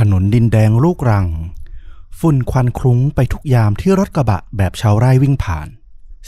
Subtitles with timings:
[0.00, 1.26] ถนนดินแดงลูกรัง
[2.18, 5.68] ฝุ่นควันคลุ้งไปทุกยามที่รถกระบะแบบชาวไร่วิ่งผ่าน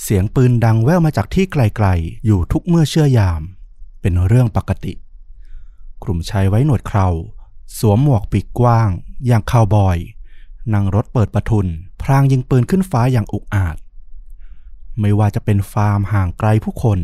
[0.03, 3.43] เสียงปืนดังแว่วมาจากที่ไกลๆ อยู่ทุกเมื่อเชื่อยาม
[4.01, 4.93] เป็นเรื่องปกติ
[6.03, 7.09] กลุ่มชายไว้หนวดเครา
[7.79, 8.91] สวมหมวกปีกกว้าง
[9.27, 9.99] อย่างคาวบอย
[10.73, 11.67] นั่งรถเปิดประทุน
[12.03, 13.77] พรางยิงปืนขึ้นฟ้าอย่างอุกอาจ
[15.01, 16.99] ไม่ว่าจะเป็นฟาร์มห่างไกลผู้คน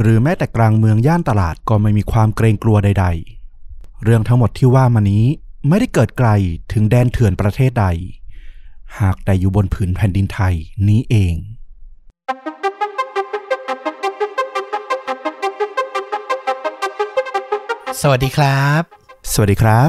[0.00, 3.06] หรือแม้แต่กลางเมืองย่านตลาดก็ไม่มีความเกรงกลัวใด
[3.54, 5.26] ๆ เรื่องทั้งหมดที่ว่ามานี้
[5.68, 6.28] ไม่ได้เกิดไกล
[6.72, 7.86] ถึงแดนเถื่อนประเทศใด
[9.00, 10.54] หากแต่อยู่บนผืนแผ่นดินไทย
[10.88, 11.36] นี้เอง
[18.00, 18.82] สวัสดีครับ
[19.32, 19.88] สวัสดีครับ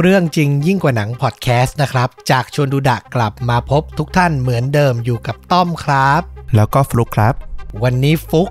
[0.00, 6.22] เรื่องจริงยิ่งกว่าหนังพอดแคสต์นะครับ จากชวนดูดะกลับมาพบทุกท่านเหมือนเดิมอยู่กับต้อมครับ
[6.54, 7.34] แล้วก็ฟลุกครับ
[7.82, 8.48] วันนี้ฟุก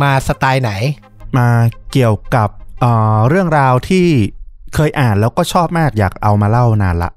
[0.00, 0.72] มาสไตล์ไหน
[1.36, 1.48] มา
[1.92, 2.48] เกี่ยวกับ
[2.80, 4.08] เอ่อเรื่องราวที่
[4.74, 7.10] เคยอ่านแล้วก็ชอบมากอยากเอามาเล่านานละ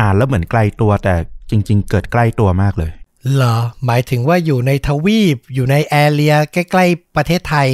[0.00, 1.14] อ่านแล้วเหมือนไกลตัวแต่
[1.50, 2.92] จริง ๆ เกิดใกล้ตัวมากเลย
[3.34, 7.68] เหรอหมายถึงว่าอยู่ในทวีปอยู่ในแอเรียใกล้ๆประเทศไทย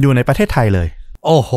[0.00, 0.88] อยู่ในประเทศไทยเลย
[1.26, 1.52] โอ้โห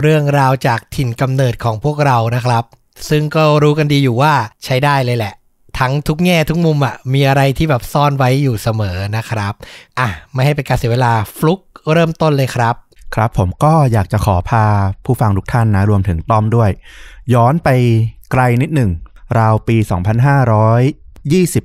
[0.00, 2.64] เรื่องราวจากถิ่นกำเนิดของพวกเรานะครับ
[3.08, 5.34] ซึ่งก็รู้กันดีอยู่ว่าใช้ได้เลยแหละ
[5.78, 9.54] ทั้งทุกแง่ทุกมุมอะ่ะมีอะไรที่แบบซ่อนไว้อยู่เสมอนะครับ
[9.98, 11.60] อะ ไม่ให้เป็นการเสียเวลาฟลุก
[11.92, 12.74] เริ่มต้นเลยครับ
[13.14, 14.64] ครับผมก็อยากจะขอพา
[15.04, 16.70] ผู้ฟังทุกท่านนะ รวมถึงต้อมด้วย
[17.34, 17.68] ย้อนไป
[18.32, 18.90] ไกลนิดหนึ่ง
[19.38, 19.76] ราวปี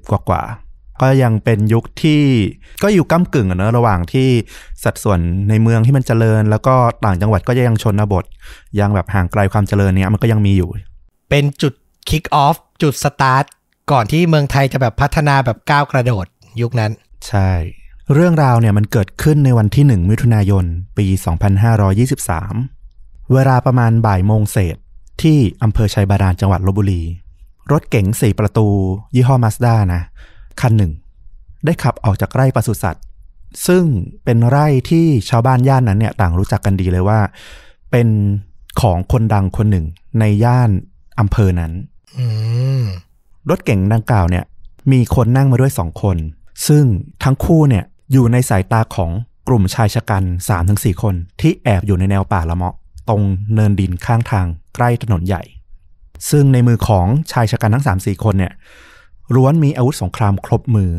[0.02, 2.23] 2520 กว่ากว่าๆก็ยังเป็นยุคที่
[2.83, 4.30] ก็อยู่ก้ากึ่งอะเนอะระหว่างที่
[4.83, 6.75] สัดส่วนในเมืองที่มันเจริญ แล้วก็
[7.06, 8.26] ต่างจังหวัดก็ยังชนบท
[8.80, 10.70] ยังแบบห่างไกลความเจริญเนี้ยมันก็ยังมีอยู่
[11.30, 11.73] เป็นจุด
[12.09, 13.45] kick off จุดสตาร์ท
[13.92, 16.26] ก่อนที่เมืองไทยจะแบบพัฒนาแบบก้าวกระโดด
[16.61, 16.92] ยุคนั้น
[17.28, 17.52] ใช่
[18.14, 20.66] เรื่องราวเนี่ยมันเกิดขึ้นในวันที่ 1 มิถุนายน
[20.98, 21.06] ปี
[22.00, 24.78] 2523 เวลาประมาณบ่ายโมงเศษ
[25.22, 27.02] ที่อำเภอชัยบาดาลจังหวัดลบบุรี
[27.72, 28.67] รถเก๋งสี่ประตู
[29.16, 30.02] ยี่ห้อมาสด้านะ
[30.62, 30.92] คันหนึ่ง
[31.66, 33.04] ได้ขับออกจากไร่ปศุสัตว์
[33.67, 33.83] ซึ่ง
[34.23, 37.20] เป็นไร่ที่ชาวบ้านย่านนั้นเนี่ยต่างรู้จักกันดีเลยว่า
[37.92, 38.08] เป็น
[38.82, 39.86] ของคนดังคนหนึ่ง
[40.20, 40.70] ในย่าน
[41.20, 41.71] อำเภอนั้น
[42.17, 42.26] อื
[42.82, 42.83] ม
[43.50, 44.44] รถเก๋งดังกล่าวเนี่ย
[44.92, 46.17] มีคนนั่งมาด้วยสองคน
[46.67, 46.83] ซึ่ง
[47.23, 49.11] ทั้งคู่เนี่ย อยู่ในสายตาของ
[49.48, 50.23] กลุ่มชายชะกัน
[50.64, 52.76] 3-4 คน ที่แอบอยู่ในแนวป่าละเมาะ
[53.10, 53.22] ตรง
[53.54, 54.45] เนินดินข้างทาง
[54.76, 55.44] ใกล้ถนนใหญ่
[56.30, 58.54] ซึ่งในมือของชายชะกันทั้ง 3-4 คนเนี่ย
[59.36, 60.92] ล้วนมีอาวุธสงครามครบมือ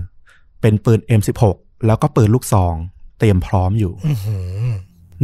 [0.61, 1.43] เป็นปืน M16
[1.87, 2.75] แล้วก็ปืนลูกซอง
[3.19, 4.71] เตรียมพร้อมอยู่อื้อหือ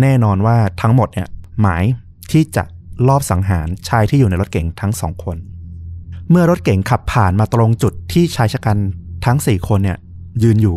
[0.01, 1.29] แน่นอนว่าทั้งหมดเนี่ย
[1.61, 1.85] หมาย
[2.31, 2.65] ที่จะ
[3.09, 5.37] ลอบสังหารชายที่อยู่ในรถเก๋งทั้งสองคน
[6.31, 8.79] เมื่อรถเก๋งขับผ่านมาตรงจุดที่ชายชะกัน
[9.25, 9.99] ทั้งสี่คนเนี่ย
[10.43, 10.77] ยืนอยู่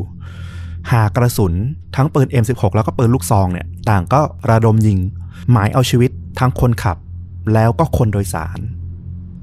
[0.91, 1.53] หากระสุน
[1.95, 4.99] ทั้งปืน M16 แล้วก็ปืนลูกซองเนี่ยต่างก็ระดมยิง
[5.51, 6.97] หมายเอาชีวิตทั้งคนขับ
[7.53, 8.59] แล้วก็คนโดยสาร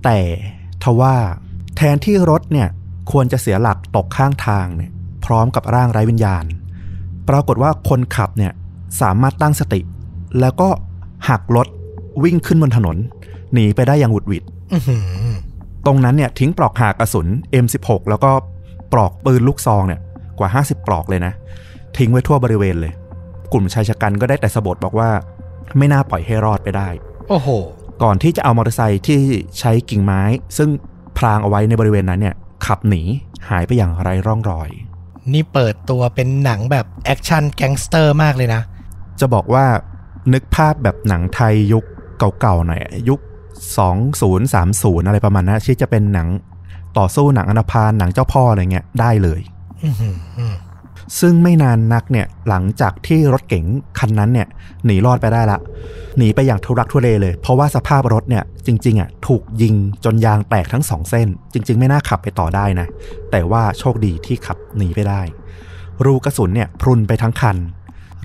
[0.04, 0.18] แต่
[0.82, 1.14] ทว่า
[1.76, 2.68] แทนที่รถเนี่ย
[3.10, 4.90] ควรจะเสียหลักตกข้างทางเนี่ย
[5.24, 6.44] พร้อมกับร่างไร้วิญญาณ
[7.28, 8.52] ปรากฏว่าคนขับเนี่ย
[9.00, 9.80] สามารถตั้งสติ
[10.40, 10.68] แล้วก็
[11.28, 11.66] หักรถ
[12.24, 12.96] วิ่งขึ้นบนถนน
[13.52, 15.04] หนีไปได้อย่างหวุดหวิดอื้อหือ
[15.86, 17.26] ตรงนั้นเนี่ยทิ้งปลอกหากระสุน
[17.64, 18.30] M16 แล้วก็
[18.92, 20.00] ปลอกปืนลูกซองเนี่ย
[20.38, 21.32] กว่า 50 ปลอกเลยนะ
[21.96, 22.92] ทิ้งไว้ทั่วบริเวณเลย
[23.52, 25.10] กลุ่มชายชะกันก็ได้แต่สะบดบอกว่า
[25.78, 26.88] ไม่น่าปล่อยให้รอดไปได้
[27.28, 27.48] โอ้โห
[28.02, 29.20] ก่อนที่จะเอามอเตอร์ไซค์ที่
[29.58, 30.22] ใช้กิ่งไม้
[30.56, 30.68] ซึ่ง
[31.18, 32.34] พรางเอาไว้ในบริเวณนั้นเนี่ย
[32.66, 33.02] ขับหนี
[33.48, 34.70] หายไปอย่างไร้ร่องรอย
[35.32, 38.62] นี่เปิดตัวเป็นหนังแบบ action gangster มากเลยนะ
[39.20, 39.66] จะบอกว่า
[40.32, 41.84] นึกภาพแบบหนังไทยยุค
[42.40, 43.20] เก่าๆหน่อยยุค
[44.12, 46.28] 2030 อะไรประมาณนั้นที่จะเป็นหนัง
[46.98, 49.57] ต่อสู้หนังอันธพาลหนังเจ้าพ่ออะไรเงี้ยได้เลยอื้อหือ
[51.20, 53.64] ซึ่งไม่นานนักเนี่ยหลังจากที่รถเก๋ง
[53.98, 54.48] คันนั้นเนี่ย
[54.84, 55.58] หนีรอดไปได้ละ
[56.18, 59.74] หนีไปอย่างทุรักทุเลเลย เพราะว่าสภาพรถเนี่ยจริงๆอะถูกยิง
[60.04, 62.86] จนยางแตกทั้งสองเส้น จริง ๆ ไม่น่าขับไปต่อได้นะ
[63.30, 65.20] แต่ว่าโชคดีที่ขับหนีไปได้
[66.04, 67.56] รูกระสุนเนี่ยพรุนไปทั้งคัน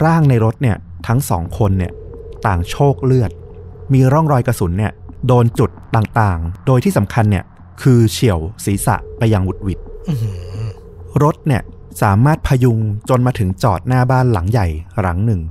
[0.06, 0.78] ร่างในรถเนี่ย
[1.08, 1.92] ทั้งสองคนเนี่ย
[2.48, 3.32] ต่างโชคเลือด
[3.94, 4.92] มีร่องรอยกระสุนเนี่ย
[5.28, 7.44] โดนจุดต่างๆ โดยที่สำคัญเนี่ย
[7.82, 9.80] คือเฉียวศีรษะไปย่างวุดวิด
[11.24, 11.62] รถเนี่ย
[12.02, 12.80] สามารถพยุง
[13.10, 14.68] จนมาถึงจอดหน้าบ้านหลังใหญ่
[15.02, 15.42] หลังหนึ่ง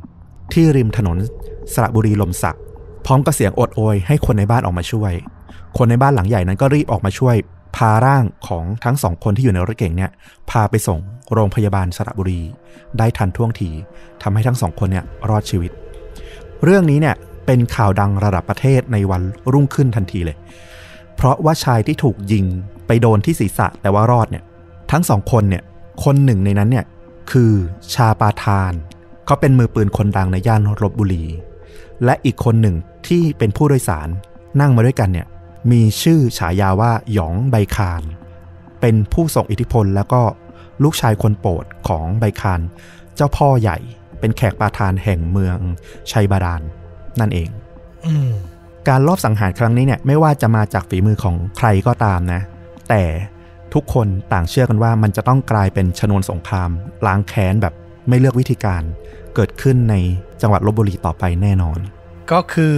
[0.52, 1.16] ที่ริมถนน
[1.72, 2.56] สระบุรีลมศัก
[3.06, 5.12] พร้อมกับเสียงโอดโอยให้คนในบ้านออกมาช่วย
[5.78, 7.36] คนในบ้านหลังใหญ่นั้นก็รีบออกมาช่วย
[7.76, 10.10] พาร่างของทั้งสองคนที่อยู่ในรถเก่งเนี่ย
[10.50, 10.98] พาไปส่ง
[11.32, 12.40] โรงพยาบาลสระบุรี
[12.98, 13.70] ได้ทันท่วงที
[14.22, 15.70] ทำให้ทั้งสองคนเนี่ยรอดชีวิต
[16.64, 17.16] เรื่องนี้เนี่ย
[17.46, 19.22] เป็นข่าวดังระดับประเทศในวัน
[19.52, 20.36] รุ่งขึ้นทันทีเลย
[21.16, 22.44] เพราะว่าชายที่ถูกยิง
[22.86, 24.44] ไปโดนที่ศีรษะแต่ว่ารอดเนี่ย
[24.92, 25.62] ทั้งสองคนเนี่ย
[26.04, 26.86] คนหนึ่งในนั้นเนี่ย
[27.30, 27.52] คือ
[27.94, 28.72] ชาปาทาน
[29.26, 31.24] เขาเป็นมือปืนคนดังในย่านลบบุรี
[32.04, 34.08] และอีกคนหนึ่งที่เป็นผู้โดยสาร
[34.60, 35.26] นั่งมาด้วยกันเนี่ย
[35.70, 38.02] มีชื่อฉายาว่าหยองใบคาน
[38.80, 40.22] เป็นผู้ทรงอิทธิพลแล้วก็
[40.82, 42.60] ลูกชายคนโปรดของใบคาน
[43.16, 43.78] เจ้าพ่อใหญ่
[44.20, 45.58] เป็นแขกปาทานแห่งเมือง
[46.10, 46.62] ชัยบาดาล
[47.20, 47.50] นั่นเอง
[48.06, 48.30] อืม
[48.88, 52.40] การลอบสังหารครั้งนี้เนี่ยไม่ว่าจะมาจากฝีมือของใครก็ตามนะ
[52.88, 53.02] แต่
[53.74, 56.70] ทุกคนต่างเชื่อกันว่ามันจะต้องกลายเป็นชนวนสงคราม
[57.06, 57.74] ล้างแค้นแบบ
[58.08, 58.82] ไม่เลือกวิธีการ
[59.34, 59.94] เกิดขึ้นใน
[60.40, 61.78] จังหวัดลบบุรีต่อไปแน่นอน
[62.32, 62.76] ก็คือ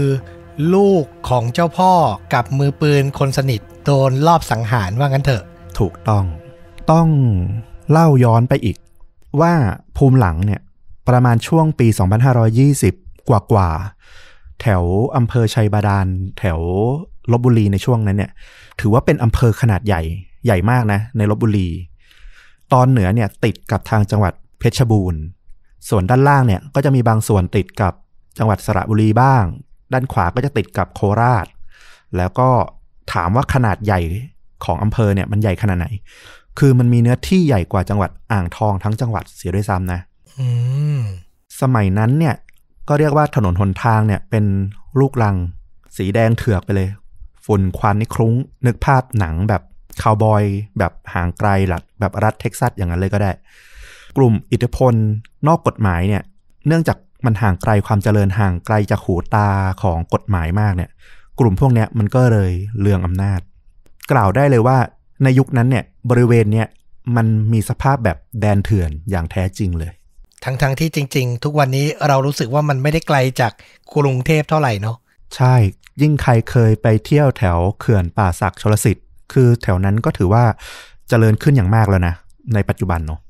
[0.74, 1.92] ลูกของเจ้าพ่อ
[2.34, 5.42] กับมือปืนคนสนิทโดนลอบสังหารว่างั้นเถอะ
[5.78, 6.24] ถูกต้อง
[6.90, 7.08] ต้อง
[7.90, 8.76] เล่าย้อนไปอีก
[9.40, 9.52] ว่า
[9.96, 10.60] ภูมิหลังเนี่ย
[11.08, 11.86] ประมาณช่วงปี
[12.58, 14.82] 2520 กว่ากว่าๆแถว
[15.16, 16.06] อำเภอชัยบาดาล
[16.38, 16.60] แถว
[17.32, 18.30] ลบบุรีในช่วงนั้นเนี่ย
[18.80, 20.02] ถือว่าเป็นอำเภอขนาดใหญ่
[20.44, 21.68] ใหญ่มากนะ ในลบบุรี
[22.72, 25.20] ตอนเหนือเนี่ยติดกับทางจังหวัดเพชรบูรณ์
[25.88, 27.92] ส่วนด้านล่างเนี่ยก็จะมีบางส่วนติดกับ
[28.38, 29.44] จังหวัดสระบุรีบ้าง
[29.92, 31.46] ด้านขวาก็จะติดกับโคราช
[32.16, 32.48] แล้วก็
[33.12, 34.00] ถามว่าขนาดใหญ่
[34.64, 35.86] ของอำเภอเนี่ยมันใหญ่ขนาดไหน
[36.58, 40.00] คือมันมีเนื้อที่ใหญ่กว่าจังหวัดอ่างทองทั้งจังหวัดเสียด้วยซ้ำนะ
[40.38, 40.46] อื
[40.98, 41.00] ม
[41.60, 42.34] สมัยนั้นเนี่ย
[42.88, 44.44] ก็เรียกว่าถนนหนทางเนี่ยเป็น
[45.00, 45.36] ลูกลัง
[45.96, 46.88] สีแดงเถือกไปเลย
[47.44, 48.32] ฝุ่นควันนี่คลุ้ง
[48.66, 49.62] นึกภาพหนังแบบ
[50.02, 50.42] คาวบอย
[50.78, 53.32] แบบห่างไกลหลัดแบบรัฐเท็กซัสอย่างนั้นเลยก็ได้
[54.16, 54.94] กลุ่มอิทธิพล
[55.48, 56.22] นอกกฎหมายเนี่ย
[56.66, 59.48] เนื่องจากมันห่างไกลความเจริญห่างไกลจากหูตา
[59.82, 60.90] ของกฎหมายมากเนี่ย
[61.40, 63.40] กลุ่มพวกเนี้ยมันก็เลยเลืองอำนาจ
[64.12, 64.78] กล่าวได้เลยว่า
[65.22, 66.66] ในยุคนั้นเนี่ยบริเวณเนี้ย
[67.16, 69.92] มันมีสภาพแบบแดนเถื่อนอย่างแท้จริงเลย
[70.44, 73.52] ทั้งทั้งๆที่จริง ๆ ทุกวันนี้เรารู้สึกว่ามันไม่ได้ไกลจาก
[73.96, 74.96] กรุงเทพเท่าไหร่เนาะ
[75.36, 75.54] ใช่
[76.02, 80.44] ยิ่งใครเคยไปเที่ยวแถวเขื่อนป่าศักดิ์ชลสิทธิ์ คือแถวนั้นก็ถือว่า
[81.08, 82.14] เจริญขึ้นอย่างมากแล้วนะ
[82.54, 83.20] ในปัจจุบันเนาะ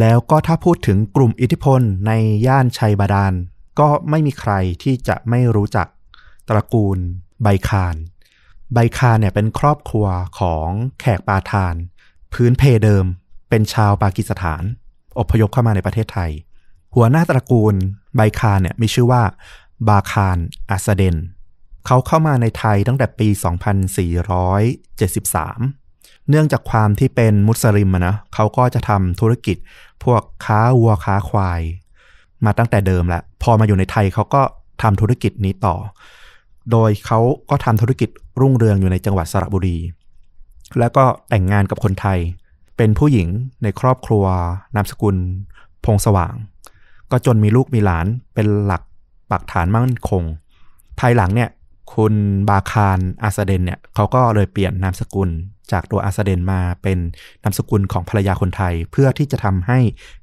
[0.00, 2.12] แล้วก็ถ้าพูดถึงกลุ่มอิทธิพลใน
[2.46, 3.32] ย่านชัยบาดาล
[3.80, 4.52] ก็ไม่มีใคร
[4.82, 5.86] ที่จะไม่รู้จัก
[6.48, 6.98] ตระกูล
[7.42, 7.96] ไบคาน
[8.74, 10.06] ไบคานเนี่ยเป็นครอบครัว
[10.38, 10.68] ของ
[11.00, 11.74] แขกปาทาน
[12.32, 13.04] พื้นเพเดิม
[13.50, 14.62] เป็นชาวปากีสถาน
[15.18, 16.30] อพยพเข้ามาในประเทศไทย
[16.94, 17.74] หัวหน้าตระกูล
[18.16, 19.22] ไบคานเนี่ยมีชื่อว่า
[19.88, 20.38] บาคาน
[20.70, 21.16] อาสเดน
[21.86, 23.28] เขาเข้ามาในไทยตั้งแต่ปี
[24.98, 29.56] 2473 เนื่องจากความที่เป็นมุสลิมอะนะเขาก็จะทำธุรกิจ
[30.04, 31.60] พวกค้าวัวค้าควาย
[32.44, 34.42] มาตั้งแต่เดิมแล้วพอมาอยู่ในไทยเขาก็
[34.82, 35.76] ทำธุรกิจนี้ต่อ
[36.72, 38.08] โดยเขาก็ทำธุรกิจ
[38.40, 39.78] รุ่งเรืองอยู่ในจังหวัดสระบุรี
[40.78, 42.18] แล้วก็แต่งงานกับคนไทย
[42.76, 43.28] เป็นผู้หญิง
[43.62, 44.24] ในครอบครัว
[44.76, 45.16] นามสกุล
[45.84, 46.34] พงสว่าง
[47.10, 48.82] ก็จนมีลูกมีหลานเป็นหลัก
[49.30, 50.22] ปักฐานมั่นคง
[51.00, 51.50] ภายหลังเนี่ย
[51.94, 52.14] คุณ
[52.48, 55.30] บาคารอาสเดนเนี่ยเขาก็เลยเปลี่ยนนามสกุล
[55.72, 56.98] จากตัวอาสเดนมาเป็น
[57.42, 59.78] นามสกุลของภรรยาคนไทย เพื่อที่จะทำให้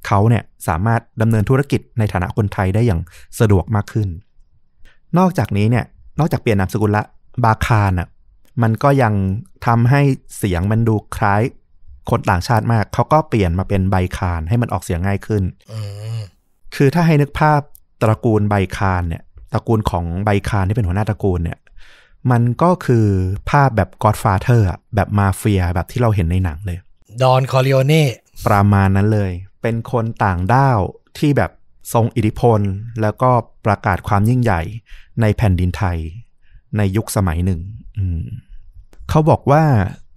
[0.08, 3.02] เขาเนี่ยสามารถดำเนินธุรกิจในฐานะคนไทยได้อย่าง
[3.40, 4.08] สะดวกมากขึ้น
[5.18, 5.86] นอกจากนี้เนี่ย
[6.20, 7.04] นอกจากเปลี่ยนนามสกุลละ
[7.44, 8.08] บาคารอะ
[8.62, 9.14] มันก็ยัง
[9.66, 10.02] ทำให้
[10.38, 11.42] เสียงมันดูคล้าย
[12.10, 15.80] คนต่างชาติมาก เขาก็เปลี่ยนมาเป็นใบคารให้มันออกเสียงง่ายขึ้นอื
[16.18, 16.20] ม
[16.76, 17.62] คือถ้าให้นึกภาพ
[18.02, 19.24] ตระกูลใบคานเนี่ย
[19.54, 21.60] ตระกูลของใบคานที่เป็นหัวหน้าตระกูลเนี่ย
[22.32, 23.06] มันก็คือ
[23.50, 26.78] ภาพแบบ Godfather อะแบบมาเฟียแบบที่เราเห็นในหนังเลย
[27.22, 28.04] ดอนคอริโอเน่
[28.48, 30.80] ประมาณนั้นเลย เป็นคนต่างด้าว
[31.18, 31.52] ที่แบบ
[31.94, 32.60] ทรงอิทธิพล
[33.02, 33.30] แล้วก็
[33.66, 34.62] ประกาศความยิ่งใหญ่
[35.22, 35.98] ในแผ่นดินไทย
[36.78, 37.60] ในยุคสมัยหนึ่ง
[37.98, 38.22] อืม
[39.10, 39.64] เขาบอกว่า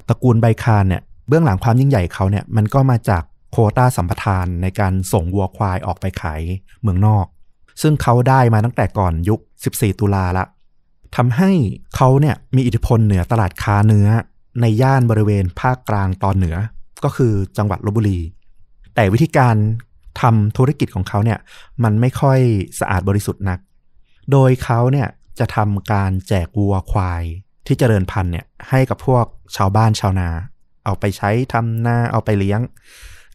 [0.09, 3.23] ตระกูลใบคานเนี่ยเบื้องหลังความยิ่งใหญ่เขาเนี่ยมันก็มาจาก
[3.53, 6.41] โควต้าสัมปทานในการส่งวัวควายออกไปขาย
[6.83, 7.27] เมืองนอก
[7.83, 9.41] ซึ่งเขาได้มาตั้งแต่ก่อนยุค
[9.71, 10.45] 14 ตุลาละ
[11.17, 11.51] ทำให้
[11.97, 14.09] เขาเนี่ยมีอิทธิพลเหนือตลาดค้าเนื้อ
[14.61, 16.57] ในย่านบริเวณภาคกลางตอนเหนือ
[17.05, 18.21] ก็คือจังหวัดลบบุรี
[18.95, 19.57] แต่วิธีการ
[20.21, 21.39] ทำธุรกิจของเขาเนี่ย
[21.85, 22.41] มันไม่ค่อย
[22.81, 23.59] สะอาดบริสุทธิ์นัก
[24.33, 27.23] โดยเขาเนี่ยจะทำการแจกวัวควาย
[27.67, 29.25] ที่เจริญพันธุ์เนี่ยให้กับพวก
[29.57, 30.29] ชาวบ้านชาวนา
[30.85, 32.61] เอาไปใช้ทำนาเอาไปเลี้ยง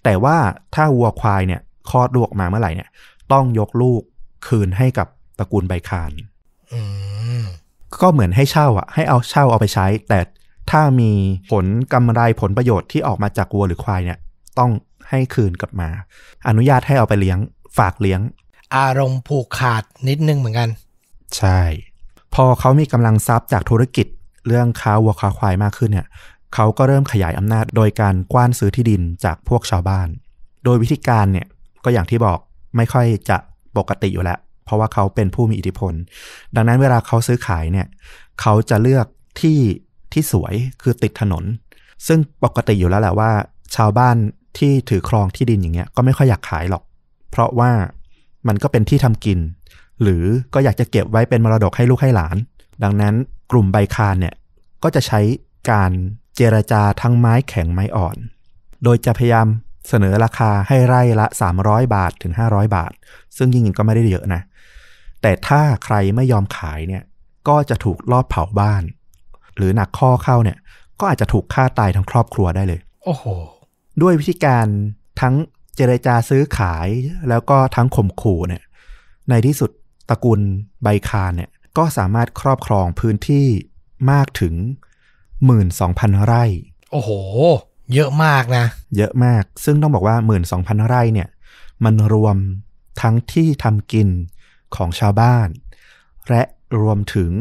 [0.04, 0.38] แต่ว่า
[0.76, 2.90] ถ้าวัวควายเนี่ยคลอดลูกออกมาเมื่อไหร่เนี่ย
[3.32, 4.02] ต้องยกลูก
[4.48, 5.08] คืนให้กับ
[5.40, 6.12] ตระกูลใบคาน
[6.74, 6.82] อื
[7.42, 7.44] ม
[8.02, 10.20] ก็เหมือนให้เช่าอะ ให้เอาเช่าเอาไปใช้ แต่
[10.72, 11.12] ถ้ามี
[11.52, 14.20] ผลกำไรผลประโยชน์ที่ออกมาจากวัวหรือควายเนี่ย
[14.60, 14.72] ต้อง
[15.10, 15.90] ให้คืนกลับมา
[16.48, 17.38] อนุญาตให้เอาไปเลี้ยง
[17.78, 18.22] ฝากเลี้ยง
[18.78, 20.70] อารมณ์ผูกขาดนิดนึงเหมือนกัน
[21.38, 21.62] ใช่
[22.36, 24.08] พอเขามีกำลังทรัพย์จากธุรกิจ
[24.48, 26.08] เรื่องค้าวัวค้าควายมากขึ้นเนี่ย
[26.56, 30.08] เขาก็เริ่มขยายอำนาจโดยการกว้านซื้อที่ดินจากพวกชาวบ้าน
[30.64, 31.48] โดยวิธีการเนี่ย
[31.84, 32.40] ก็อย่างที่บอก
[32.76, 33.38] ไม่ค่อยจะ
[33.78, 35.94] ปกติอยู่แล้ว เพราะว่าเขาเป็นผู้มีอิทธิพล
[36.56, 37.88] ดังนั้นเวลาเขาซื้อขายเนี่ย
[38.42, 39.06] เขาจะเลือก
[39.42, 39.60] ที่
[40.14, 41.44] ที่สวยคือติดถนน
[42.08, 43.32] ซึ่งปกติอยู่แล้วแหละว่า
[43.76, 44.16] ชาวบ้าน
[44.58, 46.84] ที่ถือครองที่ดินอย่างเงี้ยก็ไม่ค่อยอยากขายหรอก
[47.32, 47.72] เพราะว่า
[48.48, 49.40] มันก็เป็นที่ทำกิน
[50.02, 50.24] หรือ
[50.54, 52.38] ก็อยากจะเก็บไว้เป็นมรดกให้ลูกให้หลาน
[52.84, 53.14] ดังนั้น
[53.52, 54.36] กลุ่มใบคานเนี่ย
[54.84, 55.20] ก็จะใช้
[55.72, 55.92] การ
[56.36, 58.18] เจรจาทั้งไม้แข็งไม้อ่อน
[58.84, 59.48] โดยจะพยายาม
[59.88, 61.28] เสนอราคาให้ไร่ละ
[61.62, 62.92] 300 บาทถึง 500 บาท
[63.38, 64.42] ซึ่งจริงๆก็ไม่ได้เยอะนะ
[65.22, 67.04] แต่ถ้าใครไม่ยอมขายเนี่ย
[67.48, 68.84] ก็จะถูกลอบเผาบ้าน
[69.56, 70.58] หรือหนักข้อเข้าเนี่ย
[71.00, 73.24] ก็อาจจะถูกฆ่าตายทั้งครอบครัวได้เลย โอ้โห
[74.02, 74.66] ด้วยวิธีการ
[75.22, 75.36] ทั้ง
[75.76, 76.88] เจรจาซื้อขาย
[77.30, 78.64] แล้วก็ทั้งข่มขู่เนี่ย
[79.30, 79.72] ในที่สุด
[80.10, 80.40] ตระกูล
[80.84, 83.48] ใบคานเนี่ย ก็สามารถครอบครองพื้นที่
[84.12, 84.54] มากถึง
[85.42, 86.44] 12,000 ไร่
[86.92, 87.10] โอ้โห
[87.94, 88.66] เยอะมากนะ
[88.98, 90.16] เยอะมาก ซึ่งต้องบอกว่า
[90.52, 91.30] 12,000 ไร่เนี่ย
[91.84, 92.38] มันรวม
[93.02, 94.08] ทั้งที่ทำกิน
[94.76, 95.48] ของชาวบ้าน
[96.30, 96.44] และ
[96.82, 97.32] รวมถึง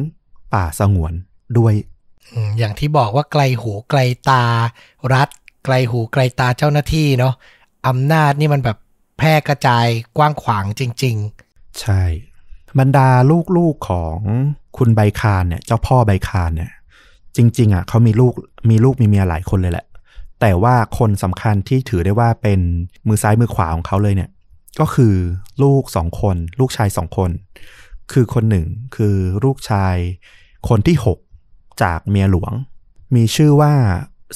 [0.54, 1.12] ป่าสงวน
[1.58, 1.74] ด้วย
[2.32, 4.44] อืมอย่างที่บอกว่าไกลหูไกลตา
[5.14, 5.28] รัฐ
[5.64, 7.34] ไกลหูไกลตาเจ้าหน้าที่เนาะ
[7.88, 8.78] อำนาจนี่มันแบบ
[9.18, 11.16] แพร่กระจายกว้างขวางจริง
[11.80, 12.02] ใช่
[12.78, 13.08] บรรดา
[13.56, 14.18] ลูกๆของ
[14.76, 16.70] คุณใบคานเนี่ย เจ้าพ่อใบคานเนี่ย
[17.36, 18.32] จริง ๆอะเขามีลูก
[18.70, 19.86] มีลูกมีเมียหลายคนเลยแหละ
[20.40, 22.60] แต่ว่าคนสำคัญที่ถือได้ว่าเป็น
[23.08, 24.30] มือซ้ายมือขวาของเขาเลยเนี่ย
[24.80, 25.14] ก็คือ
[25.62, 27.30] ลูกสองคน ลูกชายสองคน
[28.12, 28.66] คือคนหนึ่ง
[28.96, 29.96] คือลูกชาย
[30.68, 31.18] คนที่หก
[31.82, 32.52] จากเมียหลวง
[33.14, 33.72] มีชื่อว่า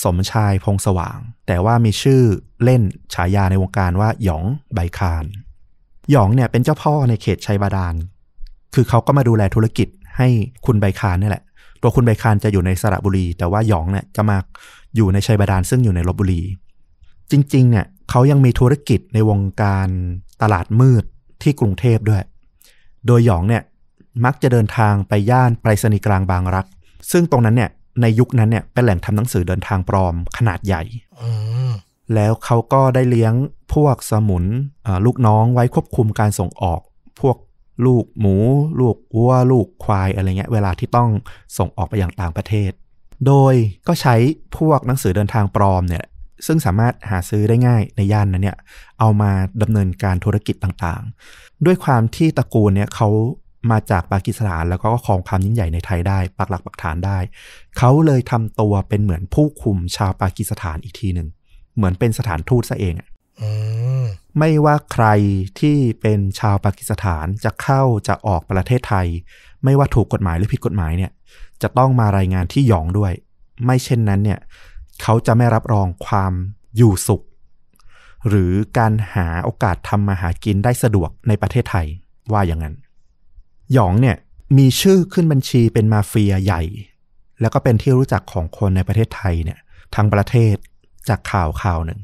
[0.04, 2.22] สมชายพงสว่าง แต่ว่ามีชื่อ
[2.64, 2.82] เล่น
[3.14, 4.44] ฉายาในวงการว่าหยอง
[4.74, 5.24] ใบคาน
[6.10, 7.94] หยองเนี่ยเป็นเจ้าพ่อในเขตชัยบาดาล
[8.74, 10.28] คือเขาก็มาดูแลธุรกิจให้
[10.66, 11.44] คุณใบคานนี่แหละ
[11.84, 14.36] ตัวคุณใบคานจะอยู่ในสระบุรี แต่ว่าหยองเนี่ยจะมา
[14.96, 16.42] อยู่ในชัยบาดาลซึ่งอยู่ในลบบุรี
[17.30, 19.88] จริง ๆ เนี่ยเขายังมีธุรกิจในวงการ
[20.42, 21.04] ตลาดมืด
[21.42, 22.22] ที่กรุงเทพด้วย
[23.06, 23.62] โดยหยองเนี่ย
[24.24, 26.66] มักจะเดินทางไปย่านไปรษณีย์กลางบางรัก
[27.12, 31.30] ซึ่งตรงนั้นเนี่ยในยุคนั้นเนี่ยเป็นแหล่งทำหนังสือเดินทางปลอมขนาดใหญ่ๆอื
[31.70, 31.72] ม
[32.14, 33.32] แล้วเขาก็ได้เลี้ยง
[33.74, 34.44] พวกสมุน
[34.86, 36.80] อ่าลูกน้องไว้ควบคุมการส่งออก
[37.20, 37.36] พวก
[37.86, 38.36] ลูกหมู
[38.80, 41.10] ลูกวัว ลูกควายอะไรเงี้ย เวลาที่ต้อง
[41.58, 42.70] ส่งออกไปยังต่างประเทศ
[43.26, 43.54] โดย
[43.88, 44.14] ก็ใช้
[44.56, 46.04] พวกหนังสือเดินทางปลอมเนี่ย
[46.46, 48.58] ซึ่งสามารถหาซื้อได้ง่ายในย่านนั้นเนี่ย
[49.00, 49.30] เอามา
[49.62, 53.08] ดำเนินการธุรกิจต่างๆ ด้วยความที่ตระกูลเนี่ยเขา
[53.70, 57.18] มาจากปากีสถาน แล้วก็ครองความยิ่งใหญ่ในไทยได้ ปักหลักปักฐานได้
[57.78, 61.28] เขาเลยทำตัวเป็นเหมือนผู้คุมชาวปากีสถานอีกทีหนึ่ง
[61.76, 63.08] เหมือนเป็นสถานทูตซะเองอะ
[64.38, 65.06] ไม่ว่าใคร
[65.60, 69.06] ที่เป็นชาวปากีสถานจะเข้าจะออกประเทศไทย
[69.64, 71.12] ไม่ว่าถูกกฎหมายหรือผิดกฎหมายเนี่ย
[71.62, 73.12] จะต้องมารายงานที่หยองด้วย
[73.64, 74.40] ไม่เช่นนั้นเนี่ย
[75.02, 76.32] เขาจะไม่รับรองความ
[76.76, 77.22] อยู่สุข
[78.28, 81.86] หรือการหาโอกาสทำมาหากินได้สะดวกในประเทศไทย
[82.32, 82.74] ว่าอย่างนั้น
[83.72, 84.16] หยองเนี่ย
[84.58, 86.62] มีชื่อขึ้นบัญชีเป็นมาเฟียใหญ่
[87.40, 89.58] แล้วก็เป็นที่รู้จักของคนในประเทศไทยเนี่ย
[89.94, 90.54] ทั้งประเทศ
[91.08, 92.00] จากข่าวข่าวหนึ่ง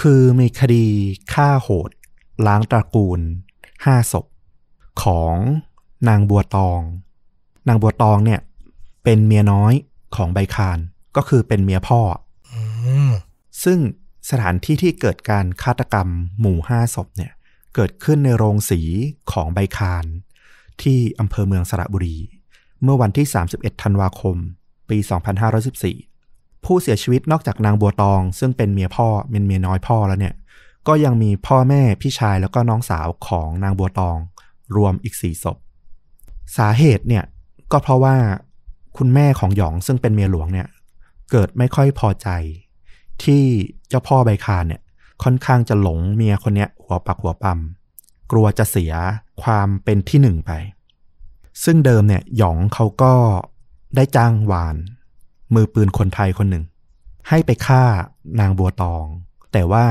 [0.00, 0.86] คือมีคดี
[1.34, 1.90] ฆ่าโหด
[2.46, 3.20] ล้างตระกูล
[3.84, 4.26] ห้าศพ
[5.02, 5.34] ของ
[6.08, 6.80] นางบัวตอง
[7.68, 8.40] นางบัวตองเนี่ย
[9.04, 9.72] เป็นเมียน้อย
[10.16, 10.78] ของใบคาน
[11.16, 12.00] ก็คือเป็นเมียพ่อ
[12.52, 12.60] อื
[13.08, 13.12] ม
[13.64, 13.78] ซึ่ง
[14.30, 16.08] สถานที่ที่เกิดการฆาตกรรม
[16.40, 17.32] หมู่ห้าศพเนี่ย
[17.74, 18.80] เกิดขึ้นในโรงสี
[19.32, 20.04] ของใบคาน
[20.82, 22.16] ที่อำเภอเมืองสระบุรี
[22.82, 24.36] เมื่อวันที่ 31 ธันวาคม
[24.88, 24.98] ปี
[25.60, 26.09] 2514
[26.64, 30.34] ผู้เสียชีวิตนอกจากนางบัวตอง ซึ่งเป็นเมียพ่อเป็นเมียน้อยพ่อแล้วเนี่ย
[30.88, 34.16] ก็ยังมีพ่อแม่พี่ชายแล้วก็น้องสาวของนางบัวตอง
[34.76, 35.56] รวมอีกสี่ศพ
[36.56, 37.24] สาเหตุเนี่ย
[37.72, 38.16] ก็เพราะว่า
[38.96, 40.68] คุณแม่ของหยองซึ่งเป็นเมียหลวงเนี่ย
[41.30, 42.28] เกิดไม่ค่อยพอใจ
[43.24, 43.42] ที่
[43.88, 44.80] เจ้าพ่อใบคานเนี่ย
[45.22, 47.58] ค่อนข้างจะหลงเมียคนเนี้ยหัวปักหัวปั๊ม
[48.30, 48.92] กลัวจะเสีย
[49.42, 50.50] ความเป็นที่หนึ่งไป
[51.64, 53.14] ซึ่งเดิมเนี่ยหยองเขาก็
[53.96, 54.76] ได้จ้างวาน
[55.54, 56.64] มือปืนคนไทยคนหนึ่ง
[57.28, 57.84] ให้ไปฆ่า
[58.40, 59.04] นางบัวตอง
[59.52, 59.86] แต่ว่า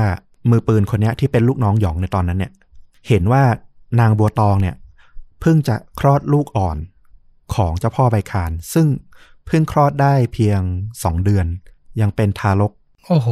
[0.50, 2.52] มือปืนคนเนี้ยที่เป็นลูกน้องหยองในตอนนั้นเนี่ย
[3.08, 3.42] เห็นว่า
[4.00, 4.76] นางบัวตองเนี่ย
[5.40, 6.76] เพิ่งจะคลอดลูกอ่อน
[7.54, 8.86] ของเจ้าพ่อใบคาน ซึ่ง
[9.46, 10.60] เพิ่งคลอดได้เพียง
[11.02, 11.46] สองเดือน
[12.00, 12.72] ยังเป็นทารก
[13.06, 13.28] โอ้โห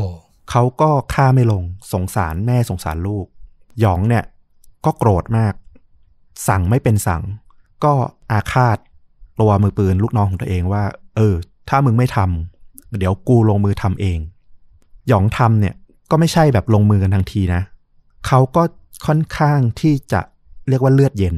[0.50, 3.26] เขาก็ฆ่าไม่ลงสงสารแม่สงสารลูก
[3.80, 4.24] หยองเนี่ย
[4.84, 5.54] ก็โกรธมาก
[6.48, 7.22] สั่งไม่เป็นสั่ง
[7.84, 7.92] ก็
[8.32, 8.78] อาฆาต
[9.40, 10.84] ตัวมือปืนลูกน้องของตัวเองว่า
[11.16, 11.34] เออ
[11.68, 14.18] ถ้ามึงไม่ทำเดี๋ยวกูลงมือทำเอง
[15.08, 15.74] หยองทำเนี่ย
[16.10, 17.62] ก็ไม่ใช่แบบลงมือกันทันทีนะ
[18.26, 18.62] เขาก็
[19.06, 20.20] ค่อนข้างที่จะ
[20.68, 21.34] เรียกว่าเลือดเย็น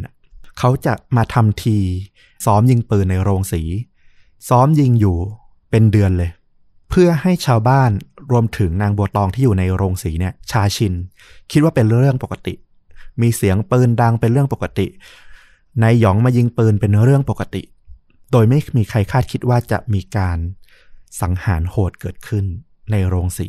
[0.58, 1.78] เขาจะมาทำที
[2.44, 3.62] ซ้อมยิงปืนในโรงสี
[4.48, 5.16] ซ้อมยิงอยู่
[5.70, 6.30] เป็นเดือนเลย
[6.88, 7.90] เพื่อให้ชาวบ้าน
[8.30, 10.94] รวมถึงนางบัวตองที่อยู่ในโรงสีเนี่ย ชาชิน
[11.50, 12.54] คิดว่าเป็นเรื่องปกติ
[13.20, 14.86] มีเสียงปืนดังเป็นเรื่องปกติ
[15.82, 17.62] นายหยองมายิงปืนเป็นเรื่องปกติ
[18.30, 20.38] โดยไม่มีใครคาดคิดว่าจะมีการ
[21.20, 22.44] สังหารโหดเกิดขึ้น
[22.90, 23.48] ในโรงสี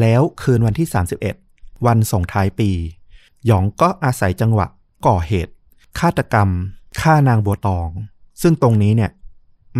[0.00, 0.88] แล้วคืนวันที่
[1.36, 2.70] 31 วันส่งท้ายปี
[3.46, 4.66] หยองก็อาศัยจังหวะ
[5.06, 5.52] ก่อเหตุ
[5.98, 6.48] ฆาตกรรม
[7.00, 7.88] ฆ่านางบัวตอง
[8.42, 9.10] ซึ่งตรงนี้เนี่ย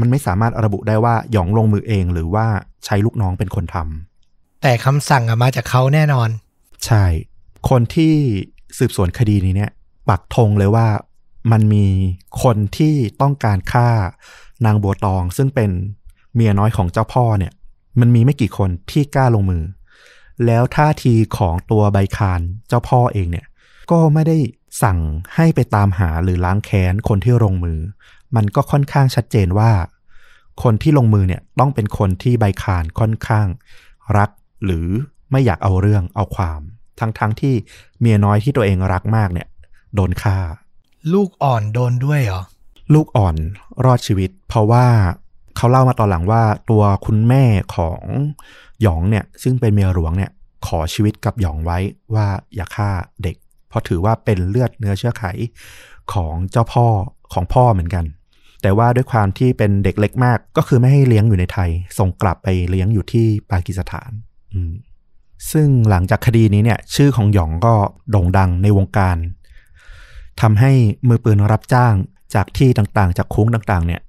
[0.01, 2.47] มันไม่สามารถระบุได้ว่าหยองลงมือเองหรือว่า
[2.85, 6.29] ใช้ลูกน้องเป็นคนทำแต่คำสั่งอะมาจากเขาแน่นอน
[6.87, 7.05] ใช่
[7.71, 8.15] คนที่
[8.79, 9.71] สืบสวนคดีนี้เนี่ย
[10.09, 10.87] ปักธงเลยว่า
[11.53, 11.87] มันมี
[12.43, 13.89] คนที่ต้องการฆ่า
[14.65, 15.71] นางบัวตอง ซึ่งเป็น
[16.35, 17.53] เมียน้อยของเจ้าพ่อเนี่ย
[18.01, 19.63] มันมีไม่กี่คนที่กล้าลงมือ
[20.47, 23.47] แล้วท่าทีของตัวใบคานเจ้าพ่อเองเนี่ย
[23.91, 24.39] ก็ไม่ได้
[24.83, 24.99] สั่ง
[25.35, 27.79] ให้ไปตามหาหรือล้างแค้นคนที่ลงมือ
[28.37, 29.73] มันก็ค่อนข้างชัดเจนว่า
[30.63, 33.47] คนที่ลงมือเนี่ยต้องเป็นคนที่ใบคานค่อนข้าง
[34.17, 34.31] รัก
[34.65, 34.87] หรือ
[35.31, 36.61] ไม่อยากเอาเรื่องเอาความ
[37.01, 37.55] ทั้งๆทที่
[38.01, 39.49] เมียน้อยที่ตัวเองรักมากเนี่ย
[39.95, 40.39] โดนฆ่า
[41.13, 42.43] ลูกอ่อนโดนด้วยเหรอ
[42.95, 43.37] ลูกอ่อน
[43.85, 44.87] รอดชีวิต เพราะว่า
[45.57, 47.45] เขาเล่ามาตอนหลังว่าตัวคุณแม่
[47.77, 48.03] ของ
[48.83, 50.31] หยองเนี่ย ซึ่งเป็นเมียหลวงเนี่ย
[50.67, 51.79] ขอชีวิตกับหยองไว้
[52.15, 52.91] ว่าอย่าฆ่า
[53.23, 53.37] เด็ก
[53.69, 55.25] เพราะถือว่าเป็นเลือดเนื้อเชื้อไข
[56.13, 56.87] ของเจ้าพ่อ
[57.33, 58.05] ของพ่อเหมือนกัน
[58.63, 64.11] แต่ว่าด้วยความที่เป็นเด็กเล็กมากก็คือไม่ให้เลี้ยงอยู่ในไทย ส่งกลับไปเลี้ยงอยู่ที่ปากีสถาน
[64.53, 64.73] อืม
[65.53, 67.75] ซึ่งหลังจากคดีนี้เนี่ย ชื่อของหยองก็
[68.11, 69.17] โด่งดังในวงการ
[70.41, 70.73] ทำให้
[71.09, 71.95] มือปืนรับจ้าง
[72.35, 74.01] จากที่ต่างๆ จากคุ้งต่างๆ เนี่ย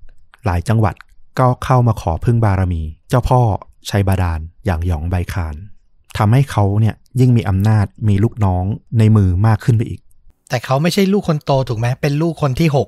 [0.45, 0.95] หลายจังหวัด
[1.39, 3.41] ก็เข้ามาขอพึ่งบารมี เจ้าพ่อ
[3.89, 5.55] ชัยบาดาลอย่างหยองใบคาน
[6.17, 8.63] ทำให้เขาเนี่ยยิ่งมีอำนาจมีลูกน้อง
[9.00, 10.01] ในมือมากขึ้นไปอีก
[10.50, 12.88] แต่เขาไม่ใช่ลูกคนโตถูกไหมเป็นลูกคนที่หก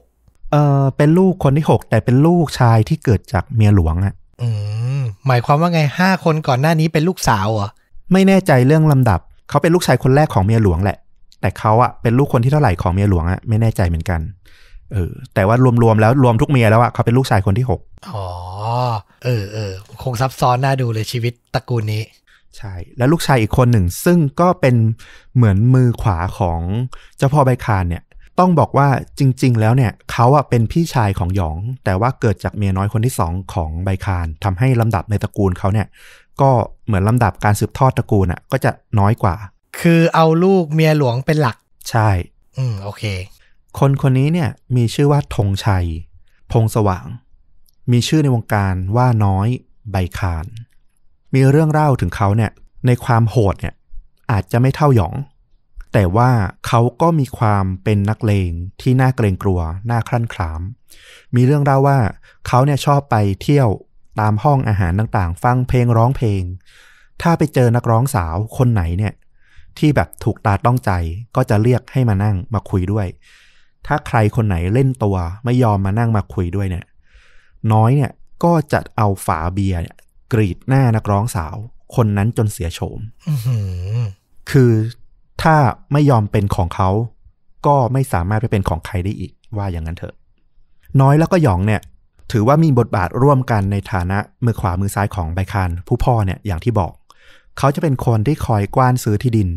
[0.52, 4.48] เออเป็นลูกคนที่หกแต่เป็นลูกชายที่เกิดจากเมียหลวงอะอื
[5.00, 7.70] มหมายความว่าไงห้าคนก่อนหน้านี้เป็นลูกสาวเหรอ
[8.12, 9.20] ไม่แน่ใจเรื่องลำดับ
[9.50, 10.98] เขาเป็นลูกชายคนแรกของเมียหลวงแหละ
[11.44, 14.22] แต่เขาอะเป็นลูกคนที่เท่าไหร่ของเมียหลวงอะไม่แน่ใจเหมือนกัน
[14.94, 17.82] เออแต่ว่ารวมๆแล้วรวมทุกเมียแล้วอะเขาเป็นลูกชายคนที่หก
[18.14, 18.28] อ๋อ
[19.24, 19.72] เออเออ
[20.04, 22.04] คงซับซ้อนน่าดูเลยชีวิตตระกูลนี้
[22.58, 24.76] ใช่แล้วลูกชายอีกคนหนึ่ง ซึ่งก็เป็น
[25.36, 26.60] เหมือนมือขวาของ
[27.18, 28.04] เจ้าพ่อใบคานเนี่ย
[28.40, 28.88] ต้องบอกว่า
[29.20, 35.88] จริง ๆ แล้วเนี่ยเขาอะเป็นพี่ชายของหยอง แต่ว่าเกิดจากเมียน้อยคนที่สองของใบคานทำให้ลำดับในตระกูลเขาเนี่ย
[36.42, 36.50] ก็
[36.86, 39.36] เหมือนลำดับการสืบทอดตระกูลอะก็จะน้อยกว่า
[39.80, 41.58] คือเอาลูกเมียหลวงเป็นหลัก
[41.90, 42.10] ใช่
[42.58, 43.04] อืม โอเค
[43.80, 45.86] คนคนนี้เนี่ย มีชื่อว่าธงชัย
[46.52, 47.06] พงสว่าง
[47.92, 49.48] มีชื่อในวงการว่าน้อย
[49.92, 50.46] ใบคาน
[51.34, 52.52] มีเรื่องเล่าถึงเขาเนี่ย
[52.88, 53.76] ในความโหดเนี่ย
[54.32, 55.16] อาจจะไม่เท่าหยอง
[55.94, 56.32] แต่ว่า
[56.68, 59.60] เขาก็มีความเป็นนักเลงที่น่าเกรงกลัว
[59.90, 60.62] น่าคลั่นคลาม
[61.36, 62.00] มีเรื่องเล่าว่า
[62.48, 63.70] เขาเนี่ยชอบไปเที่ยว
[64.20, 66.44] ตามห้องอาหารต่างๆ ฟังเพลงร้องเพลง
[67.22, 69.14] ถ้าไปเจอนักร้องสาวคนไหนเนี่ย
[69.80, 70.92] ที่แบบถูกตาต้องใจ
[71.36, 73.08] ก็จะเรียกให้มานั่งมาคุยด้วย
[73.88, 76.86] ถ้าใครคนไหนเล่นตัวไม่ยอมมานั่งมาคุยด้วยเนี่ย
[77.74, 78.12] น้อยเนี่ย
[78.44, 79.98] ก็จะเอาฝาเบียร์เนี่ย
[80.34, 81.56] กรีดหน้านักร้องสาว
[81.96, 83.60] คนนั้นจนเสียโฉมอือหื
[83.96, 84.00] อ
[84.52, 84.72] คือ
[85.44, 85.56] ถ้า
[85.94, 86.90] ไม่ยอมเป็นของเขา
[87.68, 90.16] ก็ไม่สามารถไปเป็นของใครได้อีกว่าอย่างนั้นเถอะ
[91.02, 91.82] น้อยแล้วก็หยองเนี่ย
[92.32, 96.92] ถือว่ามีบทบาทร่วมกันในฐานะมือขวามือซ้ายของใบคานผู้พ่อเนี่ยอย่างที่บอก
[97.58, 99.50] เขาจะเป็นคนที่คอยกว้านซื้อที่ดิน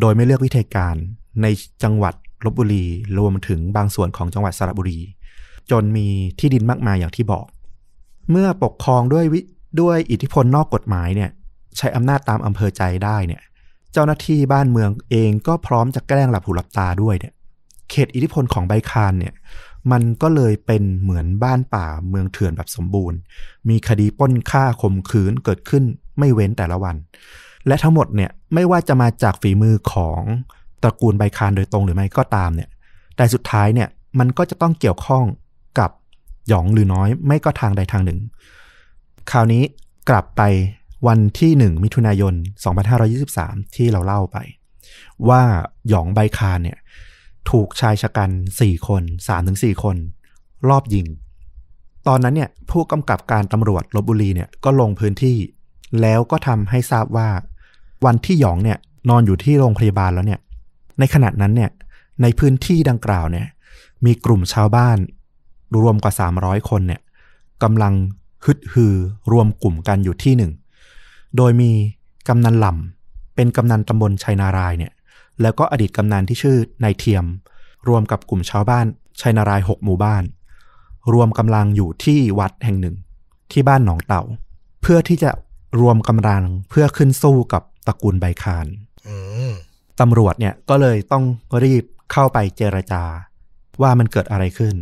[0.00, 0.94] โดยไม่เลือกวิธีการ
[1.42, 1.46] ใน
[1.82, 2.84] จังหวัดลบบุรี
[3.18, 4.98] รวมถึงบางส่วนของจังหวัดสระบุรี
[5.70, 7.46] จนมีที่ดินมากมายอย่างที่บอก
[8.30, 9.24] เมื่อปกครองด้วย
[9.80, 11.30] ด้วยอิทธิพลนอกกฎหมายเนี่ย
[11.76, 13.42] ใช้อำนาจตามอำเภอใจได้เนี่ย
[13.92, 17.32] เจ้าหน้าที่บ้านเมืองเองก็พร้อมจะแกล้งหลับหูหลับตาด้วยเนี่ย
[17.90, 19.34] เขตอิทธิพลของใบคานเนี่ย
[19.92, 23.18] มันก็เลยเป็นเหมือนบ้านป่าเมืองเถื่อนแบบสมบูรณ์
[23.68, 25.84] มีคดีป้นฆ่าข่มขืนเกิดขึ้น
[26.18, 26.96] ไม่เว้นแต่ละวัน
[27.66, 30.20] และทั้งหมดเนี่ยไม่ว่าจะมาจากฝีมือของ
[30.82, 32.68] ตระกูลใบคานโดยตรงหรือไม่ก็ตามเนี่ย
[33.16, 35.24] แต่สุดท้ายเนี่ยมันก็จะต้องเกี่ยวข้อง
[35.78, 35.90] กับ
[36.48, 38.18] หยองหรือน้อย ไม่ก็ทางใดทางหนึ่ง
[39.30, 39.62] คราวนี้
[40.08, 40.42] กลับไป
[41.06, 42.34] วันที่หนึ่งมิถุนายน
[43.04, 44.36] 2523 ที่เราเล่าไป
[45.28, 45.42] ว่า
[45.88, 46.78] หยองใบคานเนี่ย
[47.50, 49.02] ถูกชายชะกัน 4 คน
[49.42, 49.96] 3-4 คน
[50.68, 51.06] รอบยิง
[52.08, 55.36] ตอนนั้นเนี่ยผู้กำกับการตำรวจลบบุรีเนี่ยก็ลงพื้นที่
[56.00, 57.28] แล้วก็ทำให้ทราบว่า
[58.04, 60.40] วันที่หยองเนี่ยนอนอยู่ที่โรงพยาบาลแล้วเนี่ย
[60.98, 61.70] ในขณะนั้นเนี่ย
[62.22, 63.46] ในพื้นที่ดังกล่าวเนี่ย
[64.04, 64.98] มีกลุ่มชาวบ้าน
[65.82, 67.00] รวมกว่า 300 คนเนี่ย
[67.62, 67.94] กำลัง
[68.44, 68.94] ฮึดฮือ
[69.32, 70.52] รวมกลุ่มกันอยู่ที่หนึ่ง
[71.36, 71.70] โดยมี
[72.28, 74.92] กำนันหล่ำเป็นกำนันตำบลชัยนารายเนี่ย
[75.42, 77.24] แล้วก็อดีตกำนันที่ชื่อนายเทียม
[77.88, 78.86] รวมกับกลุ่มชาวบ้าน
[79.20, 80.22] ชัยนารายหกหมู่บ้าน
[81.12, 82.96] รวมกำลังอยู่ที่วัดแห่งหนึ่ง
[83.52, 84.22] ที่บ้านหนองเต่า
[84.80, 85.30] เพื่อที่จะ
[85.78, 88.66] รวมกำลังเพื่อขึ้นสู้กับตระกูลใบคาน
[89.08, 89.16] อื
[89.48, 89.50] ม
[90.00, 91.24] ตำรวจเนี่ยก็เลยต้อง
[91.64, 93.02] รีบเข้าไปเจรจา
[93.82, 94.74] ว่ามันเกิดอะไรขึ้น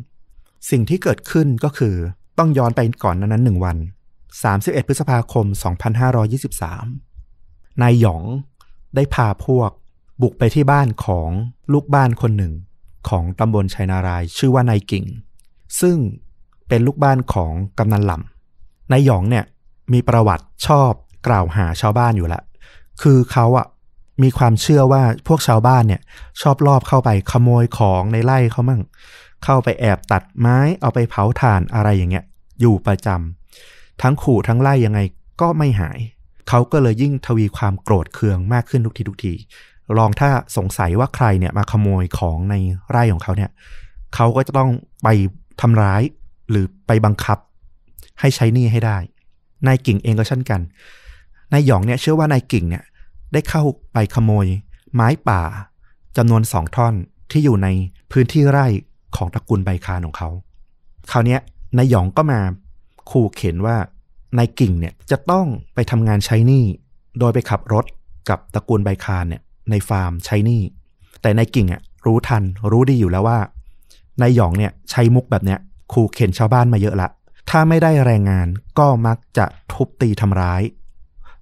[0.70, 1.94] สิ่งที่เกิดขึ้นก็คือ
[2.38, 3.76] ต้องย้อนไปก่อนนั้นหนึ่งวัน
[4.32, 5.46] 31 พฤษภาคม
[6.88, 8.24] 2523 นายหยอง
[8.94, 9.70] ได้พาพวก
[10.22, 11.30] บุกไปที่บ้านของ
[11.72, 12.54] ลูกบ้านคนหนึ่ง
[13.08, 15.04] ของตำบลชัยนารายชื่อว่านายกิ่ง
[15.80, 15.96] ซึ่ง
[16.68, 19.44] เป็นลูกบ้านของกำนันหล่ำนายหยองเนี่ย
[19.92, 20.92] มีประวัติชอบ
[21.26, 22.42] กล่าวหาชาวบ้านอยู่ละ
[23.02, 23.66] คือเขาอะ
[24.22, 26.00] มีความเชื่อว่าพวกชาวบ้านเนี่ย
[26.40, 28.82] ชอบลอบเข้าไปขโมยของในไร่เขามั่ง
[29.44, 32.24] เข้าไปแอบตัดไม้เอาไปเผาถ่านอะไรอย่างเงี้ย
[32.60, 35.00] อยู่ประจำทั้งขู่ทั้งไล่ยังไง
[35.40, 35.98] ก็ไม่หาย
[36.48, 39.34] เขาก็เลยยิ่งทวีความโกรธเคืองมากขึ้นทุกทีทุกที
[39.98, 42.54] ลองถ้าสงสัยว่าใครเนี่ยมาขโมยของใน
[42.90, 43.50] ไร่ของเขาเนี่ย
[44.14, 44.70] เขาก็จะต้อง
[45.02, 45.08] ไป
[45.60, 46.02] ทำร้าย
[46.50, 47.38] หรือไปบังคับ
[48.20, 48.98] ให้ใช้หนี้ให้ได้
[49.66, 50.60] นายกิ่งเองก็เช่นกัน
[51.52, 52.84] นายหยองเนี่ยเชื่อว่านายกิ่งเนี่ย
[53.32, 54.46] ได้เข้าไปขโมย
[54.94, 55.42] ไม้ป่า
[56.16, 56.94] จำนวนสองท่อน
[57.30, 57.68] ที่อยู่ใน
[58.12, 58.66] พื้นที่ไร่
[59.16, 60.28] ของตระกูลใบคานของเขา
[61.10, 61.38] คราวนี้
[61.76, 62.40] นายหยองก็มา
[63.10, 63.76] ขู่เข็นว่า
[64.38, 66.64] นายกิ่งเนี่ยจะต้องไปทำงานใช้หนี้
[67.18, 67.84] โดยไปขับรถ
[68.28, 70.62] กับตระกูลใบคานเนี่ยในฟาร์มใช้หนี้
[71.22, 73.38] แต่นายกิ่งอะรู้ทันรู้ดีอยู่แล้วว่า
[74.20, 75.58] นายหยองเนี่ยใช้มุกแบบเนี้ย
[75.92, 77.08] ขู่เข็นชาวบ้านมาเยอะละ
[77.48, 80.62] ถ้าไม่ได้แรงงานก็มักจะทุบตีทำร้าย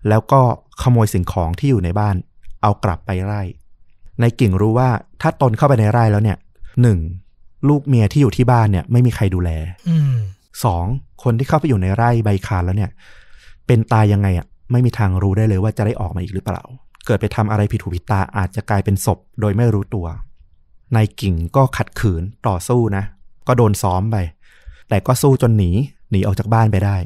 [0.09, 0.40] แล้วก็
[0.83, 2.16] ขโมยสิ่งของที่อยู่ในบ้าน
[2.62, 3.42] เอากลับไปไร่
[4.21, 4.88] นายกิ่งรู้ว่า
[5.21, 6.38] ถ้าตนเข้าไปในไร่แล้วเนี่ย
[6.83, 6.99] หนึ่ง
[7.69, 9.51] ลูกเมียที่อยู่ที่บ้านเนี่ย ไม่มีใครดูแล
[9.88, 10.14] อืม
[10.64, 10.85] สอง
[11.23, 12.90] คนที่เข้าไปอยู่ในไร่ใบคานแล้วเนี่ย
[13.66, 16.62] เป็นตายยังไงอะไม่มีทางรู้ได้เลยว่าจะได้ออกมาอีกหรือเปล่า
[17.07, 20.07] เกิดไปทำอะไรผิดหูผิดตาอาจจะกลายเป็นศพโดยไม่รู้ตัว
[20.97, 23.05] นายกิ่งก็ขัดขืนต่อสู้นะ
[23.47, 24.16] ก็โดนซ้อมไป
[24.88, 25.71] แต่ก็สู้จนหนี
[26.11, 26.97] หนีออกจากบ้านไปได้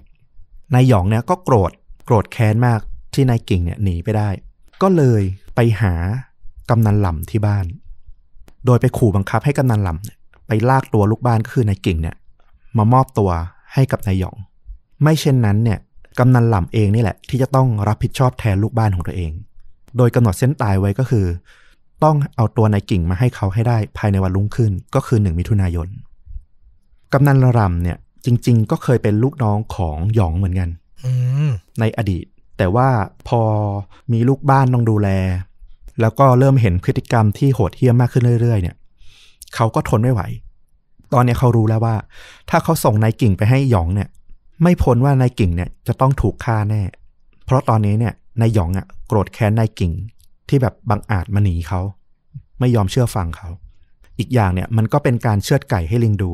[0.74, 1.70] นายหยองเนี่ยก็โกรธ
[2.04, 2.80] โกรธแค้นมาก
[3.14, 4.28] ที่นายกิ่งเนี่ยหนีไปได้
[4.82, 5.22] ก็เลย
[5.54, 5.94] ไปหา
[6.70, 7.64] กำนันหล่ำที่บ้าน
[8.66, 12.16] โดยไปขู่บังคับให้กำนันหล่ำไปลากตัวลูกบ้านก็คือนายกิ่งเนี่ย
[12.76, 13.30] มามอบตัว
[13.74, 14.36] ให้กับนายหยอง
[15.02, 15.78] ไม่เช่นนั้นเนี่ย
[16.18, 19.32] กำนันหล่ำเองนี่แหละ ที่จะต้องรับผิดชอบแทนลูกบ้านของตัวเอง
[19.96, 21.26] โดยกำหนดเส้นตายไว้ก็คือ
[22.04, 25.88] ต้องเอาตัวนายกิ่งมาให้เขาให้ได้ภายในวันรุ่งขึ้นก็คือหนึ่งมิถุนายน
[27.12, 30.68] กำนันละรำเนี่ย จริง ๆ ก็เคยเป็นลูกน้องของหยองเหมือนกัน
[31.04, 31.12] อื
[31.48, 32.24] มในอดีต
[32.58, 32.88] แต่ว่า
[33.28, 33.40] พอ
[34.12, 35.08] มีลูกบ้านต้องดูแล
[36.00, 38.76] แล้วก็เริ่มเห็นพฤติกรรมที่โหดเหี้ยมมากขึ้นเรื่อย ๆ เนี่ย
[39.54, 40.22] เขาก็ทนไม่ไหว
[41.12, 41.96] ตอนนี้เขารู้แล้วว่า
[42.50, 44.08] ถ้าเขาส่งนายกิ่งไปให้หยองเนี่ย
[44.62, 46.82] ไม่พ้นว่านายกิ่งเนี่ยจะต้องถูกฆ่าแน่
[47.44, 49.92] เพราะตอนนี้เนี่ยนายหยองอะโกรธแค้นนายกิ่ง
[50.48, 51.80] ที่แบบบังอาจมาหนีเขา
[52.60, 53.48] ไม่ยอมเชื่อฟังเขา
[54.18, 56.32] อีกอย่างเนี่ยมันก็เป็นการเชือดไก่ให้ลิงดู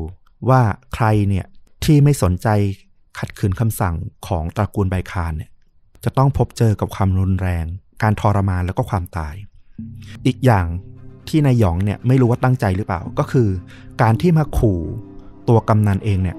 [0.49, 0.61] ว่า
[0.93, 1.45] ใครเนี่ย
[1.87, 2.47] ที่ไม่สนใจ
[3.19, 3.95] ขัดขืนคำสั่ง
[4.27, 5.51] ของตระกูลไบคานเนี่ย
[6.03, 7.65] จะต้องพบเจอกับความรุนแรง
[8.03, 9.35] การทรมานแล้วก็ความตาย
[10.25, 10.65] อีกอย่าง
[11.27, 13.49] ที่นายหยองเนี่ยไม่รู้ว่าตั้งใจหรือเปล่า ก็คือ
[14.01, 14.79] การที่มาขู่
[15.49, 16.37] ตัวกำนันเองเนี่ย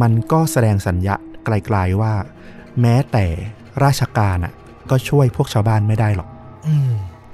[0.00, 2.12] มันก็แสดงสัญญาไกลๆว่า
[2.80, 3.26] แม้แต่
[3.84, 4.52] ราชการอะ
[4.90, 6.28] ก็ช่วยพวกชาวบ้านไม่ได้หรอก
[6.66, 6.68] อ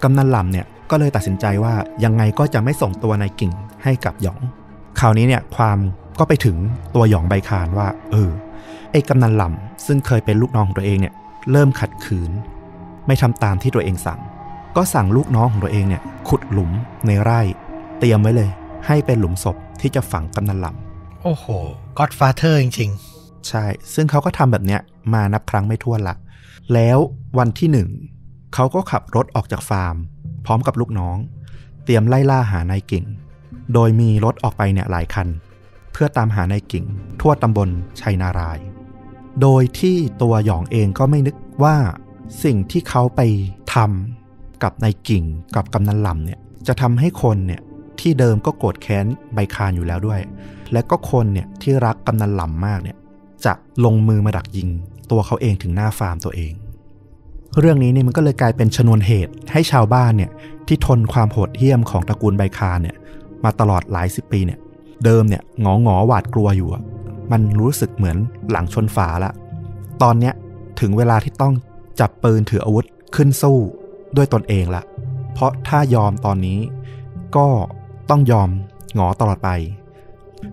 [0.03, 3.53] กำนันหล่ำเนี่ยก็เลยตัดสินใจว่ายังไงก็จะไม่ส่งตัวนายกิ่ง
[3.85, 4.41] ให้กับหยอง
[5.01, 5.79] คราวนี้เนี่ยความ
[6.19, 6.57] ก็ไปถึง
[6.95, 8.31] ตัวหยองใบคานว่า เออ
[8.93, 11.15] ไอ้กำนันหล่ำซึ่งเคยเป็นลูกน้องของตัวเองเนี่ย
[11.51, 12.31] เริ่มขัดขืน
[13.07, 14.21] ไม่ทำตามที่ตัวเองสั่ง
[14.77, 16.71] ก็สั่งลูกน้องของตัวเองเนี่ย ขุดหลุม
[17.07, 17.41] ในไร่
[17.99, 18.51] เตรียมไว้เลย
[18.87, 21.47] ให้เป็นหลุมศพที่จะฝังกำนันหล่ำโอ้โห
[21.99, 22.91] Godfather จริง
[23.49, 24.81] ใช่ ซึ่งเขาก็ทำแบบเนี้ย
[25.15, 26.17] มานับครั้งไม่ถ้วนละ
[26.75, 26.99] แล้ว
[27.39, 27.89] วันที่หนึ่ง
[28.55, 29.97] เขาก็ขับรถออกจากฟาร์ม
[30.45, 31.17] พร้อมกับลูกน้อง
[31.85, 33.05] เตรียมไล่ล่าหานายกิ่ง
[33.75, 36.85] โดยมีรถออกไปเนี่ยหลายคันเพื่อตามหานายกิ่ง
[37.21, 37.69] ทั่วตำบล
[38.01, 38.59] ชัยนาราย
[39.43, 41.77] โดยที่ตัวหยองเองก็ไม่นึกว่า
[42.45, 43.21] สิ่งที่เขาไป
[43.75, 45.25] ทำกับนายกิ่ง
[45.57, 47.61] กับกำนันลำเนี่ยจะทำให้คนเนี่ย
[48.01, 50.21] ที่เดิมก็โกรธแค้นใบคานอยู่แล้วด้วย
[50.73, 52.97] และก็คนเนี่ยที่รักกำนันหล่ำมากเนี่ย
[53.45, 53.53] จะ
[53.85, 54.69] ลงมือมาดักยิง
[55.11, 56.53] ตัวเขาเองถึงหน้าฟาร์มตัวเอง
[57.59, 60.31] เรื่องนี้นี่มันก็เลยกลายเป็นชนวนเหตุให้ชาวบ้านเนี่ย
[60.67, 62.97] ที่ทนความโหดเหี้ยมของตระกูลไบคานเนี่ย
[63.45, 64.61] มาตลอดหลายสิบปีเนี่ย
[65.05, 66.83] เดิมเนี่ยงอหงอหวาดกลัวอยู่อะ
[67.33, 68.17] มันรู้สึกเหมือน
[68.51, 69.33] หลังชนฝาละ
[70.03, 70.35] ตอนเนี้ย
[70.81, 71.55] ถึงเวลาที่ต้อง
[72.01, 72.85] จับปืนถืออาวุธ
[73.15, 73.59] ขึ้นสู้
[74.17, 74.83] ด้วยตนเองละ
[75.33, 76.59] เพราะถ้ายอมตอนนี้
[77.37, 77.49] ก็
[78.11, 78.49] ต้องยอม
[78.95, 79.51] หงอตลอดไป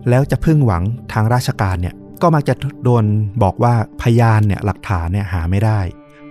[0.08, 0.82] แล้วจะพึ่งหวัง
[1.12, 2.54] ทางราชการเนี่ยก็มักจะ
[2.84, 3.04] โดน
[3.42, 5.80] บอกว่าพยานเนี่ยหลักฐานเนี่ยหาไม่ได้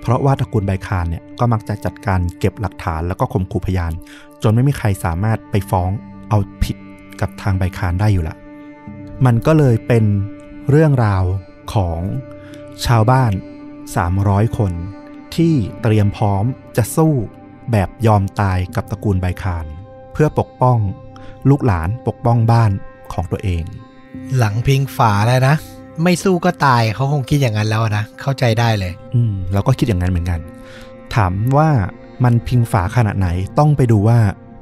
[0.02, 3.92] เพราะว่าตระกูลไบคานเนี่ยก็มักจะจัดการเก็บหลักฐานแล้วก็ข่มขู่พยาน
[4.44, 5.90] จนไม่มีใครสามารถไปฟ้อง
[6.30, 6.78] เอาผิด
[7.22, 8.36] กับทางไบคานได้อยู่ละ
[9.26, 10.06] มันก็เลยเป็น
[10.70, 11.24] เรื่องราว
[11.74, 12.00] ของ
[12.86, 13.32] ชาวบ้าน
[13.94, 14.72] 300 คน
[15.36, 16.44] ที่เตรียมพร้อม
[16.78, 17.14] จะสู้
[17.72, 19.66] แบบยอมตายกับตระกูลไบคาน
[20.14, 20.78] เพื่อปกป้อง
[21.50, 22.72] ลูกหลานปกป้องบ้าน
[23.14, 25.56] ของตัวเองๆหลังพิงฝาแล้วนะ
[26.04, 30.40] ไม่สู้ก็ตายเขาคงคิดอย่างนั้นแล้วนะ เข้าใจได้เลย อืมเราก็คิดอย่างนั้นเหมือนกัน
[31.16, 31.70] ถามว่า
[32.24, 33.28] มันพิงฝาขนาดไหน
[33.60, 34.20] ต้องไปดูว่า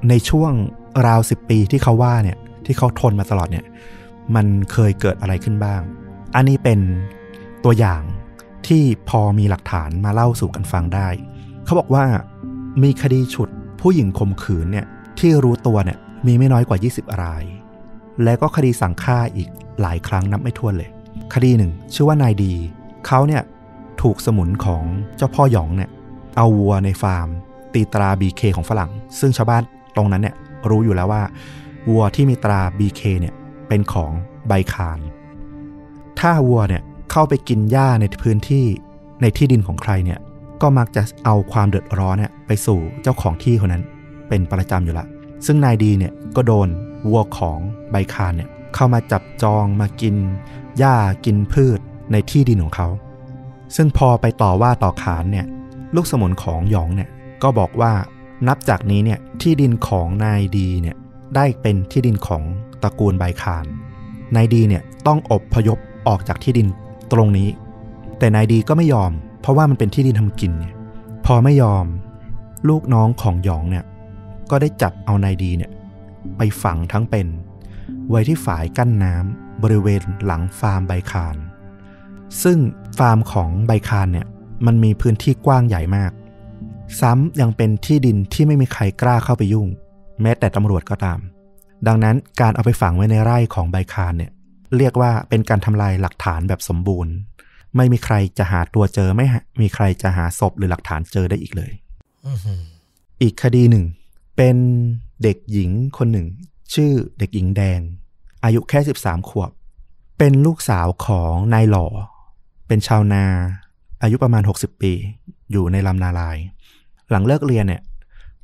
[0.09, 0.51] ในช่วง
[1.07, 3.65] ราวสิบปีที่เขาว่าเนี่ย ที่เขาทนมาตลอดเนี่ย
[4.35, 5.81] มันเคยเกิดอะไรขึ้นบ้าง
[6.35, 6.79] อันนี้เป็น
[7.63, 8.01] ตัวอย่าง
[8.67, 11.07] ที่พอมีหลักฐานมาเล่าสู่กันฟังได้
[11.65, 12.05] เขาบอกว่า
[12.83, 13.49] มีคดีฉุด
[13.81, 14.85] ผู้หญิงข่มขืนเนี่ย
[15.19, 15.97] ที่รู้ตัวเนี่ย
[16.27, 17.43] มีไม่น้อยกว่า 20 ราย
[18.23, 19.49] และก็คดีสั่งฆ่าอีก
[19.81, 20.89] หลายครั้งนับไม่ถ้วนเลย
[21.33, 22.53] คดีหนึ่ง ชื่อว่านายดี
[23.07, 23.41] เขาเนี่ย
[24.01, 24.83] ถูกสมุนของ
[25.17, 25.89] เจ้าพ่อหยองเนี่ย
[26.37, 27.27] เอาวัวในฟาร์ม
[27.73, 29.63] ตีตรา BK ของฝรั่ง ซึ่งชาวบ้าน
[29.95, 30.35] ตรงนั้นเนี่ย
[30.69, 31.23] รู้อยู่แล้วว่า
[31.89, 33.33] วัวที่มีตรา BK เนี่ย
[33.67, 34.11] เป็นของ
[34.47, 34.99] ใบคาน
[36.19, 38.65] ถ้าวัวเนี่ยเข้าไปกินหญ้าในพื้นที่
[39.21, 40.19] ในที่ดินของใครเนี่ย
[40.61, 43.83] ก็มักจะเอาความเดือดร้อนเนี่ยไปสู่เจ้าของที่คนนั้น
[44.29, 45.05] เป็นประจำอยู่ละ
[45.45, 46.67] ซึ่งนายดีเนี่ยก็โดน
[47.09, 47.59] วัวของ
[47.91, 50.15] ใบคานเนี่ยเข้ามาจับจองมากิน
[50.77, 51.79] หญ้ากินพืช
[52.11, 52.87] ในที่ดินของเขา
[53.75, 55.45] ซึ่งพอไปต่อว่าต่อขานเนี่ย
[55.95, 57.09] ลูกสมุนของหยองเนี่ย
[57.43, 57.93] ก็บอกว่า
[58.47, 60.95] นับจากนี้เนี่ยที่ดินของนายดีเนี่ย
[61.35, 62.43] ได้เป็นที่ดินของ
[62.83, 63.65] ตระกูลใบคาน
[64.35, 66.67] นายดีเนี่ยต้องอบพยพออกจากที่ดิน
[67.11, 67.49] ตรงนี้
[68.19, 70.73] แต่นายดีก็ไม่ยอม เพราะว่ามันเป็นที่ดินทำกินเนี่ย
[71.25, 71.85] พอไม่ยอม
[72.69, 73.85] ลูกน้องของหยองเนี่ย
[74.49, 75.71] ก็ได้จับเอานายดีเนี่ย
[76.37, 77.27] ไปฝังทั้งเป็น
[78.09, 81.35] ไว้ที่ฝายกั้นน้ำบริเวณหลังฟาร์มใบคาน
[82.43, 82.57] ซึ่ง
[82.97, 84.27] ฟาร์มของใบคานเนี่ย
[84.65, 86.11] มันมีพื้นที่กว้างใหญ่มาก
[86.99, 89.67] ซ้ำยังเป็นที่ดินที่ไม่มีใครกล้าเข้าไปยุ่ง
[90.23, 91.19] แม้แต่ตำรวจก็ตาม
[91.87, 94.31] ดังนั้นการเอาไปฝังไว้ในไร่ของใบคานเนี่ย
[94.77, 97.13] เรียกว่าเป็นการทำลายหลักฐานแบบสมบูรณ์
[97.75, 99.27] ไม่มีใครจะหาตัวเจอไม่
[99.61, 101.71] มีใครจะหาศพหรือหลักฐานเจอได้อีกเลย
[103.21, 103.85] อีกคดีหนึ่ง
[104.37, 104.57] เป็น
[105.23, 106.27] เด็กหญิงคนหนึ่ง
[106.73, 107.79] ชื่อเด็กหญิงแดง
[108.43, 109.51] อายุแค่ 13 ขวบ
[110.17, 111.87] เป็นลูกสาวของนายหล่อ
[112.67, 113.25] เป็นชาวนา
[114.03, 114.93] อายุประมาณ 60 ปี
[115.51, 116.37] อยู่ในลำนาลาย
[117.09, 117.81] หลังเลิกเรียนเนี่ย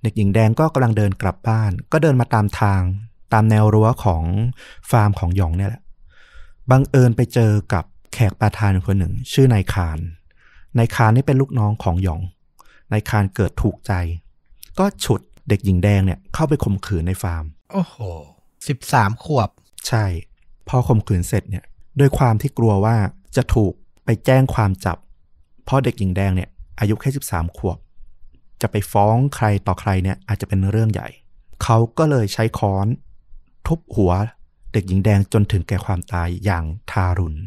[0.03, 2.81] เด็กหญิงแดงก็กำลังเดินกลับบ้าน ก็เดินมาตามทาง
[3.33, 4.23] ตามแนวรั้วของ
[4.89, 5.81] ฟาร์มของหยองเนี่ยแหละ
[6.71, 7.83] บังเอิญไปเจอกับ
[8.13, 9.99] แขกประธานคนหนึ่ง ชื่อนายคาร
[10.77, 12.21] นายคารนี่เป็นลูกน้องของหยอง
[12.91, 13.93] นายคารเกิดถูกใจ
[14.79, 17.95] ก็ฉุดเด็กหญิงแดงเนี่ยเข้าไปข่มขืนในฟาร์ม โอ้โห
[18.67, 19.49] สิบสามขวบ
[19.87, 20.05] ใช่
[20.67, 21.63] พอข่มขืนเสร็จเนี่ย
[21.99, 22.95] ด้วยความที่กลัวว่า
[23.35, 23.73] จะถูก
[24.05, 24.97] ไปแจ้งความจับ
[25.65, 27.77] เพราะเด็กหญิงแดงเนี่ยอายุแค่สิบสามขวบ
[28.61, 31.09] จะไปฟ้องใครต่อใครเนี่ยอาจจะเป็นเรื่องใหญ่
[31.63, 32.87] เขาก็เลยใช้ค้อน
[33.67, 34.13] ทุบหัว
[34.73, 37.39] เด็กหญิงแดงจนถึงแก่ความตายอย่างทารุณ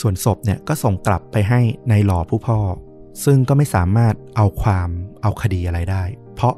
[0.00, 2.58] ส่วนศพเนี่ยก็ส่งกลับไปให้ในหล่อผู้พ่อ
[3.24, 4.88] ซึ่งก็ไม่สามารถเอาความ
[5.22, 6.54] เอาคดีอะไรได้ เพราะ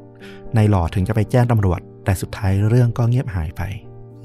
[0.54, 3.62] ในหล่อถึงจะไปแจ้งตำรวจ แต่สุดท้ายเรื่องก็เงียบหายไป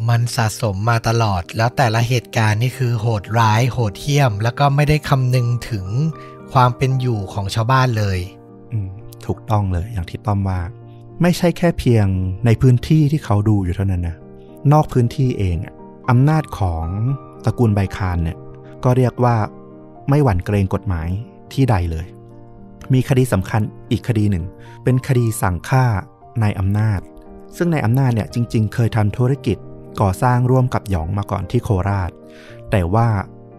[0.09, 5.87] มันสะสมมาตลอด แล้วแต่ละเหตุการณ์นี่คือโหดร้าย โหดเหี้ยม แล้วก็ไม่ได้คำนึงถึง
[6.53, 8.19] ความเป็นอยู่ของชาวบ้านเลย
[9.27, 10.61] ถูกต้องเลยอย่างที่ต้อมว่า
[11.21, 12.07] ไม่ใช่แค่เพียง
[12.45, 14.15] ในพื้นที่ที่เขาดูอยู่เท่านั้นนะ
[14.71, 15.57] นอกพื้นที่เอง
[16.09, 16.85] อำนาจของ
[17.45, 18.37] ตระกูลใบคานเนี่ย
[18.83, 19.35] ก็เรียกว่า
[20.09, 21.07] ไม่หวั่นเกรงกฎหมาย
[21.53, 22.05] ที่ใดเลย
[22.93, 24.45] มีคดีสำคัญอีกคดีหนึ่ง
[24.83, 25.85] เป็นคดีสั่งฆ่า
[26.41, 26.99] นายอำนาจ
[27.57, 29.57] ซึ่งนายอำนาจเนี่ยจริง ๆ เคยทำธุรกิจ
[30.01, 32.11] ก่อสร้างร่วมกับหยองมาก่อนที่โคราช
[32.71, 33.07] แต่ว่า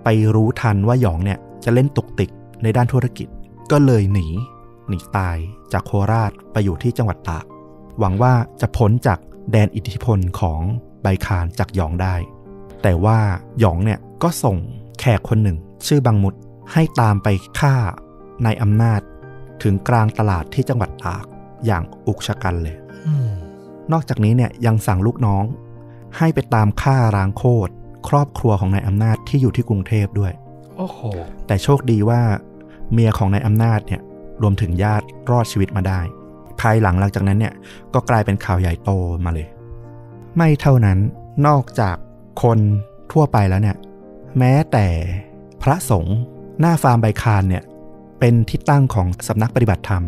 [0.05, 2.31] ไปรู้ทันว่าหยองเนี่ยจะเล่นตุกติก
[2.63, 3.29] ในด้านธุรกิจ
[3.73, 4.27] ก็เลยหนี
[4.93, 5.37] หนีตาย
[5.73, 7.45] จากโคราชไปอยู่ที่จังหวัดตาก
[7.99, 9.19] หวังว่าจะพ้นจาก
[9.51, 10.61] แดนอิทธิพลของ
[11.03, 12.15] ใบคานจากหยองได้
[12.83, 13.19] แต่ว่า
[13.61, 14.57] หยองเนี่ยก็ส่ง
[14.99, 16.35] แขกคนหนึ่ง ชื่อบังมุด
[16.73, 17.29] ให้ตามไป
[17.59, 17.75] ฆ่า
[18.45, 19.01] นายอำนาจ
[19.63, 21.25] ถึงกลางตลาดที่จังหวัดตาก
[21.67, 22.77] อย่างอุกชะกันเลย
[23.93, 25.45] นอกจากนี้เนี่ยยังสั่งลูกน้อง
[26.19, 27.73] ให้ไปตามฆ่าร้างโคตร
[28.09, 30.33] ครอบครัวของนายอำนาจที่อยู่ที่กรุงเทพด้วย
[30.77, 31.01] โอ้โห
[31.47, 32.21] แต่โชคดีว่า
[32.93, 34.01] เมียของนายอำนาจเนี่ย
[34.43, 36.01] รวมถึงญาติรอดชีวิตมาได้
[36.61, 37.55] ภายหลังหลังจากนั้นเนี่ย
[37.95, 38.91] ก็กลายเป็นข่าวใหญ่โต
[39.25, 39.49] มาเลย
[40.37, 40.99] ไม่เท่านั้น
[41.47, 41.97] นอกจาก
[42.43, 42.59] คน
[43.13, 43.77] ทั่วไปแล้วเนี่ย
[44.39, 44.87] แม้แต่
[45.63, 46.19] พระสงฆ์
[46.61, 47.63] หน้าฟาร์มใบคานเนี่ย
[48.21, 50.05] เป็นที่ตั้งของสำนักปฏิบัติธรรม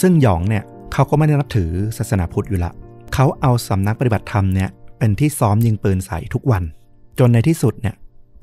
[0.00, 2.72] ซึ่งหยองเนี่ยเขาก็ไม่ได้นับถือศาสนาพุทธอยู่ละ
[3.14, 6.62] เขาเอาสำนักปฏิบัติธรรมเนี่ยเป็นที่ซ้อมยิงปืนใส่ทุกวัน
[7.18, 7.94] จนในที่สุดเนี่ย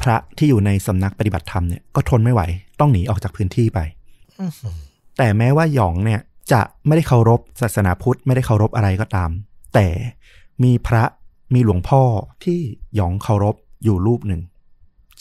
[0.02, 2.42] พระที่อยู่ในสำนักปฏิบัติธรรมเนี่ยก็ทนไม่ไหว
[2.80, 3.80] ต้องหนีออกจากพื้นที่ไป
[5.18, 6.22] แต่แม้ว่าหยองเนี่ย
[6.52, 9.30] จะไม่ได้เคารพศาสนาพุทธไม่ได้เคารพอะไรก็ตาม
[9.74, 9.88] แต่
[10.64, 11.04] มีพระ
[11.54, 12.02] มีหลวงพ่อ
[12.44, 12.60] ที่
[12.96, 14.42] หยองเคารพอยู่รูปหนึ่ง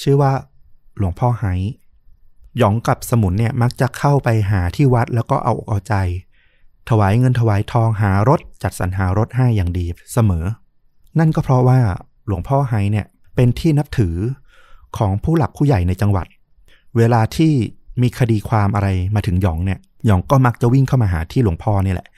[0.01, 0.33] ชื่อว่า
[0.99, 1.45] หลวงพ่อไฮ
[2.59, 5.95] หยองกับสมุนเนี่ยมักจะเข้าไปหาที่วัดแล้วก็เอาอกเอาใจ
[6.89, 10.45] ถวายเงินถวายทองหารถ จัดสรรหารถให้อย่างดีเสมอ
[11.19, 11.81] นั่นก็เพราะว่า
[12.27, 14.17] หลวงพ่อไฮเนี่ยเป็นที่นับถือ
[14.97, 16.27] ของผู้หลักผู้ใหญ่ในจังหวัด
[16.97, 17.53] เวลาที่
[18.03, 22.09] มีคดีความอะไรมาถึงหยองเนี่ยหยองก็มักจะวิ่งเข้ามาหาที่หลวงพ่อนี่แหละ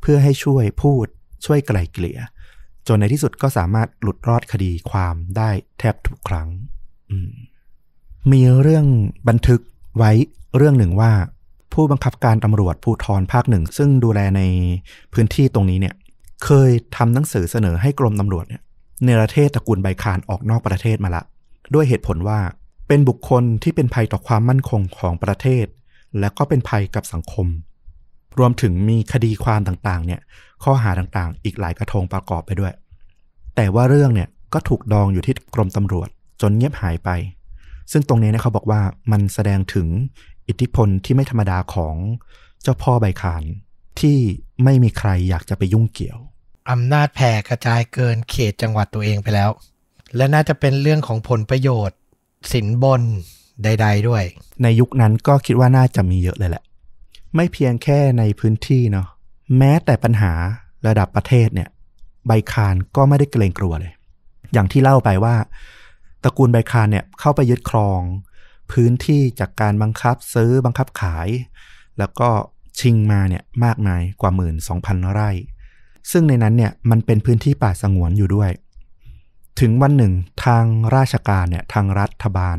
[0.00, 1.06] เพื่อให้ช่วยพูด
[1.44, 2.18] ช่วยไกล่เกลี่ย
[2.88, 6.48] จนในที่สุดก็สามารถหลุดรอดคดีความได้แทบทุกครั้ง
[7.26, 7.28] ม
[8.32, 8.86] มีเรื่อง
[9.28, 9.60] บันทึก
[9.98, 10.12] ไว้
[10.56, 11.12] เรื่องหนึ่งว่า
[11.72, 14.42] ผู้บังคับการตำรวจภูธรภาคหนึ่ง ซึ่งดูแลใน
[15.12, 15.94] พื้นที่ตรงนี้เนี่ย
[16.44, 18.62] เคยทำหนังสือเสนอให้กรมตำรวจเนี่ย
[19.04, 21.22] เนรเทศตระกูลใบคานออกนอกประเทศมาละ
[21.74, 22.40] ด้วยเหตุผลว่า
[22.92, 25.66] เป็นบุคคลที่เป็นภัยต่อความมั่นคงของประเทศ
[26.18, 27.46] และก็เป็นภัยกับสังคม
[28.38, 30.20] รวมถึงมีคดีความต่างๆ เนี่ย
[30.62, 32.72] ข้อหาต่างๆ อีกหลายกระทงประกอบไปด้วย
[33.56, 36.08] แต่ว่าเรื่องเนี่ยก็ถูกดองอยู่ที่กรมตำรวจ
[36.40, 37.10] จนเงียบหายไป
[37.92, 38.80] ซึ่งตรงนี้เนี่ยเขาบอกว่า
[39.12, 39.86] มันแสดงถึง
[40.48, 41.94] อิทธิพลที่ไม่ธรรมดาของ
[42.62, 43.42] เจ้าพ่อใบคาน
[44.00, 44.18] ที่
[44.64, 46.18] ไม่มีใครอยากจะไปยุ่งเกี่ยว
[46.70, 49.50] อำนาจแผ่กระจายเกินเขตจังหวัดตัวเองไปแล้ว
[50.16, 51.96] และน่าจะเป็นเรื่องของผลประโยชน์
[52.52, 53.02] สินบน
[53.62, 54.24] ใด ๆ ด้วย
[54.62, 56.62] ในยุคนั้นก็คิดว่าน่าจะมีเยอะเลยแหละ
[57.34, 59.06] ไม่เพียงแค่ในพื้นที่เนาะ
[59.58, 60.32] แม้แต่ปัญหา
[60.86, 61.68] ระดับประเทศเนี่ย
[62.26, 63.92] ใบคานก็ไม่ได้เกรงกลัวเลย
[64.52, 65.34] อย่างที่เล่าไปว่า
[66.22, 68.00] ตระกูลใบคานเนี่ยเข้าไปยึดครอง
[68.72, 71.28] พื้นที่จากการบังคับซื้อบังคับขาย
[71.98, 72.30] แล้วก็
[72.78, 75.30] ชิงมาเนี่ยมากมายกว่าหมื่นสองพันไร่
[76.10, 78.50] ซึ่งในนั้นเนี่ยมันเป็นพื้นที่ป่าสงวนอยู่ด้วย
[79.60, 80.12] ถึงวันหนึ่ง
[80.44, 80.64] ทาง
[80.96, 82.58] ราชการเนี่ยทางรัฐบาล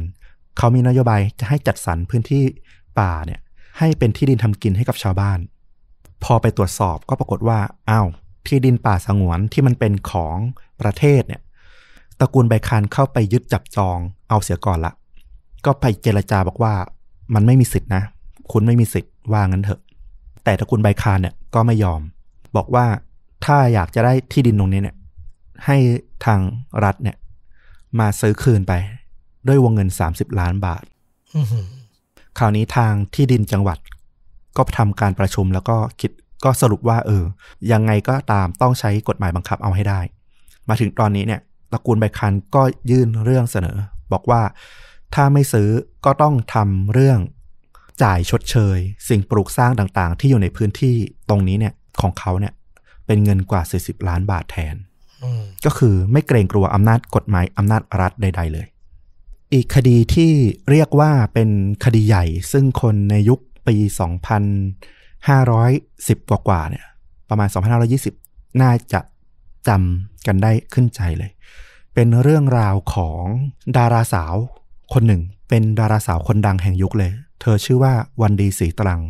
[0.57, 2.43] เขามีนโยบายจะให้จัดสรรพื้นที่
[2.99, 3.39] ป่าเนี่ย
[3.77, 5.39] ให้เป็นที่ดินทำกินให้กับชาวบ้าน
[6.23, 7.59] พอไปตรวจสอบก็ปรากฏว่า
[7.89, 8.07] อ้าว
[8.47, 10.37] ที่ดินป่าสงวนที่มันเป็นของ
[10.81, 11.41] ประเทศเนี่ย
[12.19, 13.97] ตระกูลใบคานเข้าไปยึดจับจอง
[14.29, 14.93] เอาเสียก่อนละ
[15.65, 16.73] ก็ไปเจรจาบอกว่า
[17.33, 18.03] มันไม่มีสิทธินะ
[18.51, 19.81] คุณไม่มีสิทธิ์ว่างั้นเถอะ
[20.43, 22.01] แต่ตระกูลใบคานเนี่ยก็ไม่ยอม
[22.55, 22.85] บอกว่า
[23.45, 24.95] ถ้าอยากจะได้ที่ดินตรงนี้เนี่ย
[25.65, 25.77] ให้
[26.25, 26.39] ทาง
[26.83, 27.17] รัฐเนี่ย
[27.99, 28.73] มาซื้อคืนไป
[29.47, 30.83] ด้วยวงเงิน 30 ล้านบาท
[31.35, 31.65] อื้อหือ
[32.37, 33.77] คราวนี้ทางที่ดินจังหวัด
[34.57, 36.11] ก็ทำการประชุมแล้วก็คิด
[36.43, 37.23] ก็สรุปว่า เออ
[37.71, 39.99] ยังไงก็ตามต้องใช้กฎหมายบังคับเอาให้ได้
[40.69, 43.77] มาถึงตอนนี้เนี่ยตระกูลใบคันก็ยื่นเรื่องเสนอ
[44.11, 44.41] บอกว่า
[45.15, 45.69] ถ้าไม่ซื้อ
[46.05, 47.19] ก็ต้องทำเรื่อง
[48.03, 48.77] จ่ายชดเชย
[49.09, 50.95] สิ่งปลูกสร้างต่างๆ ที่อยู่ในพื้นที่
[51.29, 52.53] ตรงนี้เนี่ยของเขาเนี่ย
[53.05, 54.90] เป็นเงินกว่า 40 ล้านบาทแทนอืม
[55.65, 58.67] ก็คือไม่เกรงกลัวอำนาจกฎหมายอำนาจรัฐใด ๆ เลย
[59.53, 60.31] อีกคดีที่
[60.69, 61.49] เรียกว่าเป็น
[61.85, 63.75] คดีใหญ่ ซึ่งคนในยุคปี
[66.17, 66.85] 2510 กว่าๆเนี่ย
[67.29, 67.49] ประมาณ
[68.03, 69.01] 2520 น่าจะ
[69.67, 71.31] จำกันได้ขึ้นใจเลย
[71.93, 73.23] เป็นเรื่องราวของ
[73.77, 74.35] ดาราสาว
[74.93, 79.01] คนหนึ่ง เป็นดาราสาวคนดังแห่งยุคเลย เธอชื่อว่าวันดีศรีตรัง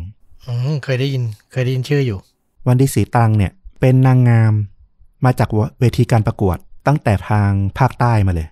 [0.46, 2.18] อืมเคยได้ยิน เคยได้ยินชื่ออยู่
[2.66, 4.52] วันดีศรีตรังเนี่ย เป็นนางงาม
[5.24, 5.48] มาจาก
[5.80, 6.56] เวทีการประกวด
[6.86, 8.48] ตั้งแต่ทางภาคใต้มาเลย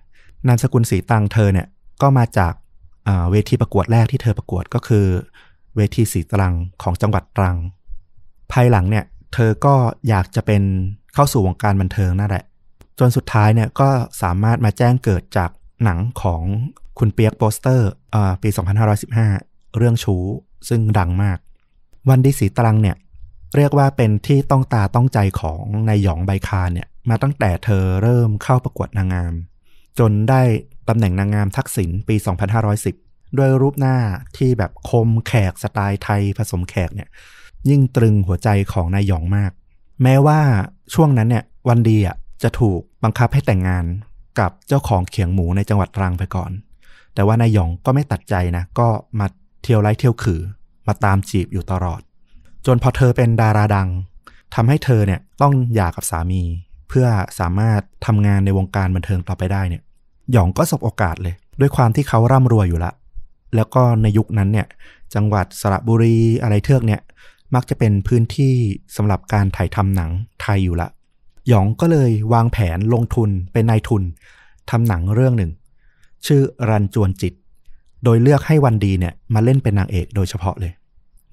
[0.47, 1.67] นามสกุลศรีตังเธอเนี่ย
[2.01, 2.53] ก็มาจาก
[3.31, 5.05] เวทีประกวดแรกที่เธอประกวดก็คือ
[5.75, 6.53] เวทีศรีตรัง
[6.83, 7.57] ของจังหวัดตรัง
[8.51, 9.75] ภายหลังเนี่ยเธอก็
[10.07, 10.63] อยากจะเป็น
[11.13, 12.43] เข้าสู่วงการบันเทิงนั่นแหละ
[12.99, 13.89] จนสุดท้ายเนี่ยก็
[14.21, 15.49] สามารถมาแจ้งเกิดจาก
[15.83, 16.41] หนังของ
[16.99, 18.49] คุณเปี๊ยกโปสเตอร์อปี
[19.13, 20.15] 2515 เรื่องชู้
[20.69, 21.37] ซึ่งดังมาก
[22.09, 22.95] วันดีศรีตรังเนี่ย
[23.55, 29.33] เรียกว่าเป็นที่ต้องตาต้องใจของนายหยองใบคาเนี่ยมาตั้งแต่เธอเริ่มเข้าประกวดนางงาม
[29.99, 30.41] จนได้
[30.89, 32.15] ตำแหน่งนางงามทักษิณปี
[32.77, 33.97] 2510 ด้วยรูปหน้า
[34.37, 37.09] ที่แบบคมแขกสไตล์ไทยผสมแขกเนี่ย
[37.69, 39.51] ยิ่งตรึงหัวใจของนายหยองมาก
[40.03, 40.39] แม้ว่า
[40.93, 43.85] ช่วงนั้นเนี่ยวันดีอะจะถูกบังคับให้แต่งงาน
[44.39, 46.51] กับเจ้าของเขียงหมูในจังหวัดตรังไปก่อน
[47.13, 48.87] แต่ว่านายหยองก็ไม่ตัดใจนะ ก็
[49.19, 49.27] มา
[49.63, 50.41] เที่ยวไล่เที่ยวขือ
[50.87, 52.01] มาตามจีบอยู่ตลอด
[52.65, 53.89] จนพอเธอเป็นดาราดัง
[54.55, 56.41] ทำให้เธอเนี่ยต้องหย่ากับสามี
[56.89, 57.07] เพื่อ
[57.39, 59.83] สามารถทำงานในวงการบันเทิงต่อไปได้เนี่ย
[60.31, 62.91] หยองก็สบโอกาสเลย ด้วยความที่เขาร่ำรวยอยู่ละ
[63.55, 64.67] แล้วก็ในยุคนั้นเนี่ย
[65.15, 67.01] จังหวัดสระบุรีอะไรเทือกเนี่ย
[67.55, 68.53] มักจะเป็นพื้นที่
[68.95, 70.89] สำหรับการถ่ายทำหนังไทยอยู่ละ
[71.47, 74.03] หยองก็เลยวางแผนลงทุนเป็นนายทุน
[74.69, 75.51] ทำหนังเรื่องหนึ่ง
[76.25, 77.33] ชื่อรันจวนจิต
[78.03, 80.71] โดยเลือกให้วันดีเนี่ยมาเล่นเป็นนางเอกโดยเฉพาะเลย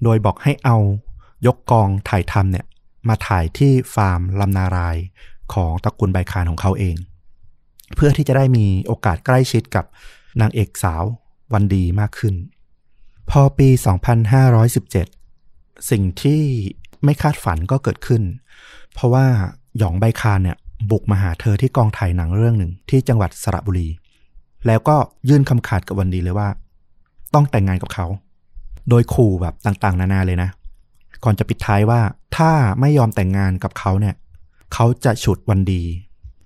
[0.03, 0.77] โดยบอกให้เอา
[1.45, 2.65] ยกกองถ่ายทำเนี่ย
[3.07, 4.97] มาถ่ายที่ฟาร์มลำนาราย
[5.53, 6.95] ของตระกูลใบคานของเขาเอง
[7.95, 9.85] เพื่อที่จะได้มีโอกาสใกล้ชิดกับ
[10.41, 11.03] นางเอกสาว
[11.53, 12.35] วันดีมากขึ้น
[13.29, 13.69] พอปี
[14.99, 16.41] 2517 สิ่งที่
[17.03, 18.23] ไม่คาดฝันก็เกิดขึ้น
[18.93, 19.25] เพราะว่า
[19.77, 20.57] หยองใบคานเนี่ย
[20.91, 23.87] บุกมาหาเธอที่กองถ่ายหนังเรื่องหนึ่งที่จังหวัดสระบุรี
[24.67, 24.95] แล้วก็
[25.29, 26.47] ยื่นคำขาดกับวันดีเลยว่า
[27.33, 28.05] ต้องแต่งงานกับเขา
[28.89, 30.49] โดยขู่แบบต่างๆ นานาเลยนะ
[31.23, 32.01] ก่อนจะปิดท้ายว่า
[32.37, 34.15] ถ้าไม่ยอมแต่งงานกับเขาเนี่ย
[34.73, 35.83] เขาจะฉุดวันดี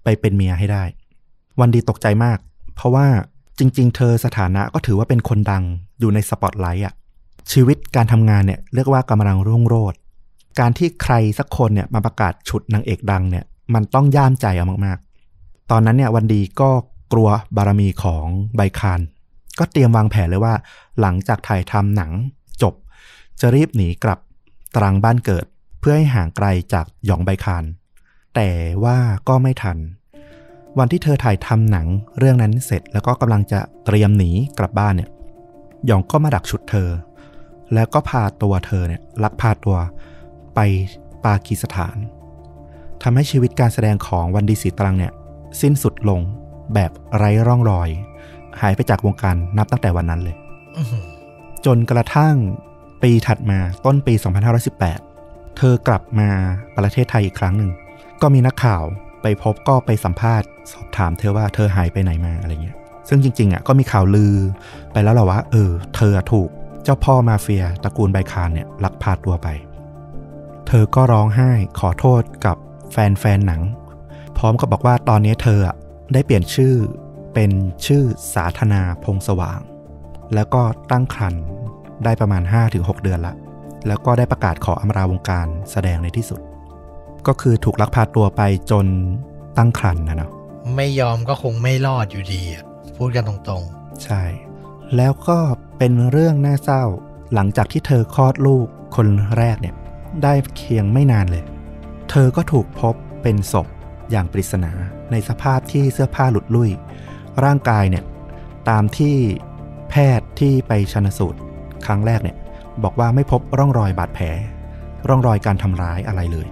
[0.03, 0.83] ไปเป็นเมียให้ได้
[1.59, 2.37] วันดีตกใจมาก
[2.75, 3.07] เพราะว่า
[3.59, 5.63] จริง ๆ เธอสถานะก็ถือว่าเป็นคนดัง
[5.99, 6.93] อยู่ในสปอตไลท์อะ
[7.51, 9.99] ชีวิตการทำงานเนี่ยเรียกว่ากำลังรุ่งโรจน์
[10.59, 16.69] การที่ใครสักคนเนี่ยมาประกาศฉุดนางเอกดังเนี่ย มันต้องย่ามใจเอามากๆ ตอนนั้นเนี่ยวันดีก็
[17.13, 18.99] กลัวบารมีของใบคาน
[19.59, 20.53] ก็เตรียมวางแผนเลยว่า
[21.01, 22.11] หลังจากถ่ายทำหนัง
[22.61, 22.73] จบ
[23.39, 24.19] จะรีบหนีกลับ
[24.75, 25.45] ตรังบ้านเกิด
[25.79, 27.63] เพื่อให้ห่างไกลจากหยองใบคาน
[28.35, 28.49] แต่
[28.83, 28.97] ว่า
[29.27, 29.77] ก็ไม่ทัน
[30.79, 35.09] วันที่เธอถ่ายทำหนังเรื่องนั้นเสร็จแล้วก็กำลังจะเตรียมหนีกลับบ้านเนี่ย
[35.85, 36.89] หยองก็มาดักชุดเธอ
[37.73, 39.77] แล้วก็พาตัวเธอเนี่ยลักพาตัว
[40.55, 40.59] ไป
[41.25, 41.97] ปากีสถาน
[43.03, 45.13] ทำให้ชีวิตการแสดงของวันดีสีตรังเนี่ย
[45.61, 46.21] สิ้นสุดลง
[46.73, 47.89] แบบไร้ร่องรอย
[48.61, 50.35] หายไปจากวงการนับตั้งแต่วันนั้นเลย
[50.77, 51.05] อื้อหือ
[51.65, 52.35] จนกระทั่ง
[53.03, 54.13] ปีถัดมาต้นปี
[54.85, 56.29] 2518 เธอกลับมา
[56.77, 57.71] ประเทศไทยอีกครั้งหนึ่ง
[58.21, 58.83] ก็มีนักข่าว
[59.21, 62.77] ไปพบก็ไปสัมภาษณ์ สอบถามเธอว่าเธอหายไปไหนมาอะไรเงี้ย
[63.09, 64.35] ซึ่งจริงๆอะก็มีข่าวลือ
[64.91, 66.49] ไปแล้วแหละว่า เออ เธอถูก
[66.83, 69.47] เจ้าพ่อมาเฟียตระกูลไบคานเนี่ยลักพาตัวไป
[70.67, 72.57] เธอก็ร้องไห้ขอโทษกับ
[72.91, 73.61] แฟนๆหนัง
[74.37, 75.75] พร้อมกับบอกว่าตอนนี้เธออะ
[76.13, 76.75] ได้เปลี่ยนชื่อ
[77.33, 77.51] เป็น
[77.85, 78.03] ชื่อ
[78.35, 79.59] สาธนาพงษ์สว่าง
[80.33, 81.43] แล้วก็ตั้งครรภ์
[82.05, 82.43] ได้ประมาณ
[82.73, 83.35] 5-6 เดือนละ
[83.87, 86.39] แล้วก็ได้ประกาศขออำลาวงการแสดงในที่สุด
[87.27, 88.41] ก็คือถูกลักพาตัวไป
[88.71, 88.85] จน
[89.57, 90.31] ตั้งครรภ์นะเนาะ
[90.75, 92.63] ไม่ยอมก็คงไม่รอดอยู่ดีอะ
[92.97, 93.63] พูดกันตรง
[94.03, 94.23] ใช่
[94.95, 95.37] แล้วก็
[95.77, 96.83] เป็นเรื่องน่าเศร้า
[97.33, 99.75] หลังจากที่เธอคลอดลูกคนแรกเนี่ย
[100.23, 101.43] ได้เคียงไม่นานเลย
[102.09, 103.67] เธอก็ถูกพบเป็นศพ
[104.11, 104.71] อย่างปริศนา
[105.11, 106.71] ในสภาพที่เสื้อผ้าหลุดลุ่ย
[107.43, 108.03] ร่างกายเนี่ย
[108.69, 109.15] ตามที่
[109.89, 111.39] แพทย์ที่ไปชันสูตร
[111.87, 112.37] ครั้งแรกเนี่ย
[112.83, 114.25] บอกว่าไม่พบร่องรอยบาดแผล
[115.07, 116.47] ร่องรอยการทำร้ายอะไรเลย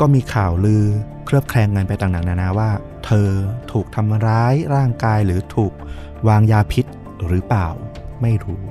[0.00, 0.84] ก็มีข่าวลือ
[1.24, 2.70] เคลือบแคลงกันไปต่างๆนานาว่า
[3.04, 3.28] เธอ
[3.72, 5.72] ถูกทำร้ายร่างกายหรือถูก
[6.28, 6.84] วางยาพิษ
[7.26, 7.68] หรือเปล่า
[8.22, 8.62] ไม่รู้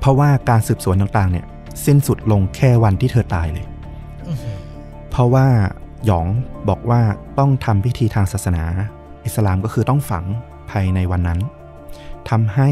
[0.00, 1.46] เพราะว่าการสืบสวนต่างๆ เนี่ย
[1.86, 4.56] สิ้นสุดลงแค่วันที่เธอตายเลยๆอื้อหือ
[5.10, 5.46] เพราะว่า
[6.06, 6.26] หยอง
[6.68, 7.00] บอกว่า
[7.38, 8.64] ต้องทำพิธีทางศาสนา
[9.24, 10.24] อิสลามก็คือต้องฝัง
[10.70, 11.40] ภายในวันนั้น
[12.30, 12.70] ทำให้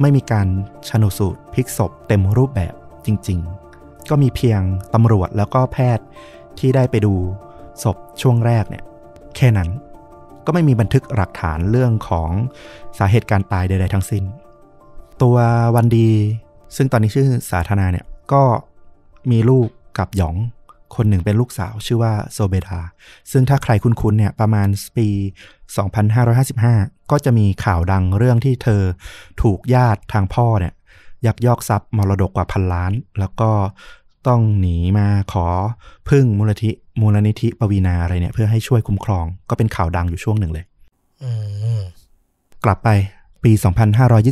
[0.00, 0.46] ไม่มีการ
[0.88, 2.74] ชนสูตรพลิกศพเต็มรูปแบบ
[3.06, 3.38] จริง
[3.74, 4.60] ๆ ก็มีเพียง
[4.94, 6.04] ตำรวจแล้วก็แพทย์
[6.58, 7.14] ที่ได้ไปดู
[7.82, 8.84] ศพช่วงแรกเนี่ย
[9.36, 9.68] แค่นั้น
[10.46, 12.30] ก็ไม่มีบันทึกหลักฐานเรื่องของ
[12.98, 14.24] สาเหตุการตายใดๆทั้งสิ้น
[15.22, 15.36] ตัว
[15.76, 16.08] วันดี
[16.76, 18.42] ซึ่งตอนนี้ชื่อสาธนาเนี่ยก็
[19.30, 20.36] มีลูกกับหยอง
[20.96, 22.80] คนหนึ่งเป็นลูกสาวชื่อว่าโซเบดา
[23.30, 25.08] ซึ่งถ้าใครคุ้นๆเนี่ยประมาณปี
[25.70, 28.82] 2555 ก็จะมีข่าวดังเรื่องที่เธอ
[29.42, 30.72] ถูกญาติทางพ่อเนี่ย
[31.26, 33.50] ยักยอกทรัพย์มรดกกว่าพันล้าน แล้วก็
[34.28, 35.46] ต้องหนีมาขอ
[36.08, 40.64] พึ่งมูลนิธิมูลนิธิปวีนาอะไรเนี่ย เพื่อให้ช่วยคุ้มครอง ก็เป็นข่าวดังอยู่ช่วงหนึ่งเลย
[41.22, 41.30] อื
[41.78, 41.80] ม
[42.64, 42.88] กลับไป
[43.44, 43.52] ปี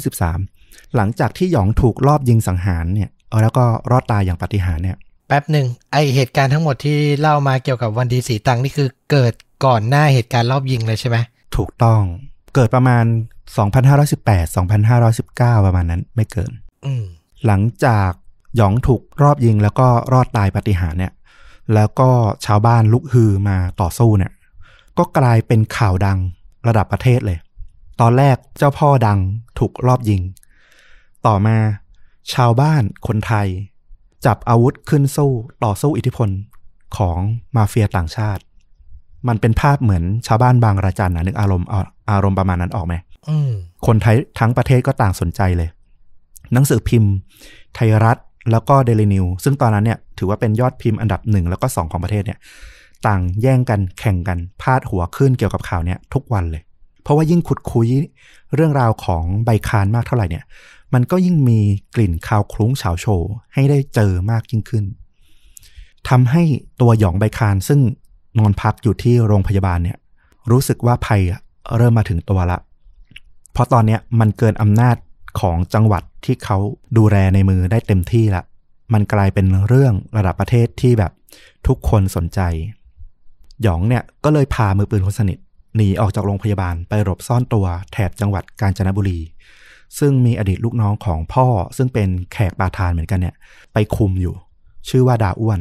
[0.07, 3.11] 2523 หลังจากที่หยองถูกลอบยิงสังหารเนี่ย
[3.43, 4.97] แล้วก็รอดตายอย่างปาฏิหาริย์เนี่ย
[5.29, 9.33] แป๊บหนึ่งไอเหตุการณ์ทั้งหมดที่เล่ามาเกี่ยวกับวันดีสีตังนี่คือเกิด
[9.65, 11.17] ก่อนหน้าเหตุการณ์รอบยิงเลยใช่ไหม
[11.57, 12.01] ถูกต้อง
[12.55, 13.05] เกิดประมาณ
[13.77, 14.57] 2518
[15.05, 16.53] 2519 ประมาณนั้นไม่เกิน
[16.87, 17.05] อืม
[17.47, 18.11] หลังจาก
[18.57, 21.13] หยองถูกรอบยิงแล้วก็รอดตายปาฏิหาริย์เนี่ย
[21.75, 22.11] แล้วก็
[22.47, 24.33] ชาวบ้านลุกฮือมาต่อสู้เนี่ย
[24.99, 26.19] ก็กลายเป็นข่าวดัง
[26.69, 27.39] ระดับประเทศเลย
[28.01, 29.19] ตอนแรกเจ้าพ่อดัง
[29.59, 30.21] ถูกรอบยิง
[31.27, 31.57] ต่อมา
[32.35, 33.49] ชาวบ้านคนไทย
[34.27, 35.33] จับอาวุธขึ้นสู้
[35.65, 36.29] ต่อสู้อิทธิพล
[36.97, 37.19] ของ
[37.57, 38.43] มาเฟียต่างชาติ
[39.29, 42.95] มันเป็นภาพเหมือนชาวบ้านบางระจันนะนึกอารมณ์เอาอารมณ์ประมาณนั้นออกไหม
[43.29, 43.51] อืม
[43.87, 45.69] คนไทยทั้งประเทศก็ต่างสนใจเลย
[46.53, 47.13] หนังสือพิมพ์
[47.75, 48.19] ไทยรัฐ
[48.51, 52.39] แล้วก็เดลินิวซึ่งตอนนั้นเนี่ยถือว่าเป็นยอดพิมพ์อันดับหนึ่งแล้วก็สองของประเทศเนี่ย
[53.07, 56.63] ต่างแย่งกันแข่งกันพาดหัวขึ้นเกี่ยวกับข่าวเนี่ยทุกวันเลย
[57.03, 57.89] เพราะว่ายิ่งขุดคุย
[58.55, 60.45] เรื่องราวของใบคานมากเท่าไหร่เนี่ย
[60.95, 61.61] มันก็ยิ่งมี
[61.95, 64.85] กลิ่นคาวคลุ้งเฉาโชว์ให้ได้เจอมากยิ่งขึ้น
[66.09, 66.43] ทำให้
[66.81, 67.81] ตัวหยองใบคานซึ่ง
[68.39, 69.99] นอนพักอยู่ที่โรงพยาบาลเนี่ย
[70.51, 71.23] รู้สึกว่าภัย
[71.77, 72.59] เริ่มมาถึงตัวละ
[73.53, 74.97] เพราะตอนเนี้ยมันเกินอำนาจ
[75.41, 76.59] ของจังหวัดที่เขา
[76.97, 78.43] ดูแลในมือได้เต็มที่ละ
[78.93, 81.13] มันกลายเป็นเรื่องระดับประเทศที่แบบ
[81.67, 82.41] ทุกคนสนใจ
[83.63, 85.39] หยองเนี่ยก็เลยพามือปืนคนสนิท
[85.77, 89.21] หนีออกจากโรงพยาบาลไปหลบซ่อนตัวแถบจังหวัดกาญจนบุรี
[89.99, 93.35] ซึ่งมีอดีตลูกน้องของพ่อซึ่งเป็นแขกปาทานเหมือนกันเนี่ย
[93.73, 94.35] ไปคุมอยู่
[94.89, 95.61] ชื่อว่าดาอ้วน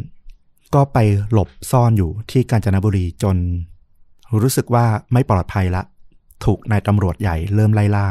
[0.76, 0.98] ก็ไป
[1.32, 3.38] หลบซ่อนอยู่ที่กาญจนบุรีจน
[4.42, 5.84] รู้สึกว่าไม่ปลอดภัยละ
[6.46, 8.08] ถูกนายตำรวจใหญ่เริ่มไล่ล่า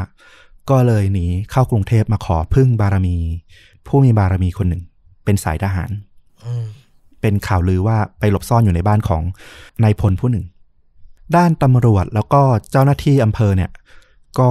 [0.69, 3.17] ก็เลยหนีเข้ากรุงเทพมาขอพึ่งบารมี
[3.87, 4.83] ผู้มีบารมีคนหนึ่ง
[5.25, 5.89] เป็นสายทหาร
[6.43, 6.65] อืม
[7.21, 9.23] เป็นข่าวลือว่าไปหลบซ่อนอยู่ในบ้านของ
[9.83, 10.45] นายพลผู้หนึ่ง
[11.35, 12.41] ด้านตำรวจแล้วก็
[12.71, 13.71] เจ้าหน้าที่อำเภอเนี่ย
[14.39, 14.49] ก็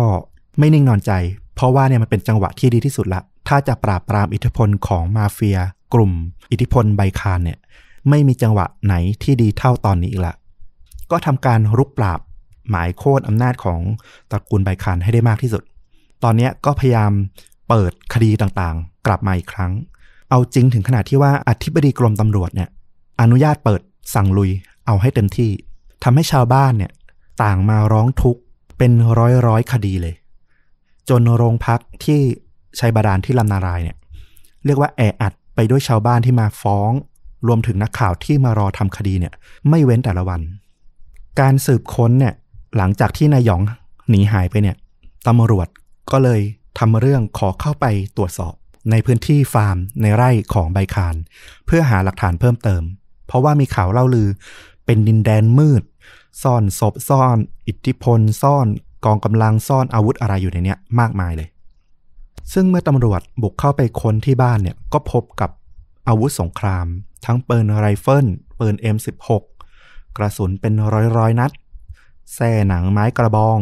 [0.59, 1.13] ไม่นิ่งนอนใจ
[1.55, 5.59] เพราะว่าเนี่ยมันเป็นจังหวะที่ดีที่สุดละ ถ้าจะปราบปรามอิทธิพลของมาเฟีย
[5.95, 6.13] กลุ่ม
[6.51, 7.59] อิทธิพลไบคานเนี่ย
[8.09, 10.35] ไม่มีจังหวะไหนที่ดีเท่าตอนนี้อีกละ
[11.11, 12.21] ก็ทำการรุกปราบ
[12.71, 13.81] หมายโค่นอำนาจของ
[14.31, 15.63] ตระกูลไบคานให้ได้มากที่สุด
[16.23, 17.13] ตอนนี้ก็พยายาม
[17.69, 19.73] เปิดคดีต่างๆ กลับมาอีกครั้ง
[20.31, 22.69] เอาจริงถึงขนาดที่ว่าอธิบดีกรมตำรวจเนี่ย
[23.21, 23.81] อนุญาตเปิด
[24.15, 24.51] สั่งลุย
[24.87, 25.51] เอาให้เต็มที่
[26.05, 26.93] ทำให้ชาวบ้านเนี่ย
[27.43, 28.41] ต่างมาร้องทุกข์
[28.79, 30.15] เป็นร้อยร้อยคดีเลย
[31.09, 32.21] จนโรงพักที่
[32.79, 33.97] ชัยบาดาลที่ลำนารายเนี่ย
[34.65, 36.91] เรียกว่าแออัดไปด้วยชาวบ้านที่มาฟ้อง
[37.47, 39.32] รวมถึงนักข่าวที่มารอทำคดีเนี่ย
[39.68, 40.40] ไม่เว้นแต่ละวัน
[41.40, 42.34] การสืบค้นเนี่ย
[42.76, 43.62] หลังจากที่นายหยอง
[44.11, 44.76] หนีหายไปเนี่ย
[45.26, 45.68] ตำรวจ
[46.12, 46.40] ก็เลย
[46.78, 47.86] ทำเรื่องขอเข้าไป
[48.16, 48.55] ตรวจสอบ
[48.90, 51.16] ในพื้นที่ฟาร์มในไร่ของใบคาน
[51.66, 52.82] เพื่อหาหลักฐานเพิ่มเติม
[53.26, 54.28] เพราะว่ามีข่าวเล่าลือ
[54.84, 55.82] เป็นดินแดนมืด
[56.42, 57.36] ซ่อนศพซ่อน
[57.66, 58.66] อิทธิพล ซ่อน
[59.05, 61.49] กองกำลังซ่อนอาวุธอะไรอยู่ในเนี้ยมากมายเลย
[62.53, 65.51] ซึ่งเมื่อตำรวจบุกเข้าไปค้นที่บ้านเนี่ยก็พบกับ
[66.09, 66.86] อาวุธสงคราม
[67.25, 68.27] ทั้งปืนไรเฟิล
[68.59, 69.43] ปืน M16
[70.17, 71.53] กระสุนเป็นร้อยร้อยๆนัด
[72.35, 73.59] แส้หนังไม้กระบอง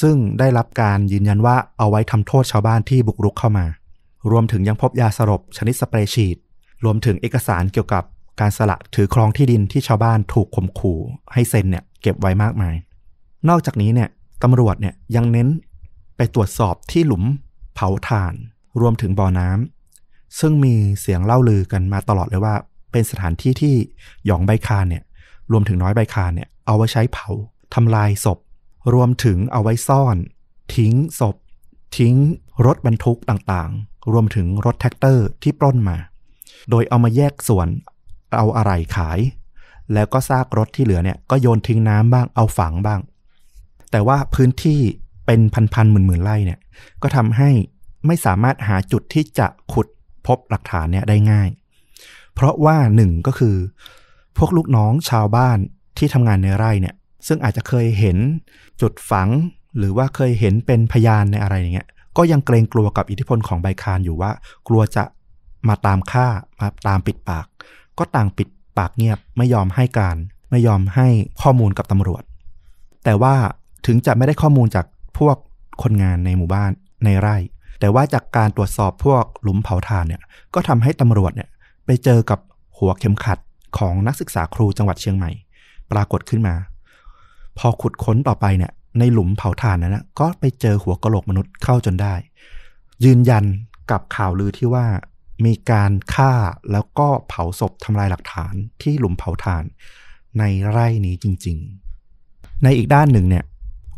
[0.00, 3.66] ซึ่งได้รับการยืนยันว่าเอาไว้ทำโทษชาวบ้านที่บุกรุกเข้ามา
[4.30, 6.36] รวมถึงยังพบยาสลบชนิดสเปรย์ฉีด
[6.84, 8.04] รวมถึงเอกสารเกี่ยวกับ
[8.40, 10.98] การสละถือครองที่ดินที่ชาวบ้านถูกข่มขู่
[11.32, 12.74] ให้เซ็นเนี่ยเก็บไว้มากมาย
[13.48, 14.08] นอกจากนี้เนี่ย
[14.42, 15.48] ตำรวจเนี่ยยังเน้น
[16.16, 17.24] ไปตรวจสอบที่หลุม
[17.74, 18.34] เผาถ่าน
[18.80, 19.75] รวมถึงบ่อน้ำ
[20.40, 22.54] ซึ่งมีเสียงเล่าลือกันมาตลอดเลยว่า
[22.92, 23.74] เป็นสถานที่ที่
[24.26, 25.02] หยองใบคานเนี่ย
[25.52, 27.28] รวมถึงน้อยใบคานเนี่ย เอาไว้ใช้เผา
[27.74, 28.38] ทำลายศพ
[28.94, 30.16] รวมถึงเอาไว้ซ่อน
[30.76, 31.36] ทิ้งศพ
[31.96, 32.14] ทิ้ง
[32.66, 35.96] รถบรรทุกต่างๆ รวมถึงรถแทรกเตอร์ที่ปล้นมา
[36.70, 37.68] โดยเอามาแยกส่วน
[38.38, 39.18] เอาอะไรขาย
[39.92, 43.00] แล้วก็ซากรถที่เหลือเนี่ยก็โยนทิ้งน้ำบ้างเอาฝังบ้าง
[43.90, 44.80] แต่ว่าพื้นที่
[45.26, 45.40] เป็น
[45.74, 46.60] พันๆหมื่นๆไร่เนี่ย
[47.02, 47.50] ก็ทำให้
[48.06, 49.86] ไม่สามารถหาจุดที่จะขุด
[50.26, 51.48] พบหลักฐานเนี่ยได้ง่าย
[52.34, 53.56] เพราะว่าหนึ่งก็คือ
[54.38, 55.58] พวกลูกน้องชาวบ้าน
[55.98, 56.94] ที่ทำงานในไร่เนี่ย
[57.26, 58.16] ซึ่งอาจจะเคยเห็น
[58.80, 59.28] จุดฝัง
[59.78, 64.30] หรือว่าเคยเห็นเป็นพยานในอะไรอย่างเงี้ย ก็ยังเกรงกลัวกับอิทธิพลของใบคานอยู่ว่า
[64.68, 65.04] กลัวจะ
[65.68, 66.26] มาตามฆ่า
[66.60, 67.46] มาตามปิดปาก
[67.98, 68.48] ก็ต่างปิด
[68.78, 70.16] ปากเงียบไม่ยอมให้การ
[70.50, 71.08] ไม่ยอมให้
[71.42, 72.22] ข้อมูลกับตำรวจ
[73.04, 73.34] แต่ว่า
[73.86, 74.86] ถึงจะไม่ได้ข้อมูลจาก
[75.18, 75.36] พวก
[75.82, 76.70] คนงานในหมู่บ้าน
[77.04, 77.36] ในไร่
[77.80, 80.22] แต่ว่าจากการตรวจสอบพวกหลุมเผาถ่านเนี่ย
[80.54, 81.48] ก็ทำให้ตำรวจเนี่ย
[81.86, 82.40] ไปเจอกับ
[82.78, 83.38] หัวเข็มขัด
[83.78, 85.30] ของนักศึกษาครูจังหวัดเชียงใหม่
[85.92, 86.54] ปรากฏขึ้นมา
[87.58, 92.14] พอขุดค้นต่อไปเนี่ยในหลุมเผาถ่านนั้นนะก็ไปเจอหัวกะโหลกมนุษย์เข้าจนได้
[93.04, 93.44] ยืนยัน
[93.90, 94.86] กับข่าวลือที่ว่า
[95.46, 96.32] มีการฆ่า
[96.72, 99.64] แล้วก็เผาศพทำลายหลักฐานที่หลุมเผาถ่าน
[100.38, 101.56] ในไร่นี้จริง
[102.10, 103.44] ๆ ในอีกด้านหนึ่งเนี่ย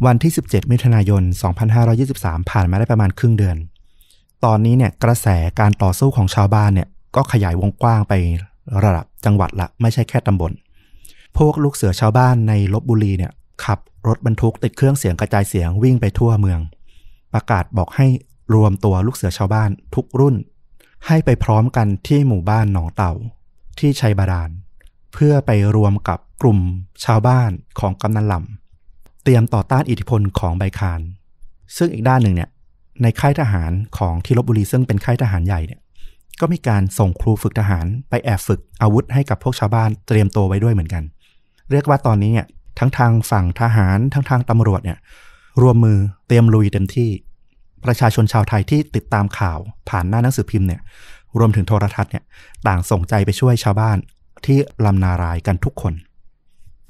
[0.06, 1.22] วันที่ 17 มิถุนายน
[1.86, 3.56] 2523 ผ่านมาได้ประมาณครึ่งเดือน
[4.44, 5.28] ตอนนี้เนี่ยกระแส
[5.60, 8.12] การต่อสู้ของชาวบ้านเนี่ยก็ขยายวงกว้างไป
[8.84, 10.52] ระดับจังหวัดละไม่ใช่แค่ตำบล
[11.38, 13.32] พวกลูกเสือชาวบ้านในลบบุรีเนี่ย
[13.64, 16.60] ขับรถบรรทุกติดเครื่องเสียงกระจายเสียงวิ่งไปทั่วเมือง
[17.34, 18.06] ประกาศบอกให้
[18.54, 20.36] รวมตัวลูกเสือชาวบ้านทุกรุ่น
[21.06, 23.12] ให้ไปพร้อมกันที่หมู่บ้านหนองเต่า
[23.78, 24.50] ที่ชัยบาดาล
[25.12, 26.58] เพื่อไปรวมกับกลุ่ม
[27.04, 28.57] ชาวบ้านของกำนันหล่ำ
[29.28, 31.00] รียมต่อต้านอิทธิพลของใบคาน
[31.76, 32.50] ซึ่งอีกด้านหนึ่งเนี่ย
[33.02, 35.80] ในค่ายทหารของที่ลบบุรีซึ่งเป็นค่ายทหารใหญ่เนี่ย
[36.40, 41.02] ก็มีการส่งครูฝึกทหารไปแอบฝึกอาวุธให้กับพวกชาวบ้านเตรียมตัวไว้ด้วยเหมือนกัน
[41.70, 42.46] เรียกว่าตอนนี้เนี่ย
[42.78, 44.98] ทั้งทางฝั่งทหารทั้งทางตำรวจเนี่ย
[45.62, 47.10] รวมมือเตรียมลุยเต็มที่
[47.84, 49.58] ประชาชนชาวไทยที่ติดตามข่าว
[49.88, 50.80] ผ่านหน้าหนังสือพิมพ์เนี่ย
[51.38, 52.24] รวมถึงโทรทัศน์เนี่ย
[52.66, 53.98] ต่างส่งใจไปช่วยชาวบ้าน
[54.46, 55.92] ที่ลำนารายกันทุกคน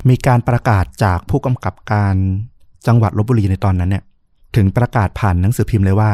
[0.09, 2.17] มีการประกาศจากผู้กำกับการ
[2.87, 4.05] จังหวัดลบบุรีในตอนนั้นเนี่ย
[4.57, 6.11] ถึงประกาศผ่านหนังสือพิมพ์เลยว่า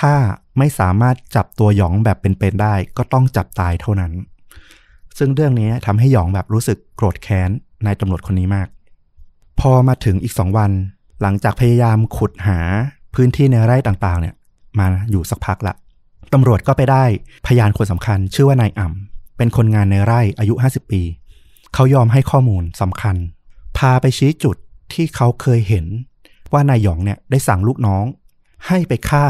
[0.00, 0.14] ถ้า
[0.58, 4.12] ไม่สามารถจับตัวหยองแบบเป็นๆได้ ก็ต้องจับตายเท่านั้น
[5.18, 7.50] ซึ่งเรื่องนี้ทำให้หยองแบบรู้สึกโกรธแค้น
[7.86, 8.68] นายตำรวจคนนี้มาก
[9.60, 10.70] พอมาถึงอีกสองวัน
[11.22, 12.58] หลังจากพยายามขุดหา
[13.14, 14.34] พื้นที่ในไร่ต่างๆ เนี่ย
[14.78, 15.74] มาอยู่สักพักละ
[16.32, 17.04] ตำรวจก็ไปได้
[17.46, 21.02] พยานคนสำคัญ ชื่อว่านายอ่ำเป็นคนงานในไร่อายุ 50 ปี
[21.74, 23.16] เขายอมให้ข้อมูลสำคัญ
[23.78, 24.56] พาไปชี้จุด
[24.92, 25.86] ที่เขาเคยเห็น
[26.52, 28.04] ว่านายหยองเนี่ยได้สั่งลูกน้อง
[28.66, 29.24] ให้ไปฆ่า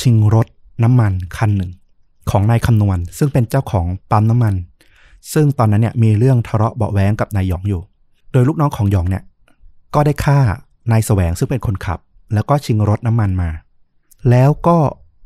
[0.00, 0.46] ชิงรถ
[0.82, 1.70] น้ำมันคันหนึ่ง
[2.30, 4.54] ของนายคำนวณ ซึ่งเป็นเจ้าของปั๊มน้ำมัน
[5.32, 7.82] ซึ่งตอนนั้นเนี่ยมีเรื่องทะเลาะเบาแว้งกับนายหยองอยู่
[8.32, 9.22] โดยลูกน้องของหยองเนี่ย
[9.94, 10.38] ก็ได้ฆ่า
[10.90, 11.98] นายแสวงซึ่งเป็นคนขับ
[12.34, 13.50] แล้วก็ชิงรถน้ำมันมา
[14.30, 14.78] แล้วก็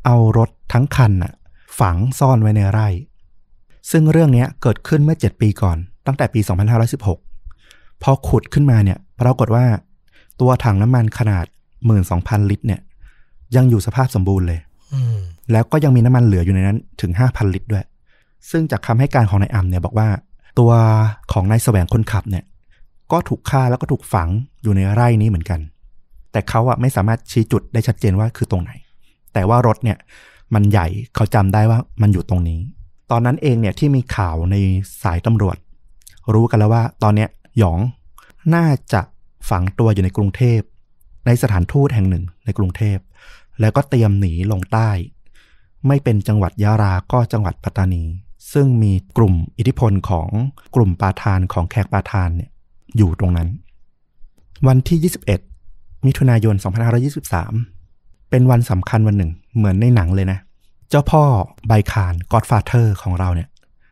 [0.06, 1.32] เอารถทั้งคันน่ะ
[1.80, 2.88] ฝังซ่อนไว้ในไร่
[3.90, 5.78] ซึ่งเรื่องนี้เกิดขึ้นเมื่อ 7 ปีก่อน
[6.08, 6.40] ตั้งแต่ปี
[7.26, 9.64] 2516 พอขุดขึ้นมาเนี่ย ปรากฏว่า
[10.40, 11.46] ตัวถังน้ำมันขนาด
[11.98, 12.80] 12,000 ลิตร เนี่ย
[13.56, 14.60] ยังอยู่สภาพสมบูรณ์เลย
[14.94, 15.18] อืม
[15.52, 17.84] แล้วก็ยังมีน้ำมันเหลืออยู่ในนั้นถึง 5,000 ลิตรด้วย
[18.50, 20.08] ซึ่งจากคำให้การของนายอ่ำเนี่ยบอกว่า
[20.58, 20.70] ตัว
[21.32, 22.44] ของนายแสวงคนขับเนี่ย
[23.12, 24.28] ก็ถูกฆ่าแล้วก็ถูกฝัง
[24.62, 25.60] อยู่ในไร่นี้เหมือนกัน
[26.32, 28.70] แต่เขาอะไม่สามารถชี้จุดได้ชัดเจนว่าคือตรงไหน
[29.32, 29.98] แต่ว่ารถเนี่ย
[30.54, 32.60] มันใหญ่เขาจำได้ว่ามันอยู่ตรงนี้
[33.10, 34.56] ตอนนั้นเองเนี่ยที่มีข่าวใน
[35.02, 35.56] สายตำรวจ
[36.34, 37.80] รู้กันแล้วว่า ตอนเนี้ยหยอง
[38.54, 39.00] น่าจะ
[39.50, 40.60] ฝังตัวอยู่ในกรุงเทพ
[41.26, 42.98] ในสถานทูตแห่งหนึ่งในกรุงเทพ
[43.60, 44.90] แล้วก็เตรียมหนีลงใต้
[45.86, 48.04] ไม่เป็นจังหวัดยะราก็จังหวัดปัตตานี
[48.52, 50.28] ซึ่งมีกลุ่มอิทธิพลของ
[50.74, 52.50] กลุ่มปาทานของแขกปาทานเนี่ย
[52.96, 53.48] อยู่ตรงนั้น
[54.66, 54.98] วันที่
[55.54, 56.54] 21 มิถุนายน
[57.42, 60.38] 2523 เป็นวันสำคัญวันหนึ่ง เหมือนในหนังเลยนะ
[60.88, 61.22] เจ้าพ่อ
[61.66, 63.48] ไบคานกอดฟาเธอร์ของเราเนี่ย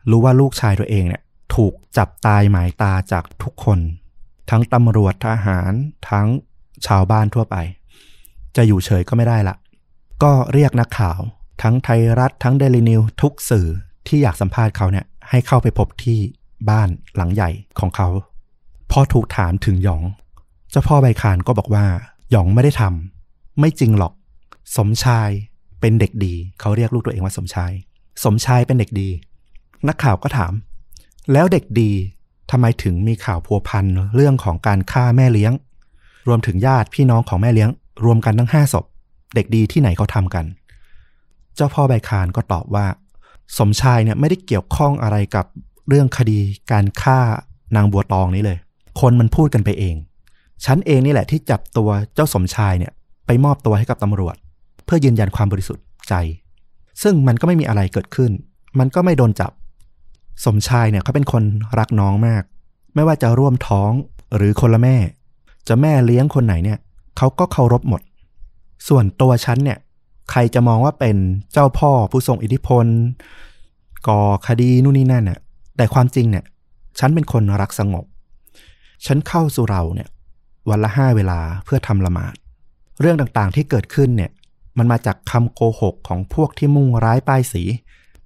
[0.09, 1.21] รู้ว่าลูกชายตัวเองเนี่ย
[1.55, 3.79] ถูกจับตายหมายตาจากทุกคน
[4.49, 5.73] ทั้งตำรวจทหาร
[6.09, 6.27] ทั้ง
[6.87, 7.55] ชาวบ้านทั่วไป
[8.55, 9.55] จะอยู่เฉยก็ไม่ได้ละ
[10.23, 11.19] ก็เรียกนักข่าว
[11.61, 13.67] ทั้งไทยรัฐทั้งเดลินิวทุกสื่อ
[14.07, 16.19] ที่อยากสัมภาษณ์เขาเนี่ยให้เข้าไปพบที่
[16.69, 18.07] บ้านหลังใหญ่ของเขา
[18.91, 20.03] พอถูกถามถึงหยอง
[20.71, 21.85] เจ้าพ่อใบคานก็บอกว่า
[22.31, 24.13] หยองไม่ได้ทำไม่จริงหรอก
[24.77, 25.29] สมชาย
[25.79, 27.71] เป็นเด็กดี เขาเรียกลูกตัวเองว่าสมชาย
[28.23, 29.09] สมชายเป็นเด็กดี
[29.87, 30.53] นักข่าวก็ถาม
[31.33, 31.91] แล้วเด็กดี
[32.51, 35.53] ทำไมถึงมีข่าวพัวพันเรื่องของการฆ่าแม่เลี้ยง
[36.27, 37.69] รวมถึงญาติพี่น้องของแม่เลี้ยง
[38.05, 38.85] รวมกันทั้งห้าศพ
[39.35, 40.45] เด็กดีที่ไหนเขาทำกัน
[41.55, 42.85] เจ้าพ่อใบคานก็ตอบว่า
[43.57, 45.45] สมชายเนี่ยไม่ได้เกี่ยวข้องอะไรกับ
[45.89, 46.39] เรื่องคดี
[46.71, 47.19] การฆ่า
[47.75, 48.57] นางบัวตองนี้เลย
[48.99, 49.95] คนมันพูดกันไปเอง
[50.65, 52.93] ฉันเองนี่แหละที่จับตัวเจ้าสมชายเนี่ย
[53.25, 54.35] ไปมอบตัวให้กับตำรวจ
[54.85, 56.13] เพื่อยืนยันความบริสุทธิ์ใจ
[57.03, 58.31] ซึ่งมันก็ไม่มีอะไรเกิดขึ้น
[58.79, 59.51] มันก็ไม่โดนจับ
[60.45, 61.43] สมชายเนี่ยเขาเป็นคน
[61.79, 62.43] รักน้องมาก
[62.95, 63.91] ไม่ว่าจะร่วมท้อง
[64.35, 64.95] หรือคนละแม่
[65.67, 66.79] จะแม่เลี้ยงคนไหนเนี่ย
[67.17, 68.01] เขาก็เคารพหมด
[68.87, 69.77] ส่วนตัวฉันเนี่ย
[70.31, 71.17] ใครจะมองว่าเป็น
[71.53, 72.85] เจ้าพ่อผู้ทรงอิทธิพล
[74.07, 75.39] ก่อคดีนู่นนี่นั่นน่ะ
[75.77, 76.43] แต่ความจริงเนี่ย
[76.99, 78.05] ฉันเป็นคนรักสงบ
[79.05, 80.09] ฉันเข้าสุเราเนี่ย
[80.69, 82.35] วันละห้าเวลาเพื่อทำละหมาด
[83.01, 84.31] เรื่องต่างๆที่เกิดขึ้นเนี่ย
[84.77, 87.63] มันมาจากคำโกหกของพวกที่มุ่งร้ายป้ายสี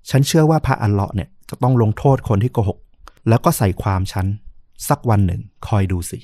[0.10, 2.80] ฉันเชื่อว่าพระอัลเลาะห์เนี่ย จะต้องลงโทษคนที่โกหก
[3.30, 4.26] แล้วก็ใส่ความฉัน
[4.90, 6.20] สักวันหนึ่งคอยดูสิ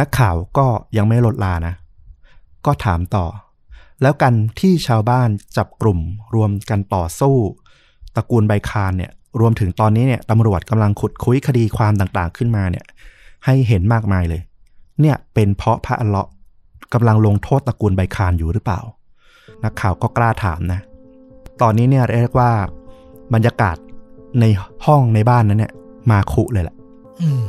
[0.00, 0.66] นักข่าวก็
[0.96, 1.74] ยังไม่ลดลานะ
[2.66, 3.26] ก็ถามต่อ
[4.02, 5.98] แล้วกันที่ชาวบ้านจับกลุ่ม
[6.34, 7.36] รวมกันต่อสู้
[8.16, 12.84] ตระกูลใบคานเนี่ยรวมถึงตอนนี้เนี่ยตำรวจกำลังขุดคุยคดีความต่างๆขึ้นมาเนี่ย
[13.44, 14.42] ให้เห็นมากมายเลย
[15.00, 16.32] เนี่ยเป็นเพราะพระอัลเลาะห์
[16.92, 18.80] กำลังลงโทษตระกูลใบคานอยู่หรือเปล่า
[19.64, 20.80] นักข่าวก็กล้าถามนะ
[21.62, 22.52] ตอนนี้เนี่ยเรียกว่า
[23.34, 23.76] บรรยากาศ
[24.40, 24.44] ใน
[24.86, 25.72] ห้องในบ้านนั้นเนี่ย
[26.10, 26.76] มาคุเลยแหละ
[27.22, 27.46] อืม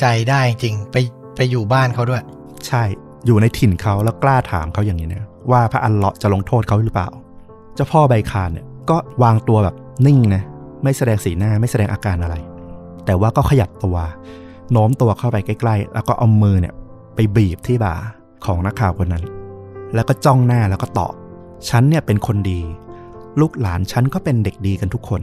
[0.00, 0.96] ใจได้จริงไป
[1.36, 2.22] ไปอยู่บ้านเขาด้วย
[2.66, 2.82] ใช่
[3.26, 7.08] อยู่ในถิ่นเขาแล้วกล้าถามเขาอย่างนี้นะว่าพระอัลเลาะห์จะลงโทษเขาหรือเปล่า
[7.74, 10.42] เจ้าพ่อใบคานเนี่ยก็วางตัวแบบนิ่งนะ
[10.82, 12.36] ไม่แสดงสีหน้าไม่แสดงอาการอะไร
[13.04, 13.96] แต่ว่าก็ขยับตัว
[14.72, 16.74] โน้มตัวเข้าไปใกล้ ๆ แล้วก็เอามือเนี่ย
[17.14, 17.94] ไปบีบที่บ่า
[18.44, 19.24] ของนักข่าวคนนั้น
[19.94, 21.14] แล้วก็จ้องหน้าแล้วก็ตอบ
[21.68, 22.60] ฉันเนี่ยเป็นคนดี
[23.40, 25.22] ลูกหลานฉันก็เป็นเด็กดีกันทุกคน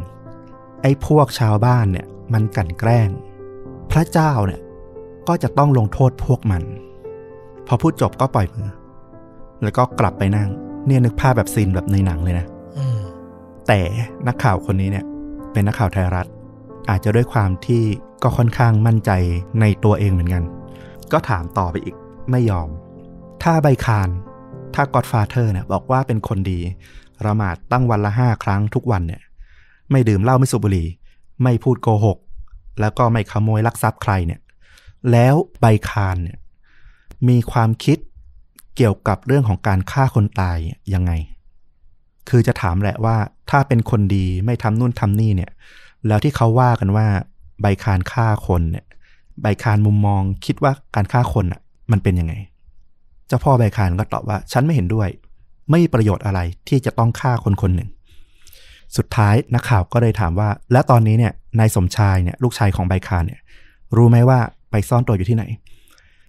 [0.81, 3.09] ไอ้พวกชาวบ้านเนี่ยมันกลั่นแกล้ง
[3.91, 4.61] พระเจ้าเนี่ย
[5.27, 6.63] ก็จะต้องลงโทษพวกมัน
[7.67, 8.67] พอพูดจบก็ปล่อยมือ
[9.63, 10.49] แล้วก็กลับไปนั่ง
[10.87, 12.45] เนี่ยนึกภาพแบบซีนแบบในหนังเลยนะ
[12.77, 12.99] อืม
[13.67, 13.79] แต่
[14.27, 15.05] นักข่าวคนนี้เนี่ย
[15.51, 16.27] เป็นนักข่าวไทยรัฐ
[16.89, 17.83] อาจจะด้วยความที่
[18.23, 19.11] ก็ค่อนข้างมั่นใจ
[19.61, 20.43] ในตัวเองเหมือนกัน
[21.11, 21.95] ก็ถามต่อไปอีก
[22.31, 22.69] ไม่ยอม
[23.43, 24.09] ถ้าใบคาน
[24.75, 26.59] ถ้ากอดฟาเธอร์เนี่ยบอกว่าเป็นคนดี
[27.25, 29.21] ละหมาดตั้งวันละห้าครั้งทุกวันเนี่ย
[29.91, 30.87] ไม่ดื่มเหล้าไม่สูบบุหรี่
[31.43, 32.17] ไม่พูดโกหก
[32.79, 34.41] แล้วก็ไม่ขโมยลักทรัพย์ใครเนี่ย
[35.11, 36.37] แล้วใบคานเนี่ย
[37.27, 37.97] มีความคิด
[38.75, 40.57] เกี่ยวกับเรื่องของการฆ่าคนตาย
[40.93, 41.11] ยังไง
[42.29, 43.17] คือจะถามแหละว่า
[43.49, 45.51] ถ้าเป็นคนดีไม่ทำนู่นทำนี่เนี่ย
[46.07, 47.07] แล้วที่เขาว่ากันว่า
[47.61, 48.85] ใบคานฆ่าคนเนี่ย
[49.41, 51.61] ใบคานมุมมองคิดว่าการฆ่าคนอะ
[51.91, 52.33] มันเป็นยังไง
[53.27, 55.09] เจ้าพ่อใบคานก็ตอบว่า ฉันไม่เห็นด้วย
[55.69, 57.89] ไม่มีประโยชน์อะไรที่จะต้องฆ่าคนคนหนึ่ง
[58.97, 63.39] สุดท้ายนักข่าวก็เลยถามว่า แล้วตอนนี้เนี่ยนายสมชายเนี่ยลูกชายของใบคานเนี่ย
[63.97, 64.39] รู้ไหมว่า
[64.71, 65.43] ไปซ่อนตัวอยู่ที่ไหน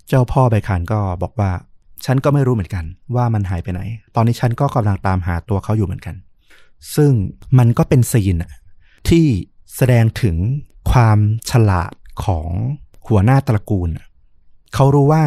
[0.09, 1.51] เจ้าพ่อใบคานก็บอกว่า
[2.05, 2.85] ฉันก็ไม่รู้เหมือนกัน
[3.16, 3.80] ว่ามันหายไปไหน
[4.14, 6.14] ตอนนี้ฉันก็กำลังตามหาตัวเขาอยู่เหมือนกัน
[6.97, 7.12] ซึ่ง
[7.59, 8.37] มันก็เป็นซีน
[9.09, 9.26] ที่
[9.76, 10.37] แสดงถึง
[10.91, 11.18] ความ
[11.51, 11.93] ฉลาด
[12.24, 12.51] ของ
[13.09, 13.89] หัวหน้าตระกูล
[14.74, 15.24] เขารู้ว่า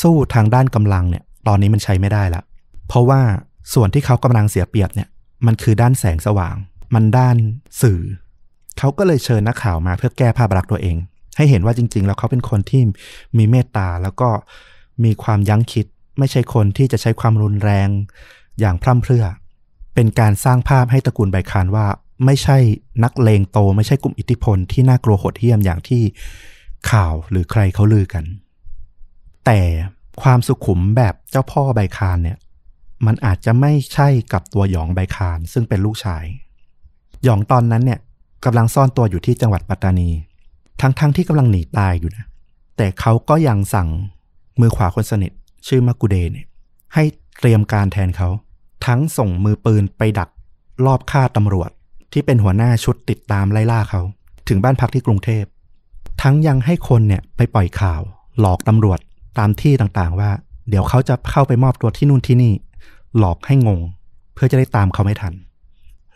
[0.00, 2.42] สู้ทางด้านกำลังเนี่ย ตอนนี้มันใช้ไม่ได้ละ
[2.88, 3.20] เพราะว่า
[3.74, 5.08] ส่วนที่เขากำลังเสียเปรียบเนี่ย
[5.46, 6.56] มันคือด้านแสงสว่าง
[6.94, 7.36] มันด้าน
[7.82, 8.00] สื่อ
[8.78, 10.96] เขาก็เลยเชิญนักข่าวมาเพื่อแก้ภาพลักษณ์ตัวเอง
[11.36, 12.82] ให้เห็นว่าจริง ๆ แล้วเขาเป็นคนที่
[13.38, 14.30] มีเมตตาแล้วก็
[15.04, 15.86] มีความยั้งคิด
[16.18, 17.88] ไม่ใช่คนที่จะใช้ความรุนแรง
[18.60, 19.24] อย่างพร่ำเพรื่อ
[19.94, 21.86] เป็นการสร้างภาพให้ตระกูลไบคานว่า
[22.24, 22.58] ไม่ใช่
[23.04, 26.02] นักเลงโต ไม่ใช่กลุ่มอิทธิพลที่น่ากลัวโหดเหี้ยมอย่างที่
[26.90, 28.24] ข่าวหรือใครเขาลือกัน
[29.46, 29.60] แต่
[30.22, 32.38] ความสุขุมแบบเจ้าพ่อใบคานเนี่ย
[33.06, 36.24] มันอาจจะไม่ใช่กับตัวหยองใบคานซึ่งเป็นลูกชาย
[37.24, 38.00] หยองตอนนั้นเนี่ย
[38.44, 40.10] กำลังซ่อนตัวอยู่ที่จังหวัดปัตตานี
[40.80, 42.24] ทั้งๆทที่กำลังหนีตายอยู่นะ
[42.76, 43.88] แต่เขาก็ยังสั่ง
[44.60, 45.32] มือขวาคนสนิท
[45.66, 46.46] ชื่อมากุเดเนี่ย
[46.94, 47.04] ให้
[47.38, 48.28] เตรียมการแทนเขา
[48.86, 50.28] ทั้งส่งมือปืนไปดัก
[50.86, 51.70] รอบฆ่าตำรวจ
[52.12, 54.00] ที่เป็นหัวหน้าชุดติดตามไล่ล่าเขา
[54.48, 55.44] ถึงบ้านพักที่กรุงเทพ
[56.22, 58.00] ทั้งยังให้คนเนี่ยไปปล่อยข่าว
[58.40, 58.98] หลอกตำรวจ
[59.38, 60.30] ตามที่ต่างๆ ว่า
[60.68, 62.52] เดี๋ยวเขาจะเข้าไปมอบตัวที่นู่นที่นี่
[63.16, 63.80] หลอกให้งง
[64.34, 65.34] เพื่อจะได้ตามเขาไม่ทัน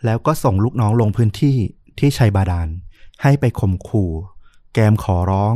[0.05, 1.55] แล้วก็ส่งลูกน้องลงพื้นที่
[1.99, 2.67] ที่ชัยบาดาล
[3.21, 4.11] ให้ไปข่มขู่
[4.73, 5.53] แกมขอร้อง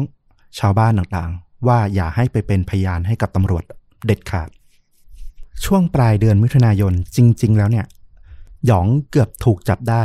[0.60, 3.64] ชาวบ้านต่างๆ ว่าอย่าให้ไปเป็นพยานให้กับตำรวจ
[4.06, 4.50] เด็ดขาด
[5.66, 7.86] ช่วงปลายเดือนมิถุนายนจริง ๆ แล้วเนี่ย
[8.66, 10.04] หยองเกือบถูกจับได้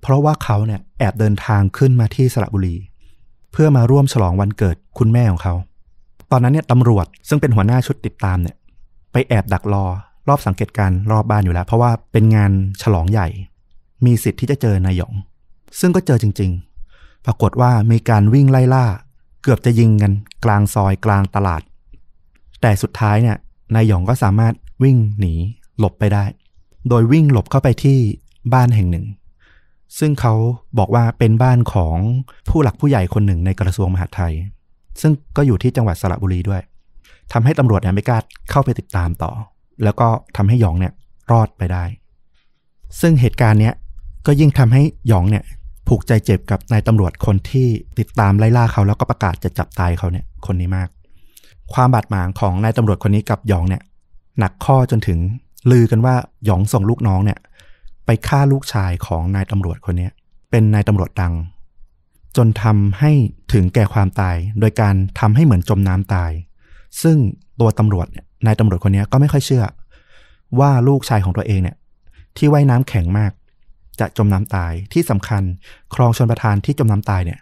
[0.00, 2.76] เพราะว่าเขาเนี่ยแอบเดินทางขึ้นมาที่สระบุรี
[3.52, 5.54] เพื่อมาร่วมฉลองวันเกิดคุณแม่ของเขา
[6.30, 8.56] ตอนนั้นเนี่ยตำรวจซึ่งเป็นหัวหน้าชุดติดตามเนี่ย
[9.12, 9.86] ไปแอบดักรอ
[10.28, 12.52] รอบสังเกตการรอบบ้านอยู่แล้ว เพราะว่าเป็นงาน
[12.82, 13.28] ฉลองใหญ่
[14.04, 15.14] มีสิทธิ์ที่จะเจอนายหยอง
[15.80, 16.50] ซึ่งก็เจอจริง
[16.88, 18.84] ๆ ปรากฏว่ามีการวิ่งไล่ล่า
[19.42, 20.12] เกือบจะยิงกัน
[20.44, 21.62] กลางซอยกลางตลาด
[22.60, 23.36] แต่สุดท้ายเนี่ย
[23.74, 24.54] นายหยองก็สามารถ
[24.84, 25.34] วิ่งหนี
[25.78, 26.24] หลบไปได้
[26.88, 27.98] โดยวิ่งหลบเข้าไปที่
[28.54, 29.06] บ้านแห่งหนึ่ง
[29.98, 30.34] ซึ่งเขา
[30.78, 31.96] บอกว่าเป็นบ้านของ
[32.48, 34.34] ผู้หลักผู้ใหญ่คนหนึ่งในกระทรวงมหาดไทย
[35.00, 36.62] ซึ่งก็อยู่ที่จังหวัดสระบุรีด้วย
[37.32, 38.18] ทำให้ตำรวจเนี่ยไม่กล้า
[38.50, 39.32] เข้าไปติดตามต่อ
[39.84, 40.92] แล้วก็ทำให้หยองเนี่ย
[41.30, 41.84] รอดไปได้
[43.00, 43.74] ซึ่งเหตุการณ์เนี้ย
[44.26, 45.44] ก็ยิ่งทำให้หยองเนี่ย
[45.88, 47.68] ผูกใจเจ็บกับนายตำรวจคนที่
[47.98, 50.88] ติดตามไล่ล่าเขาแล้วก็ประกาศจะจับตายเขาเนี่ยคนนี้มาก
[51.72, 53.82] ความบาดหมางของนายตำรวจคนนี้กับหยองเนี่ย
[54.38, 55.18] หนักข้อจนถึง
[55.70, 56.14] ลือกันว่า
[56.44, 57.38] หยองส่งลูกน้องเนี่ย
[58.06, 60.08] ไปฆ่าลูกชายของนายตำรวจคนนี้
[60.50, 61.34] เป็นนายตำรวจดัง
[62.36, 63.12] จนทำให้
[63.52, 66.30] ถึงแก่ความตาย โดยการทำให้เหมือนจมน้ำตาย
[67.02, 67.16] ซึ่ง
[67.60, 69.64] ตัวตำรวจเนี่ย นายตำรวจคนนี้ก็ไม่ค่อยเชื่อ
[70.60, 71.76] ว่าลูกชายของตัวเองเนี่ย
[72.36, 73.32] ที่ว่ายน้ำแข็งมาก
[74.00, 75.42] จะจมน้ำตายที่สำคัญ
[75.94, 77.38] คลองชนประทานที่จมน้ำตายเนี่ย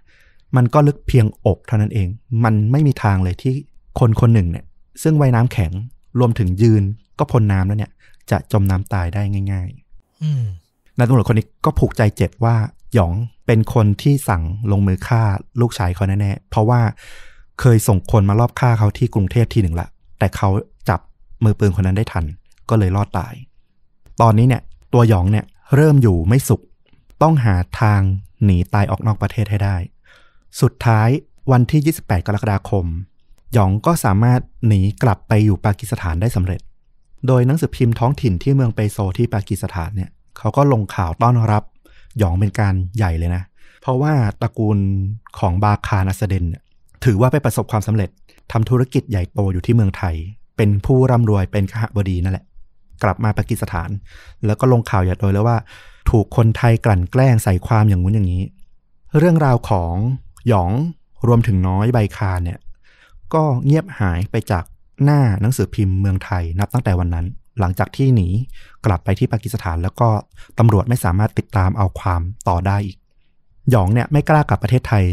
[0.56, 2.08] มันก็ลึกเพียงอกเท่านั้นเอง
[2.44, 3.54] มันไม่มีทางเลยที่
[4.00, 4.64] คนคนหนึ่งเนี่ย
[5.02, 5.72] ซึ่งว่ายน้ำแข็ง
[6.18, 6.82] รวมถึงยืน
[7.18, 7.90] ก็พ้นน้ำแล้วเนี่ย
[8.30, 9.22] จะจมน้ำตายได้
[9.52, 9.68] ง่าย
[10.22, 12.56] อืมๆนายตำรวจคนนี้ก็ผูกใจเจ็บว่า
[12.94, 13.12] หยอง
[13.46, 15.22] เป็นคนที่สั่งลงมือฆ่า
[15.60, 16.80] ลูกชายเขาแน่ๆเพราะว่า
[17.60, 19.88] เคยส่งคนมารอบฆ่าเขาที่กรุงเทพทีหนึ่งละ
[20.18, 20.73] แต่เขาจับ
[21.44, 22.24] มือปืนคนนั้นได้ทัน
[22.68, 23.34] ก็เลยรอดตาย
[24.20, 24.62] ตอนนี้เนี่ย
[24.92, 26.62] ตัวหยองเนี่ยเริ่มอยู่ไม่สุข
[27.22, 28.00] ต้องหาทาง
[28.44, 29.76] หนีตายออกนอกประเทศให้ได้
[30.60, 31.08] สุดท้าย
[31.52, 32.86] วันที่ 28 กรกฎาคม
[33.52, 36.60] หยองก็สามารถหนีกลับไปอยู่ปากีสถานได้สำเร็จ
[37.26, 41.62] โดยหนังสือพิมพ์ท้องถิ่นที่เมืองเปโซที่ปากีสถานเนี่ยเขาก็ลงข่าวต้อนรับ
[42.18, 43.42] หยองเป็นการใหญ่เลยนะ
[43.80, 44.12] เพราะว่า
[44.42, 44.78] ตระกูล
[45.38, 46.44] ของบาคานัสเดน
[47.04, 48.10] ถือว่าไปประสบความสำเร็จ
[48.52, 50.14] ทำธุรกิจใหญ่โตอยู่ที่เมืองไทย
[50.56, 52.44] เป็นผู้ร่ำรวยเป็นขหบดีนั่นแหละ
[53.02, 53.90] กลับมาปากีสถาน
[54.46, 55.58] แล้วก็ลงข่าวใหญ่โตเลยว่า
[56.10, 58.42] ถูกคนไทยกลั่นแกล้งใส่ความอย่างงู้นอย่างนี้
[59.18, 59.94] เรื่องราวของ
[60.48, 60.70] หยอง
[61.26, 62.58] รวมถึงน้อยใบคาเนี่ย
[63.34, 64.64] ก็เงียบหายไปจาก
[65.04, 67.26] หน้าหนังสือพิมพ์เมืองไทยนับตั้งแต่วันนั้น
[67.60, 68.28] หลังจากที่หนี
[68.86, 70.08] กลับไปที่ปากีสถานแล้วก็
[70.58, 72.96] ตำรวจไม่สามารถติดตามเอาความต่อได้อีก
[73.70, 75.04] หยองเนี่ยไม่กล้ากลับประเทศไทย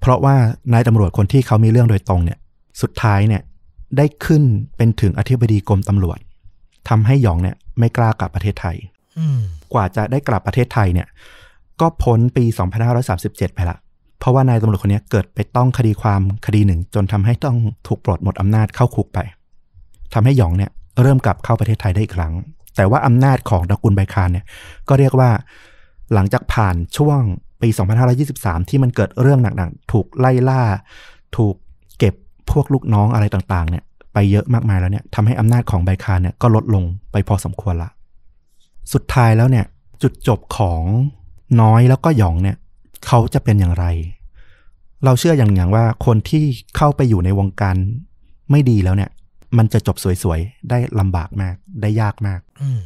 [0.00, 0.36] เพราะว่า
[0.72, 2.38] นายตำรวจคนที่เขามีเรื่องโดยตรงเนี่ย
[2.82, 3.42] สุดท้ายเนี่ย
[3.96, 4.42] ได้ขึ้น
[4.76, 6.18] เป็นถึงอธิบดีกรมตำรวจ
[6.88, 8.76] ทำให้หยองเนี่ยไม่กล้ากลับประเทศไทย
[9.18, 9.40] อืม
[9.72, 11.08] กว่าจะได้กลับประเทศไทยเนี่ย
[11.80, 12.44] ก็พ้นปี
[13.00, 13.78] 2537 ไปละ
[14.18, 19.18] เพราะว่านายตำรวจคนนี้เกิดไปต้องคดีความคดีหนึ่ง จนทำให้ต้องถูกปลดหมดอำนาจเข้าคุกไป
[20.14, 20.70] ทำให้หยองเนี่ย
[21.02, 22.34] เริ่มกลับเข้าประเทศไทยได้อีกครั้ง
[22.76, 24.44] แต่ว่าอำนาจของตระกูลไบคานเนี่ย
[24.88, 25.30] ก็เรียกว่า
[26.14, 27.20] หลังจากผ่านช่วง
[27.62, 27.68] ปี
[28.18, 30.62] 2523 ที่มันเกิดเรื่องหนักๆ ถูกไล่ล่า
[31.36, 31.67] ถูกเก็บ
[32.50, 37.90] พวกลูกน้องอะไรต่างๆเนี่ยไปเยอะมากมายแล้วเนี่ยทำให้อำนาจของไบคานเนี่ยก็ลดลงไปพอสมควรละ
[38.92, 39.64] สุดท้ายแล้วเนี่ย
[40.02, 40.82] จุดจบของ
[41.60, 42.56] น้อยแล้วก็หยองเนี่ย
[43.06, 43.86] เขาจะเป็นอย่างไร
[45.04, 46.44] เราเชื่ออย่างอย่างว่าคนที่
[46.76, 47.76] เข้าไปอยู่ในวงการ
[48.50, 49.10] ไม่ดีแล้วเนี่ย
[49.58, 52.80] มันจะจบสวยๆ ได้ลำบากมากได้ยากมากอืม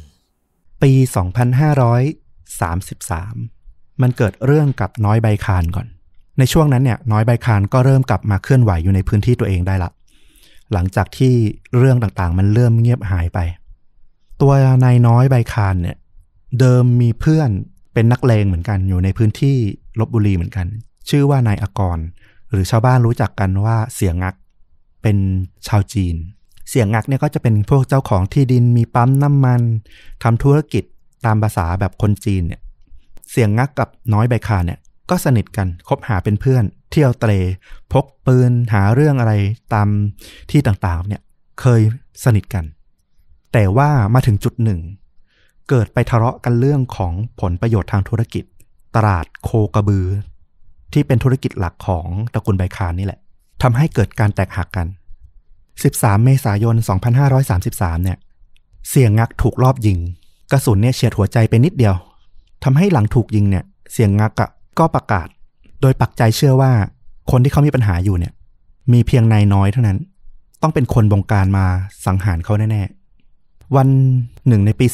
[0.81, 0.91] ปี
[2.67, 5.87] 2533 มันเกิดเรื่องกับน้อยใบคานก่อน
[6.39, 9.91] ในช่วงนั้นเนี่ยน้อยใบคานก็เริ่มกลับมาเคลื่อนไหวอยู่ในพื้นที่ตัวเองได้ละ
[10.73, 11.33] หลังจากที่
[11.77, 13.39] เรื่องต่างๆ มันเริ่มเงียบหายไป
[14.41, 14.53] ตัว
[14.83, 15.97] นายน้อยใบคานเนี่ย
[16.59, 17.49] เดิมมีเพื่อน
[17.93, 19.55] เป็นนักเลงเหมือนกันอยู่ในพื้นที่
[19.99, 20.67] ลบบุรีเหมือนกัน
[21.09, 21.99] ชื่อว่านายอกร
[22.49, 24.35] หรือชาวบ้านรู้จักกันว่าเสียงัก
[25.01, 25.17] เป็น
[25.67, 26.15] ชาวจีน
[26.69, 29.61] เสียงักเนี่ยก็จะเป็นพวกเจ้าของที่ดินมีปั๊มน้ำมัน
[30.23, 30.83] ทำธุรกิจ
[31.25, 32.61] ตามภาษาแบบคนจีนเนี่ย
[33.31, 34.79] เสียงักกับน้อยใบคานเนี่ย
[35.09, 37.31] ก็สนิทกันคบหาเป็นเพื่อน เที่ยวเตร
[37.93, 39.33] พกปืนหาเรื่องอะไร
[39.73, 39.87] ตาม
[40.51, 41.21] ที่ต่างๆเนี่ย
[41.61, 41.81] เคย
[42.23, 42.65] สนิทกัน
[43.53, 44.79] แต่ว่ามาถึงจุดหนึ่ง
[45.69, 48.43] เกิดไปทะเลาะกันเรื่องของผลประโยชน์ทางธุรกิจ
[48.95, 50.07] ตลาดโคกระบือ
[50.93, 53.19] ที่เป็นธุรกิจหลักของตระกูลไบคานนี่แหละ
[53.61, 54.87] ทำให้เกิดการแตกหักกัน
[55.51, 56.75] 13 เมษายน
[57.39, 58.17] 2533 เนี่ย
[58.89, 59.97] เสียงงักถูกรอบยิง
[60.51, 61.95] กระสุนเนี่ยเฉียดหัวใจไปนิดเดียว
[62.63, 64.49] ทำให้หลังถูกยิงเนี่ย เสียงงักอะ
[64.79, 65.27] ก็ประกาศ
[65.81, 66.71] โดยปักใจเชื่อว่า
[67.31, 68.33] คนที่เขามีปัญหาอยู่เนี่ย
[68.93, 69.97] มีเพียงนายน้อยเท่านั้น
[70.61, 71.65] ต้องเป็นคนบงการมา
[72.05, 73.87] สังหารเขาแน่ๆ วัน
[74.47, 74.85] หนึ่งในปี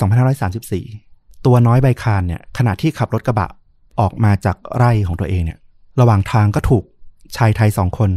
[0.68, 3.50] 2534 ตัวน้อยใบคานเนี่ยขณะที่ขับรถกระบะ
[4.00, 5.60] ออกมาจากไร่ของตัวเองเนี่ย
[6.00, 6.84] ระหว่างทางก็ถูก
[7.36, 8.10] ชายไทยสองคน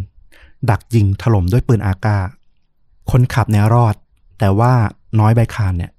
[0.70, 2.18] ดักยิงถล่มด้วยปืนอากา
[3.10, 3.94] คนขับเนี่ยรอด
[4.38, 4.72] แต่ว่า
[5.20, 5.90] น้อยใบคานเนี่ย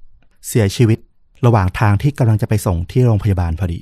[0.48, 1.00] เสียชีวิต
[1.46, 3.80] ระหว่างทางที่กำลังจะไปส่งที่โรงพยาบาลพอดี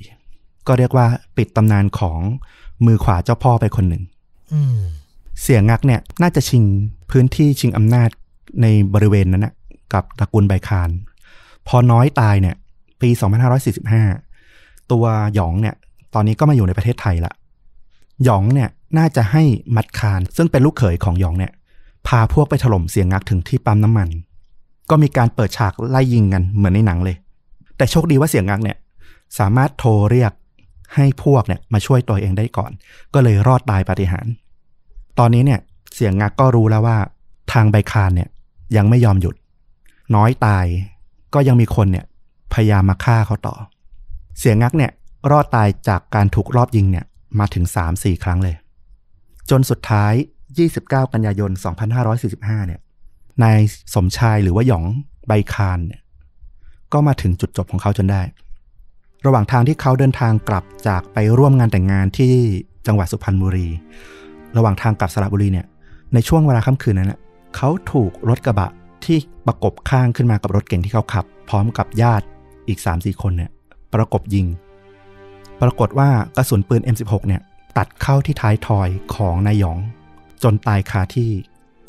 [0.66, 1.06] ก็เรียกว่า
[1.36, 2.20] ปิดตำนานของ
[2.86, 4.02] มือขวาเจ้าพ่อไปคนหนึ่ง
[4.52, 4.78] อืม
[5.42, 6.64] เสียงักเนี่ยน่าจะชิง
[7.10, 8.10] พื้นที่ชิงอำนาจ
[8.62, 9.54] ในบริเวณนั้นนะ
[9.92, 10.90] กับตระกูลไบคาน
[11.68, 12.56] พอน้อยตายเนี่ย
[13.00, 13.08] ปี
[14.00, 15.04] 2545 ตัว
[15.34, 15.74] หยองเนี่ย
[16.14, 17.32] ตอนนี้ก็มาอยู่ในประเทศไทยละ
[18.24, 19.42] หยองเนี่ยน่าจะให้
[19.76, 21.52] มัดคาน ซึ่งเป็นลูกเขยของหยองเนี่ย
[22.06, 24.08] พาพวกไปถล่มเสียงักถึงที่ปั๊มน้ำมัน
[24.90, 27.16] ก็มีการเปิดฉากไล่ยิงกันเหมือนในหนังเลย
[27.76, 28.76] แต่โชคดีว่าเสียงักเนี่ย
[29.38, 30.32] สามารถโทรเรียก
[30.94, 32.72] ให้พวกเนี่ยมาช่วยตัวเองได้ก่อน
[33.14, 34.32] ก็เลยรอดตายปาฏิหาริย์
[35.18, 35.60] ตอนนี้เนี่ย
[35.94, 36.98] เสียงงักก็รู้แล้วว่า
[37.52, 38.28] ทางใบคานเนี่ย
[38.76, 39.34] ยังไม่ยอมหยุด
[40.14, 40.66] น้อยตาย
[41.34, 42.04] ก็ยังมีคนเนี่ย
[42.52, 43.54] พยายามมาฆ่าเขาต่อ
[44.38, 44.92] เสียงงักเนี่ย
[45.30, 47.04] รอดตายจากการถูกรอบยิงเนี่ย
[47.38, 47.64] มาถึง
[47.94, 48.56] 3-4 ครั้งเลย
[49.50, 50.12] จนสุดท้าย
[50.62, 51.50] 29 กันยายน
[52.08, 52.80] 2545 เนี่ย
[53.42, 53.58] นาย
[53.94, 54.84] สมชายหรือว่าหยอง
[55.26, 56.00] ใบคานเนี่ย
[56.92, 58.22] ก็มาถึงจุดจบของเขาจนได้
[59.26, 62.32] ระหว่างทางที่เขาเดินทางกลับจากไปร่วมงานแต่งงานที่
[62.86, 63.68] จังหวัดสุพรรณบุรี
[64.56, 65.66] ระหว่างทางกลับสระบุรีเนี่ย
[66.14, 67.20] ในช่วงเวลาค่ำคืนนั้นนะ
[67.56, 68.70] เขาถูกรถกระบะ
[69.04, 72.26] ที่ประกบข้างขึ้นมากับรถเก่งที่เขาขับ พร้อมกับญาติ
[72.68, 73.50] อีก3-4คนเนี่ย
[73.94, 74.46] ประกบยิง
[75.60, 77.42] ปรากฏว่ากระสุนปืน M16 เนี่ย
[77.76, 79.78] ตัดเข้าที่ท้ายทอยของนายหยอง
[80.42, 81.30] จนตายคาที่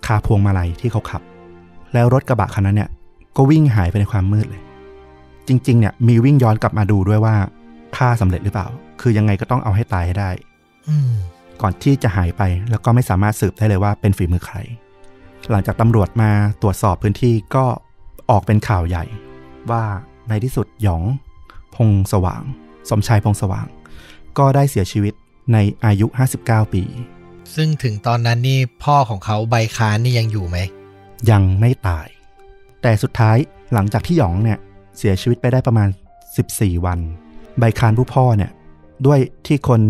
[0.05, 1.21] คาพวงมาลัยที่เขาขับ
[1.93, 2.89] แล้วรถกระบะคันนั้นเนี่ย
[3.37, 4.61] ก็วิ่งหายไปในความมืดเลย
[5.47, 7.35] จริงๆเนี่ยมีวิ่งย้อนกลับมาดูด้วยว่า
[7.97, 8.67] ฆ่าสำเร็จหรือเปล่า
[9.01, 10.31] คือยังไงก็ต้องเอาให้ตายให้ได้
[10.89, 11.11] อืม
[11.61, 14.57] ก่อนที่จะหายไปแล้วก็ไม่สามารถสืบได้เลยว่าเป็นฝีมือใคร
[15.51, 16.31] หลังจากตำรวจมา
[16.61, 17.65] ตรวจสอบพื้นที่ก็
[18.29, 19.05] ออกเป็นข่าวใหญ่
[19.71, 19.83] ว่า
[20.29, 21.03] ในที่สุดหยอง
[21.75, 22.43] พงสว่าง
[22.89, 23.67] สมชายพงสว่าง
[24.37, 25.13] ก็ได้เสียชีวิต
[25.53, 26.07] ในอายุ
[26.41, 26.83] 59 ปี
[27.55, 30.57] ซึ่งถึงตอนนั้นนี่พ่อของเขาใบคานนี่ยังอยู่ไหม
[31.31, 32.07] ยังไม่ตาย
[32.81, 33.37] แต่สุดท้าย
[33.73, 34.59] หลังจากที่หยองเนี่ย
[34.97, 35.89] เสียชีวิตไปได้ประมาณ
[36.35, 36.99] 14 วัน
[37.59, 38.51] ใบคานผู้พ่อเนี่ย
[39.05, 39.81] ด้วยที่คน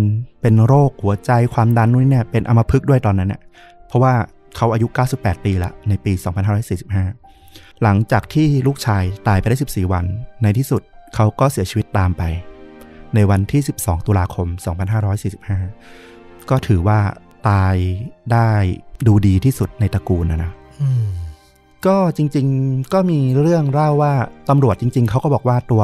[0.42, 3.42] เป็นโรคหัวใจความดันนู่นเนี่ยเป็นอัมพฤกษ์ด้วยตอนนั้นเนี่ย
[3.88, 4.14] เพราะว่า
[4.56, 4.88] เขาอายุ
[5.18, 6.12] 98 ปีละในปี
[6.98, 10.06] 2545 หลังจากที่ลูกชายตายไปได้ 14 วัน
[10.44, 10.82] ในที่สุด
[11.16, 12.24] เขาก็เสียชีวิตตามไป
[13.16, 14.48] ในวันที่ 12 ตุลาคม
[15.70, 17.00] 2545 ก็ถือว่า
[17.50, 17.76] ตาย
[18.34, 18.50] ได้
[19.08, 20.52] ดูดีที่สุดในตระกูลนะนะ
[21.88, 24.14] ก็จริง ๆ ก็มีเรื่องเล่าว่า
[24.50, 25.84] ตำรวจจริง ๆเขาก็บอกว่าตัว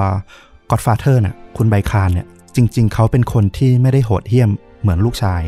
[0.70, 4.50] Godfather น่ะคุณไบคานเนี่ย จริง ๆเขาเป็นคนที่ไม่ได้โหดเหี้ยม
[4.82, 5.44] เหมือนลูกชาย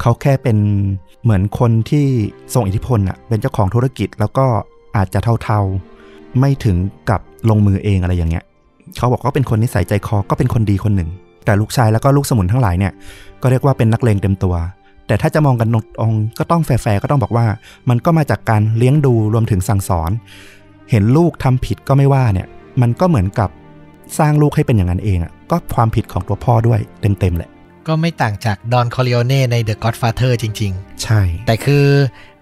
[0.00, 0.58] เขาแค่เป็น
[1.22, 2.06] เหมือนคนที่
[2.54, 4.46] ทรงอิทธิพลน่ะเป็นเจ้าของธุรกิจแล้วก็
[4.96, 6.76] อาจจะเท่าๆ ไม่ถึง
[7.10, 8.44] กับลงมือเองอะไรอย่างเงี้ย
[8.98, 11.10] เขาบอกว่าเป็นคนนิสัยใจคอก็เป็นคนดีคนหนึ่ง
[11.44, 12.92] แต่ลูกชายแล้วก็ลูกสมุนทั้งหลายเนี่ย
[13.42, 14.54] ก็เรียกว่าเป็นนักเลงเต็มตัว
[15.06, 17.46] แต่ถ้าจะมองกันตรงๆก็ต้องแฟร์ๆก็ต้องบอกว่า
[17.88, 20.10] มันก็มาจากการเลี้ยงดูรวมถึงสั่งสอน
[20.90, 22.48] เห็นลูกทำผิดก็ไม่ว่าเนี่ย
[22.80, 23.50] มันก็เหมือนกับ
[24.18, 27.50] สร้างลูกให้เป็นอย่างนั้นเองอะก็ความผิดของตัวพ่อด้วยเต็มๆแหละ
[27.86, 31.86] ก็ไม่ต่างจากดอนคอ r ิโอเน่ใน The Godfather จริงใช่ๆแต่คือ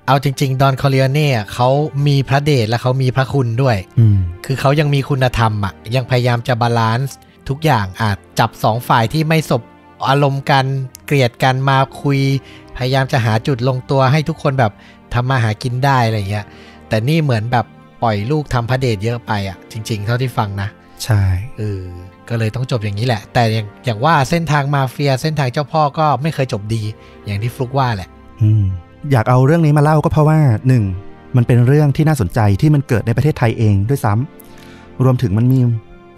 [0.07, 1.69] เอาจริง ๆ ดอนคอ r ิโอเน่อะเขา
[2.07, 7.17] มีพระเดชและเขามีพระคุณด้วยอืมคือเขายังมีคุณธรรมอะยังพยายามจะ balance
[7.49, 9.63] ทุกอย่างอาจจับสองฝ่ายที่ไม่สบ
[10.09, 10.65] อารมณ์กัน
[11.02, 12.21] เกลียดกันมาคุย
[12.77, 14.73] พยายามจะหาจุดลงตัวให้ทุกคนแบบ
[15.15, 16.47] ทำมาหากินได้อะไรเงี้ย
[16.89, 17.67] แต่นี่เหมือนแบบ
[18.03, 20.69] ปล่อยลูกทำพระเดชเยอะไปอะ จริง ๆ เท่าที่ฟังนะ
[21.05, 21.23] ใช่
[21.59, 21.83] เออ
[22.29, 26.83] ก็เลยต้องจบอย่างนี้แหละ แต่อย่างอย่างว่าเส้นทางมาเฟียเส้นทางเจ้าพ่อก็ไม่เคยจบดี
[27.27, 28.09] อย่างที่ฟลุกว่าแหละ
[28.43, 28.65] อืม
[29.11, 30.39] อยากเอาเรื่องนี้มาเล่าก็เพราะว่า
[30.69, 30.85] หนึ่ง
[31.37, 35.61] มันเป็นเรื่องที่น่าสนใจที่มันเกิดในประเทศไทยเองด้วยซ้ำรวมถึงมันมี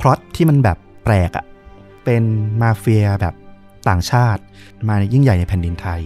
[0.01, 1.45] พล็อตที่มันแบบแปลกอะ่ะ
[2.05, 2.23] เป็น
[2.61, 3.35] มาเฟียแบบ
[3.89, 4.43] ต่างชาติ
[4.89, 6.01] มายิ่งใหญ่ในแผ่นดินไทย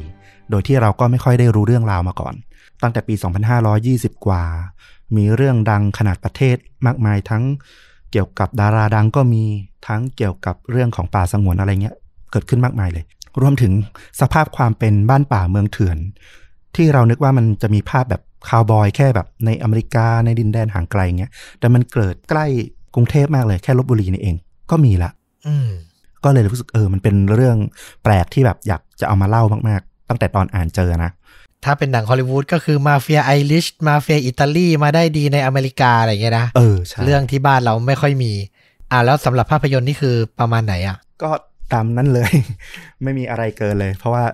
[0.50, 2.34] โดยที่เราก็ไม่ค่อยได้รู้เรื่องราวมาก่อน
[2.82, 3.14] ตั้งแต่ปี
[3.70, 4.42] 2520 กว่า
[5.16, 6.56] มีเรื่องดังขนาดประเทศ
[6.86, 7.42] มากมายทั้ง
[8.12, 9.44] เกี่ยวกับดาราดังก็มี
[9.86, 11.96] ทั้งเกี่ยวกับเรื่องของป่าสงวนอะไรเงี้ย
[12.30, 13.04] เกิดขึ้นมากมายเลย
[13.40, 13.72] รวมถึง
[14.20, 15.98] สภาพความเป็นบ้านป่าเมืองเถื่อน
[16.76, 22.46] ที่เรานึกว่ามันจะมีภาพแบบคาวบอยแค่แบบในอเมริกาในดินแดนห่างไกลเงี้ย แต่มันเกิดใกล้
[22.94, 24.36] กรุงเทพมากเลยแค่ลพบุรีนี่เอง
[24.70, 25.10] ก็มีละ
[25.46, 25.56] อื
[26.24, 27.56] ก็เลยรู้สึกเออมันเป็นเรื่อง
[28.02, 31.10] แปลกที่แบบอยากจะเอามาเล่ามากๆ ตั้งแต่ตอนอ่านเจอนะ
[31.64, 38.32] ถ้าเป็นหนังฮอลลีวูดก็คือมาเฟียไอริชมาเฟียอิตาลีมาได้ดีในอเมริกาอะไรอย่างเงี้ยนะเออใช่เรื่องที่บ้านเราไม่ค่อยมี
[38.92, 41.30] อ่าแล้วสำหรับภาพยนตร์นี่คือประมาณไหนอะ ก็
[41.72, 42.30] ตามนั้นเลย
[43.02, 44.24] ไม่มีอะไรเกินเลย เพราะว่า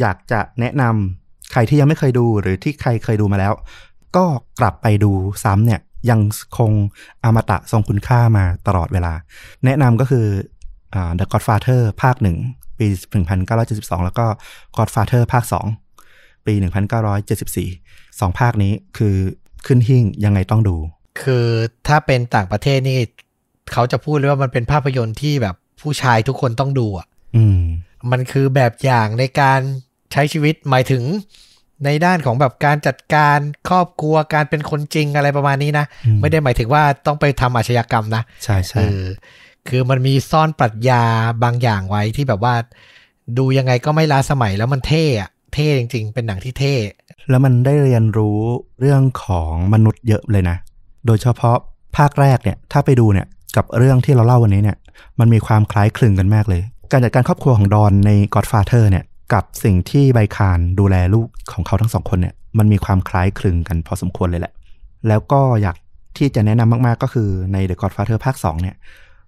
[0.00, 3.52] อยากจะแนะนำใครที่ยังไม่เคยดูหรือที่ใครเคยดูมาแล้ว
[4.16, 4.24] ก็
[4.60, 5.12] กลับไปดู
[5.44, 6.20] ซ้ำเนี่ยยัง
[6.58, 6.72] คง
[7.24, 9.12] อมตะทรงคุณค่ามาตลอดเวลา
[9.64, 10.55] แนะนำก็คืออ่า
[11.18, 12.36] The Godfather ภาคหนึ่ง
[12.78, 12.86] ปี
[13.46, 14.26] 1972 แล้วก็
[14.76, 15.44] Godfather ภาค
[15.94, 16.54] 2ปี
[17.36, 19.16] 1974สองภาคนี้คือ
[19.66, 20.76] ขึ้นหิ่งยังไงต้องดู
[21.22, 21.46] คือ
[21.88, 22.98] ถ้าเป็นต่างประเทศนี่
[23.72, 27.06] เขาจะพูดเลยว่ามันเป็นภาพยนตร์ที่แบบผู้ชายทุกคนต้องดูอะ
[27.36, 27.60] อืม
[28.10, 29.60] มันคือแบบอย่างในการ
[30.12, 31.02] ใช้ชีวิตหมายถึง
[31.84, 39.02] ในด้านของแบบการจัดการครอบครัวการเป็นคนจริงอะไรประมาณนี้นะอืมไม่ได้หมายถึงว่าต้องไปทำอาชญากรรมนะ ใช่เอใช่อ
[39.68, 41.02] คือมันมีซ่อนปรัชญา
[41.42, 42.54] บางอย่างไว้ที่แบบว่า
[43.38, 46.74] ดูยังไงก็ไม่ล้าสมัยแล้วมันเท่อะเท่จริง ๆ เป็นหนังที่เท่
[47.30, 48.38] แล้วมันได้เรียนรู้
[48.80, 50.56] เรื่องของมนุษย์เยอะเลยนะ
[51.06, 51.56] โดยเฉพาะ
[51.96, 54.76] ภาคแรกเนี่ย ถ้าไปดูเนี่ยกับเรื่องที่เราเล่าวันนี้เนี่ย
[55.20, 56.62] มันมีความคล้ายคลึงกันมากเลย
[56.92, 64.52] การจัดการครอบครัวของดอนใน Godfather เนี่ย กับสิ่งที่ไบคารดูแลลูกของเขาทั้งสองคนเนี่ย มันมีความคล้ายคลึงกันพอสมควรเลยแหละ
[65.08, 65.76] แล้วก็อยาก
[66.18, 68.76] ที่จะแนะนำมากๆก็คือใน The Godfather ภาค2เนี่ย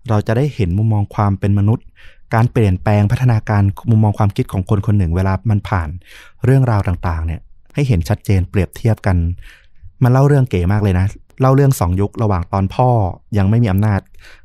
[0.09, 1.87] เราจะได้เห็นมุมมองความเป็นมนุษย์
[2.35, 5.89] การเปลี่ยนแปลงพัฒนาการมุมมองความคิดของคนคนหนึ่ง เวลามันผ่าน
[6.45, 7.41] เรื่องราวต่างๆ เนี่ย
[7.75, 9.17] ให้เห็นชัดเจนเปรียบเทียบกัน
[10.03, 11.07] มันเล่าเรื่องเก๋มากเลยนะ
[11.41, 12.89] เล่าเรื่องสองยุคระหว่างตอนพ่อ
[13.39, 14.01] ยังไม่มีอำนาจ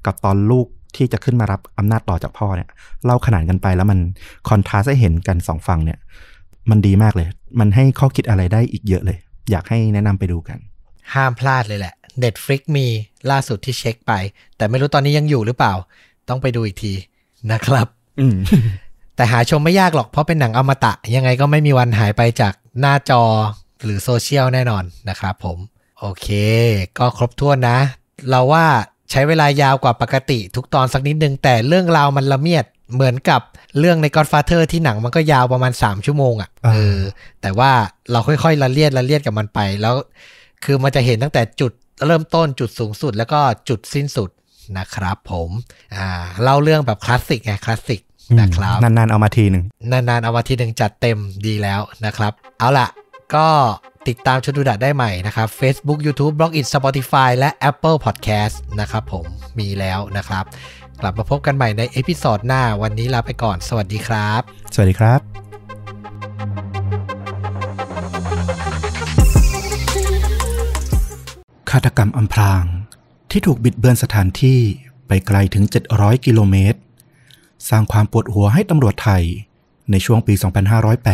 [0.05, 2.67] กับตอนลูกที่จะขึ้นมารับอำนาจต่อจากพ่อเนี่ย
[3.05, 3.99] เล่าขนานกันไปแล้วมัน
[4.49, 5.99] คอนทราสให้เห็นกันสองฝั่งเนี่ย
[6.69, 7.27] มันดีมากเลย
[7.59, 9.17] มันให้ข้อคิดอะไรได้อีกเยอะเลย
[9.51, 10.57] อยากให้แนะนำไปดูกัน
[11.13, 11.93] ห้ามพลาดเลยแหละ
[12.23, 12.87] Netflix มี
[13.31, 14.13] ล่าสุดที่เช็คไป
[14.57, 15.73] แต่ไม่รู้ตอนนี้ยังอยู่หรือเปล่า
[16.29, 16.93] ต้องไปดูอีกที
[17.51, 17.87] นะครับ
[18.19, 18.37] อืม
[19.15, 23.23] แต่หาชมไม่ยากหรอกเพราะเป็นหนังอมตะ ยังไงก็ไม่มีวันหายไปจากหน้าจอ
[23.83, 25.57] หรือโซเชียลแน่นอนนะครับผม
[25.99, 26.27] โอเค
[26.97, 27.77] ก็ครบถ้วนนะ
[28.29, 28.65] เราว่า
[29.11, 33.41] ใช้เวลายาวกว่าปกติทุกตอนสักนิดนึง แต่เรื่องราวมันละเมียดเหมือนกับ
[33.79, 36.99] เรื่องใน Godfather ที่หนังมันก็ยาวประมาณ 3 ชั่วโมงอะ่ะอ่าเออ
[37.41, 37.71] แต่ว่า
[38.11, 39.95] เราค่อยๆละเลียดละเลียดกับมันไปแล้ว
[40.63, 41.71] คือมันจะเห็นตั้งแต่จุด
[42.07, 43.39] เริ่มต้นจุดสูงสุดแล้วก็
[43.69, 44.29] จุดสิ้นสุด
[44.77, 45.49] นะครับผม
[45.95, 46.07] อ่า
[46.43, 48.01] เล่าเรื่องแบบคลาสสิกไงคลาสสิก
[48.39, 52.87] นะครับนานๆเอามาทีหนึ่งนานๆเอามาทีหนึ่งจัดเต็มดีแล้วนะครับ เอาล่ะ
[53.35, 53.47] ก็
[54.07, 59.25] ติดตามชนดูดะได้ใหม่นะครับ Facebook YouTube b l o g i t Spotify และ Apple Podcast นะครับผม
[59.59, 60.43] มีแล้วนะครับ
[61.01, 64.41] กลับมาพบกันใหม่ในเอพิ o d ดหน้าวันนี้ลาไปก่อน สวัสดีครับ
[64.73, 65.42] สวัสดีครับ
[71.77, 72.63] ฆาตกรรมอำพราง
[73.31, 74.59] ที่ถูกบิดเบือนสถานที่
[75.07, 75.63] ไปไกลถึง
[75.95, 76.79] 700 กิโลเมตร
[77.69, 79.23] สร้างความปวดหัวให้ตำรวจไทย
[79.91, 80.33] ในช่วงปี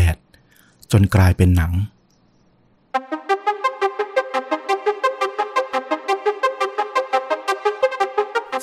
[0.05, 1.72] 2508 จนกลายเป็นหนัง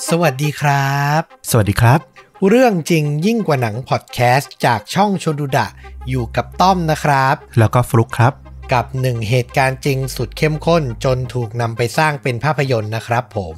[0.09, 1.99] สวัสดีครับ สวัสดีครับ
[2.47, 5.67] เรื่องจริงยิ่งกว่าหนังพอดแคสต์จากช่องชนดูดะ
[6.09, 8.33] อยู่กับต้อมนะครับ แล้วก็ฟลุกครับ
[8.73, 13.57] กับหนึ่งเหตุการณ์จริงสุดเข้มข้นจนถูกนำไปสร้างเป็นภาพยนตร์นะครับผม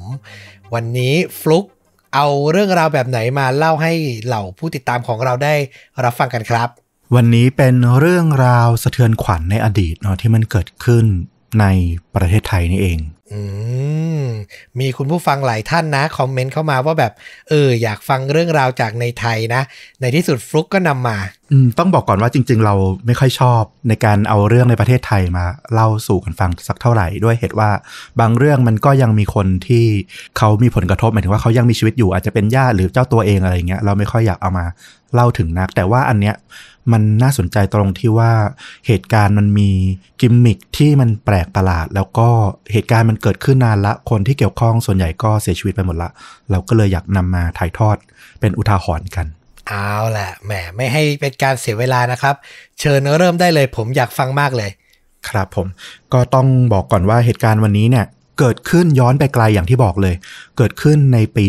[0.74, 1.64] วันนี้ฟลุก
[2.14, 3.92] เอาเรื่องราวแบบไหนมาเล่าให้
[4.24, 5.54] เหล่าผู้ติดตามของเราได้
[6.04, 6.68] รับฟังกันครับ
[7.14, 11.04] วันนี้เป็นเรื่องราวสะเทือนขวัญในอดีตเนาะที่มันเกิดขึ้น
[11.60, 11.66] ใน
[12.14, 12.98] ประเทศไทยนี่เอง
[13.32, 13.40] อื
[14.24, 14.26] ม
[14.80, 17.12] มีคุณผู้ฟังหลายท่านนะ คอมเมนต์เข้ามาว่าแบบ
[17.48, 19.62] เออ อยากฟังเรื่องราวจากในไทยนะ
[20.00, 21.18] ในที่สุดฟลุกก็นำมา
[21.52, 22.74] อืม ต้องบอกก่อนว่าจริง ๆ เรา
[23.06, 27.70] ไม่ค่อยชอบในการเอาเรื่องในประเทศไทยมาเล่าสู่กันฟังสักเท่าไหร่ด้วยเหตุว่า
[28.20, 29.84] บางเรื่องมันก็ยังมีคนที่
[30.38, 34.66] เขามีผลกระทบหมายถึงว่าเขายังมีชีวิตอยู่อาจจะเป็นญาติหรือเจ้าตัวเองอะไรเงี้ยเราไม่ค่อยอยากเอามา
[35.14, 36.36] เล่าถึงนัก แต่ว่าอันเนี้ย
[36.92, 38.32] มันน่าสนใจตรงที่ว่า
[38.86, 39.70] เหตุการณ์มันมี
[40.20, 42.28] กิมมิคที่มันแปลกประหลาด แล้วก็
[42.72, 46.10] เหตุการณ์มันเกิดขึ้นนานละ คนที่เกี่ยวข้องส่วนใหญ่ก็เสียชีวิตไปหมดละ
[46.50, 47.96] เราก็เลยอยากนำมาถ่ายทอด
[48.40, 49.26] เป็นอุทาหรณ์กัน
[49.68, 52.34] เอาแหละแหมไม่ให้เป็นการเสียเวลานะครับ
[52.80, 54.70] เชิญเริ่มได้เลยผมอยากฟังมากเลย
[55.28, 55.66] ครับผม
[56.12, 58.06] ก็ต้องบอกก่อนว่าเหตุการณ์วันนี้เนี่ย
[58.38, 60.14] เกิดขึ้นย้อนไปไกลอย่างที่บอกเลย
[60.56, 61.46] เกิดขึ้นในปี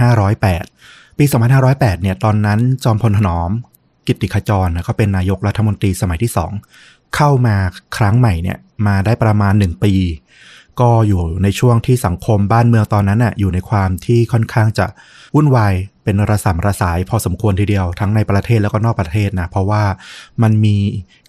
[0.00, 1.28] 2508 ปี
[1.64, 3.50] 2508 เนี่ย ตอนนั้นจอมพลถนอม
[4.06, 6.32] กิติขจรนะเขาเป็นนายกรัฐมนตรีสมัยที่
[6.72, 7.56] 2เข้ามา
[7.96, 9.92] ครั้งใหม่เนี่ยมาได้ประมาณ1ปี
[10.80, 14.86] ก็อยู่ในช่วงที่สังคมบ้านเมืองตอนนั้นน่ะอยู่ในความที่ค่อนข้างจะ
[15.34, 19.84] วุ่นวายเป็นระสำระสายพอสมควรทีเดียวทั้งในประเทศแล้วก็นอกประเทศนะเพราะว่า
[20.42, 20.76] มันมี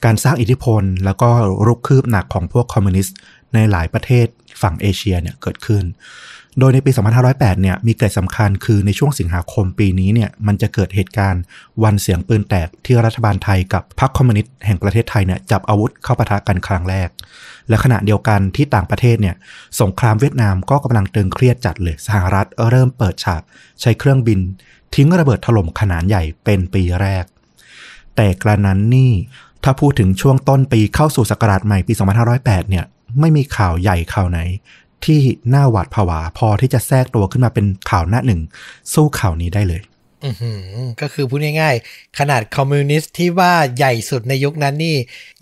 [0.06, 1.30] การสร้างอิทธิพล แล้วก็
[1.68, 3.16] รุกคืบหนักของพวกคอมมิวนิสต์
[3.54, 4.28] ในหลายประเทศ
[4.62, 5.84] ฝั่งเอเชียเนี่ยเกิดขึ้น
[6.60, 6.92] โดยในปี
[7.28, 11.44] 2508 เนี่ยมีเกิดสำคัญคือในช่วงสิงหาคมปีนี้เนี่ยมันจะเกิดเหตุการณ์
[11.84, 17.10] วันเสียงปืนแตกที่รัฐบาลไทยกับพรรคคอมมิวนิสต์แห่งประเทศไทยเนี่ยจับอาวุธเข้าปะทะกันครั้งแรก
[17.70, 19.36] และขณะเดียวกันที่ต่างประเทศเนี่ย
[19.82, 23.42] สงครามเวียดนามก็กำลังตึงเครียดจัดเลยสหรัฐเริ่มเปิดฉาก
[23.82, 24.40] ใช้เครื่องบิน
[24.96, 27.26] ทิ้งระเบิดถล่มขนาดใหญ่เป็นปีแรก
[28.16, 29.12] แต่กระนั้นนี่
[29.64, 31.94] ถ้าพูดถึงช่วงต้นปีเข้าสู่ศักราชใหม่ปี
[32.32, 32.86] 2508 เนี่ย
[33.20, 34.40] ไม่มีข่าวใหญ่ข่าวไหน
[35.06, 35.20] ที่
[35.54, 38.42] น่าหวาดผวาพอที่จะแทรกตัวขึ้นมาเป็นข่าวหน้าหนึ่ง
[38.94, 39.82] สู้ข่าวนี้ได้เลย
[40.26, 40.62] อือหือ
[41.02, 44.96] ก็คือพูดง่ายๆ ขนาดคอมมิวนิสต์ที่ว่าใหญ่สุดในยุคนั้นนี่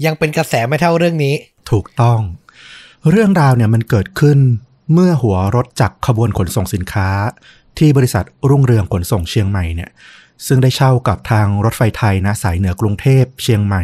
[0.05, 1.35] ยังเป็นกระแสไม่เท่าเรื่องนี้
[1.71, 2.19] ถูกต้อง
[3.09, 4.39] เรื่องราวเนี่ยมันเกิดขึ้น
[4.93, 7.09] เมื่อหัวรถจักรขบวนขนส่งสินค้า
[7.77, 9.89] ที่บริษัทรุ่งเรืองขนส่งเชียงใหม่เนี่ย
[10.47, 13.83] ซึ่งได้เช่ากับทางรถไฟไทยนะสายเหนือกรุงเทพเชียงใหม่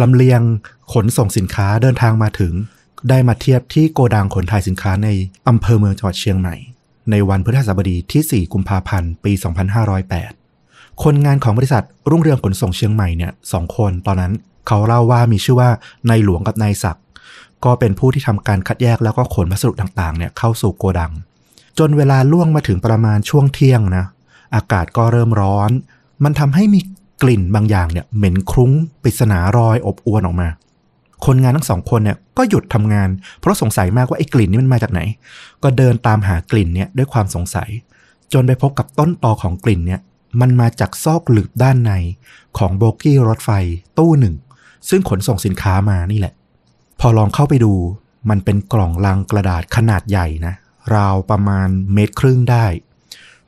[0.00, 0.40] ลำเลียง
[0.92, 2.52] ขนส่งสินค้าเดินทางมาถึง
[3.08, 5.08] ได้มาเทียบที่โกดังขนถ่ายสินค้าใน
[5.48, 6.54] อำเภอเมืองจังหวัดเชียงใหม่
[7.10, 9.32] ในวันพฤหัสบดีที่ 4 กุมภาพันธ์ปี
[10.18, 14.32] 2508 คนงานของบริษัทรุ่งเรืองขนส่งเชียงใหม่เนี่ยสองคนตอนนั้น
[14.66, 15.70] เขาเล่าว่ามีชื่อว่า
[16.08, 17.04] นายหลวงกับนายศักดิ์
[17.64, 21.12] ก็เป็นผู้ที่ทำการคัดแยกแล้วก็ขนวัสดุต่างๆเนี่ยเข้าสู่โกดัง
[21.78, 24.04] จนเวลาล่วงมาถึงประมาณช่วงเที่ยงนะ
[24.54, 25.70] อากาศก็เริ่มร้อน
[26.24, 26.80] มันทำให้มี
[27.22, 28.72] กลิ่นบางอย่างเนี่ยเหม็นคลุ้ง
[29.02, 30.48] ปริศนารอยอบอวนออกมา
[31.26, 33.08] คนงานทั้งสองคนเนี่ยก็หยุดทำงาน
[33.40, 35.00] เพราะสงสัยมากว่าไอ้กลิ่นนี้มันมาจากไหน
[35.62, 37.68] ก็เดินตามหากลิ่นเนี่ยด้วยความสงสัย
[38.32, 40.00] จนไปพบกับต้นตอของกลิ่นเนี่ย
[40.40, 41.92] มันมาจากซอกหลืบด้านใน
[42.58, 43.50] ของโบกี้รถไฟ
[43.98, 44.34] ตู้หนึ่ง
[44.88, 46.34] ซึ่งขนส่งสินค้ามานี่แหละ
[47.00, 47.72] พอลองเข้าไปดู
[48.30, 50.54] มันเป็นกล่องลังกระดาษขนาดใหญ่นะ
[50.94, 52.66] ราวประมาณเมตรครึ่งได้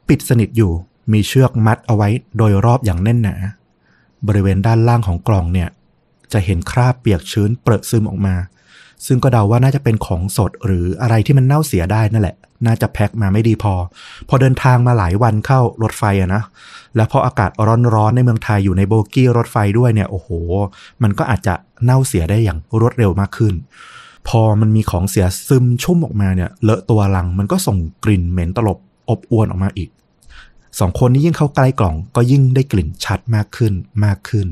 [0.08, 0.72] ปิดสนิทอยู่
[1.12, 2.08] มีเชือกมัดเอาไว้
[2.38, 3.36] โดยรอบอย่างแน่นหนา
[4.26, 5.68] บริเวณด้านล่างของกล่องเนี่ย
[6.32, 8.36] จะเห็นคราบเปียกชื้นเปรอะซึมออกมา
[9.06, 13.74] ซึ่งก็เดาว่าน่าจะเป็นของสดหรืออะไรที่มันเน่าเสียได้นั่นแหละ น่าจะแพ็คมาไม่ดีพอ
[14.28, 16.42] พอเดินทางมาหลายวันเข้ารถไฟอะนะ
[16.96, 17.50] แล้วพออากาศ
[17.94, 20.28] ร้อนๆในเมืองไทยอยู่ในโบกี้รถไฟด้วยเนี่ยโอ้โห
[21.02, 21.54] มันก็อาจจะ
[21.84, 23.54] เน่าเสียได้อย่างรวดเร็วมากขึ้น
[24.28, 28.78] พอมันมีของเสียซึมชุ่มออกมาเนี่ยเลอะตัวลังมันก็ส่งกลิ่นเหม็นตลบ
[29.10, 29.90] อบอวนออกมาอีก
[30.80, 33.72] สองคนนี้ยิ่งเข้าใกล้กล่องก็ยิ่งได้กลิ่นชัดมากขึ้น
[34.04, 34.46] มากขึ้น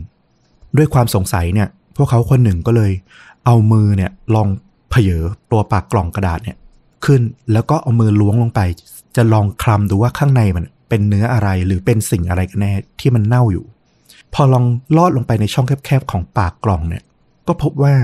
[0.76, 2.92] ด้วยความสงสัยเนี่ย พวกเขาคนหนึ่งก็เลย
[3.46, 4.48] เอามือเนี่ยลอง
[4.90, 5.10] เผย
[5.50, 6.56] ตัวปากกล่องกระดาษเนี่ย
[7.04, 8.60] ขึ้นแล้วก็เอามือล้วงลงไป
[9.16, 13.64] จะลองคลำดูว่าข้างในมันเป็นเนื้ออะไรหรือเป็นสิ่งอะไรกันแน่ที่มันเน่าอยู่
[14.34, 14.64] พอลอง
[14.96, 17.02] ลอดลงไปในช่องแคบๆของปากกล่องเนี่ย
[17.46, 17.94] ก็พบว่า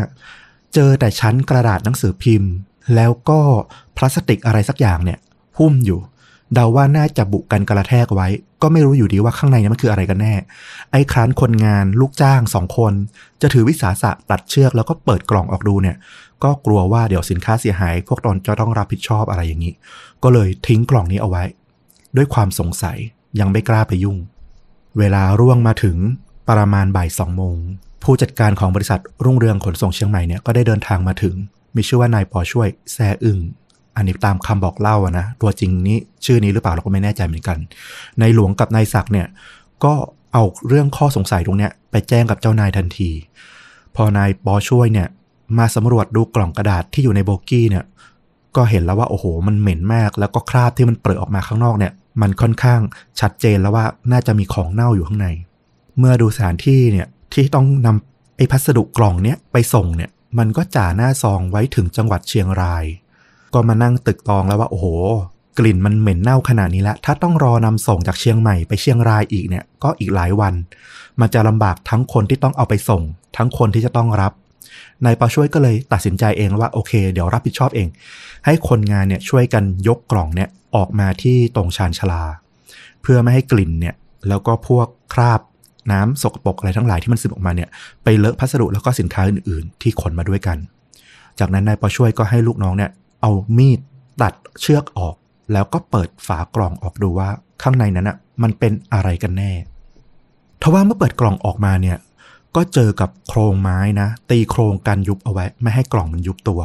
[0.74, 2.52] เจอแต่ชั้นกระดาษหนังสือพิมพ์
[2.94, 3.40] แล้วก็
[3.96, 5.18] พลาสติกอะไรสักอย่างเนี่ย
[5.58, 6.00] หุ้มอยู่
[6.54, 8.28] เดาว่าน่าจะบุกกันกระแทกไว้
[8.62, 10.34] ก็ไม่รู้อยู่ดีว่าข้างในนั้นมันคืออะไรกันแน่
[10.92, 12.92] ไอ้ครั้นคนงานลูกจ้างสองคน
[13.42, 15.96] จะถือวิสาสะตัดเชือกแล้วก็เปิดกล่องออกดูเนี่ย
[16.44, 19.74] ก็กลัวว่าเดี๋ยวสินค้าเสียหาย พวกตนจะต้องรับผิดชอบอะไรอย่างนี้
[20.22, 21.44] ก็เลยทิ้งกล่องนี้เอาไว้
[22.16, 22.96] ด้วยความสงสัย
[23.40, 24.18] ยังไม่กล้าไปยุ่ง
[24.98, 25.98] เวลาร่วงมาถึง
[26.48, 27.56] ประมาณบ่ายสองโมง
[28.02, 31.34] ผู้จัดการของบริษัทรุ่งเรืองขนส่งเชียงใหม่เนี่ยก็ได้เดินทางมาถึง
[31.76, 33.38] มีชื่อว่านายปอช่วยแซ่อึ้ง
[33.96, 37.58] อันนี้ตามคำบอกเล่าอะนะตัวจริงนี้ชื่อนี้หรือเปล่าเราก็ไม่แน่ใจเหมือนกัน
[38.20, 39.26] ในหลวงกับนายศักดิ์เนี่ย
[39.84, 39.94] ก็
[40.32, 43.10] เอาเรื่องข้อสงสัยตรงเนี้ยไปแจ้งกับเจ้านายทันที
[43.96, 45.08] พอนายปอช่วยเนี่ย
[45.58, 47.84] มาสำรวจดูกล่องกระดาษที่อยู่ในโบกี้เนี่ย
[48.56, 51.92] ก็เห็นแล้วว่าโอ้โห มันเหม็นมาก แล้วก็คราบที่มันเปรอะออกมาข้างนอกเนี่ย
[52.22, 52.80] มันค่อนข้าง
[53.20, 55.28] ชัดเจนแล้วว่าน่าจะมีของเน่าอยู่ข้างใน
[55.98, 62.84] เมื่อดูสถานที่เนี่ยที่ต้องนำไอ้พัสดุกล่องเนี้ยไปส่งเนี่ยมันก็จ่าหน้าซองไว้ถึงจังหวัดเชียงราย
[63.56, 64.86] ก็มานั่งตึกตองแล้วว่าโอ้โห
[65.58, 70.54] กลิ่นมันเหม็นเน่าขนาดนี้แล้วถ้าต้องรอนำส่งจากเชียงใหม่ไปเชียงรายอีกเนี่ยก็อีกหลายวัน
[71.20, 73.02] มันจะลำบากทั้งคนที่ต้องเอาไปส่ง
[73.36, 74.32] ทั้งคนที่จะต้องรับ
[75.04, 77.88] นายปาช่วยก็เลยตัดสินใจเองว่าโอเค เดี๋ยวรับผิดชอบเอง
[78.46, 82.22] ให้คนงานเนี่ยช่วยกันยกกล่องเนี่ยออกมาที่ตรงชานชาลา
[83.02, 83.94] เพื่อไม่ให้กลิ่นเนี่ย
[84.28, 85.40] แล้วก็พวกคราบ
[85.92, 87.68] น้ำสกปรกอะไรทั้งหลายที่มันซึมออกมาเนี่ย
[88.04, 90.58] ไปเลอะพัสดุแล้วก็สินค้าอื่นๆ ที่ขนมาด้วยกัน
[91.38, 92.90] จากนั้นนายปอช่วยก็ให้ลูกน้องเนี่ย
[93.26, 93.80] เอามีด
[94.22, 95.16] ตัดเชือกออก
[95.52, 97.28] แล้วก็เปิดฝากล่องออกดูว่า
[97.62, 99.52] ข้างในนั้นอะมันเป็นอะไรกันแน่
[100.62, 101.96] ทว่าเมื่อเปิดกล่องออกมาเนี่ย
[102.56, 106.60] ก็เจอกับโครงไม้นะ ตีโครงกันยุบเอาไว้ ไม่ให้กล่องมันยุบตัว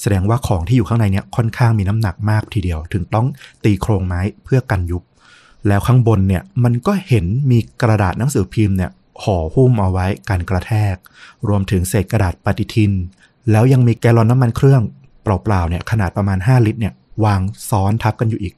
[0.00, 3.26] แสดงว่าของที่อยู่ข้างในเนี่ยค่อนข้างมีน้ำหนักมากทีเดียว ถึงต้อง
[3.64, 5.02] ตีโครงไม้เพื่อกันยุบ
[5.66, 8.90] แล้วข้างบนเนี่ยมันก็เห็นมีกระดาษหนังสือพิมพ์เนี่ย
[9.22, 10.96] ห่อหุ้มเอาไว้กันกระแทก
[11.48, 12.92] รวมถึงเศษกระดาษปฏิทิน
[13.50, 14.82] แล้วยังมีแกลลอนน้ำมันเครื่อง
[15.26, 16.94] เปล่าๆเนี่ยขนาดประมาณ 5 ลิตรเนี่ย
[17.24, 17.40] วาง
[17.70, 18.54] ซ้อนทับกันอยู่อีก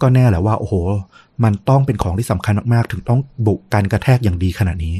[0.00, 0.74] ก็แน่แหละว่าโอ้โห
[1.44, 4.96] มันต้องเป็นของที่สำคัญมากๆ ถึงต้องบุกการกระแทกอย่างดีขนาดนี้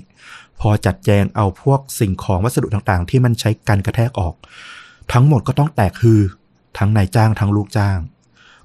[0.60, 4.34] พอจัดแจงเอาพวกสิ่งของวัสดุต่างๆ ที่มันใช้การกระแทกออก
[5.12, 6.20] ทั้งหมดก็ต้องแตกคือ
[6.78, 7.98] ทั้งนายจ้างทั้งลูกจ้าง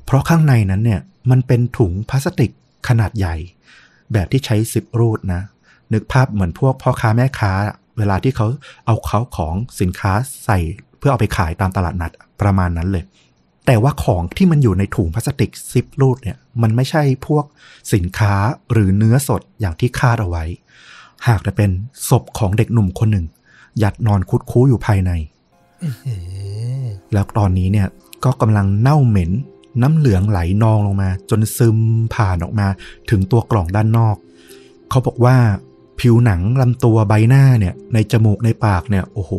[0.06, 1.02] เพราะข้างในนั้นเนี่ย
[1.32, 2.52] มันเป็นถุงพลาสติก
[2.88, 3.36] ขนาดใหญ่
[4.14, 5.42] แบบที่ใช้สิบรูดนะ
[5.94, 7.54] นึกภาพเหมือนพวกพ่อค้าแม่ค้า
[7.98, 8.48] เวลาที่เขา
[8.86, 10.14] เอาเขาของสินค้า
[10.46, 10.60] ใส่
[11.02, 12.12] เพื่อเอาไปขายตามตลาดนัด
[12.42, 13.04] ประมาณนั้นเลย
[13.66, 17.46] แต่ว่าของที่มันอยู่ในถุงพลาสติกซิปรูดเนี่ยมันไม่ใช่พวก
[17.94, 18.34] สินค้า
[18.72, 20.44] หรือเนื้อสดอย่างที่คาดเอาไว้
[21.28, 21.70] หากจะเป็น
[22.10, 23.26] ศพของเด็กหนุ่มคนหนึ่ง
[23.84, 25.12] ยัดนอนคุดคู้อยู่ภายใน
[27.14, 27.88] แล้วตอนนี้เนี่ย
[28.24, 29.32] ก็กำลังเน่าเหม็น
[29.82, 31.78] น้ำเหลืองไหลนองลงมา จนซึม
[32.16, 32.68] ผ่านออกมา
[33.10, 34.16] ถึงตัวกล่องด้านนอก
[34.90, 35.36] เขาบอกว่า
[36.02, 39.32] ผิวหนังลำตัวใบหน้าเนี่ยในจมูกในปากเนี่ยโอ้โห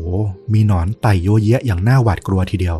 [0.52, 2.76] มีหนอนไต่โยเยะอย่างน่าหวาดกลัวทีเดียว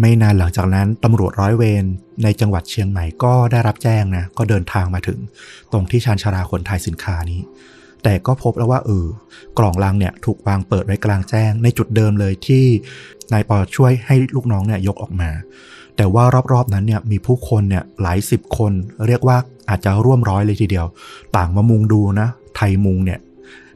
[0.00, 1.84] ไม่นานหลังจากนั้นตำรวจร้อยเวร
[2.22, 5.18] ในจังหวัดเชียงใหม่ก็ได้รับแจ้งนะก็เดินทางมาถึง
[5.72, 7.40] ตรงที่ชานชาราขนถ่ายสินค้านี้
[8.02, 9.06] แต่ก็พบแล้วว่าเออ
[9.58, 12.64] กล่องลังเนี่ยถูกวางเปิดไว้กลางแจ้ง ในจุดเดิมเลยที่
[13.32, 15.30] นายปอช่วยให้ลูกน้องเนี่ยยกออกมา
[15.96, 18.72] แต่ว่ารอบๆนั้นเนี่ยมีผู้คนเนี่ยหลายสิบคน
[19.06, 19.36] เรียกว่า
[19.68, 20.86] อาจจะร่วมร้อยเลยทีเดียว
[21.36, 23.20] ต่างมามุงดูนะ ไทยมุงเนี่ย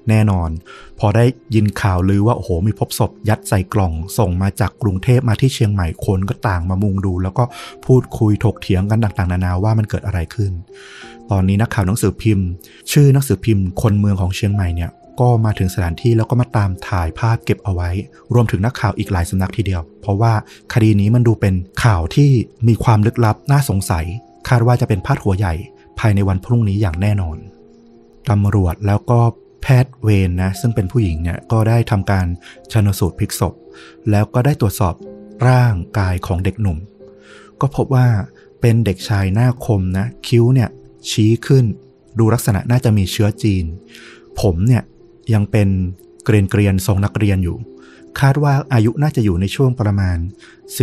[0.08, 0.50] แน่นอน
[0.98, 1.24] พอได้
[1.54, 7.44] ยินข่าวลือว่าโอ้โหมีพบศพยัดใส่กล่อง ส่งมาจากกรุงเทพมาที่เชียงใหม่คนก็ต่างมามุงดู แล้วก็
[7.86, 10.52] พูดคุยถกเถียงกันต่างๆ นานาว่ามันเกิดอะไรขึ้น
[11.30, 12.46] ตอนนี้นักข่าวหนังสือพิมพ์
[12.92, 14.90] ชื่อหนังสือพิมพ์ คนเมืองของเชียงใหม่เนี่ย
[15.20, 17.90] ก็มาถึงสถานที่แล้วก็มาตามถ่ายภาพเก็บเอาไว้
[18.34, 20.32] รวมถึงนักข่าวอีกหลายสำนักทีเดียว เพราะว่า
[20.74, 21.54] คดีนี้มันดูเป็น
[21.84, 22.30] ข่าวที่
[22.68, 24.04] มีความลึกลับน่าสงสัย
[24.48, 25.54] คาดว่าจะเป็นพาดหัวใหญ่
[25.98, 27.36] ภายในวันพรุ่งนี้อย่างแน่นอน
[28.30, 29.20] ตำรวจแล้วก็
[29.62, 32.26] แพทย์เวรนนะซึ่งเป็นผู้หญิงเนี่ยก็ได้ทำการ
[32.72, 33.54] ชนสูตรพลิกศพ
[34.10, 34.94] แล้วก็ได้ตรวจสอบ
[35.48, 36.78] ร่างกายของเด็กหนุ่ม
[37.60, 38.08] ก็พบว่า
[38.60, 40.70] เป็นเด็กชายหน้าคมนะคิ้วเนี่ย
[41.10, 41.64] ชี้ขึ้น
[42.18, 43.64] ดูลักษณะน่าจะมีเชื้อจีน
[44.40, 44.82] ผมเนี่ย
[45.34, 45.68] ยังเป็น
[46.24, 47.56] เกรียนเกรียนทรงนักเรียนอยู่
[48.20, 50.18] คาดว่าอายุน่าจะอยู่ในช่วงประมาณ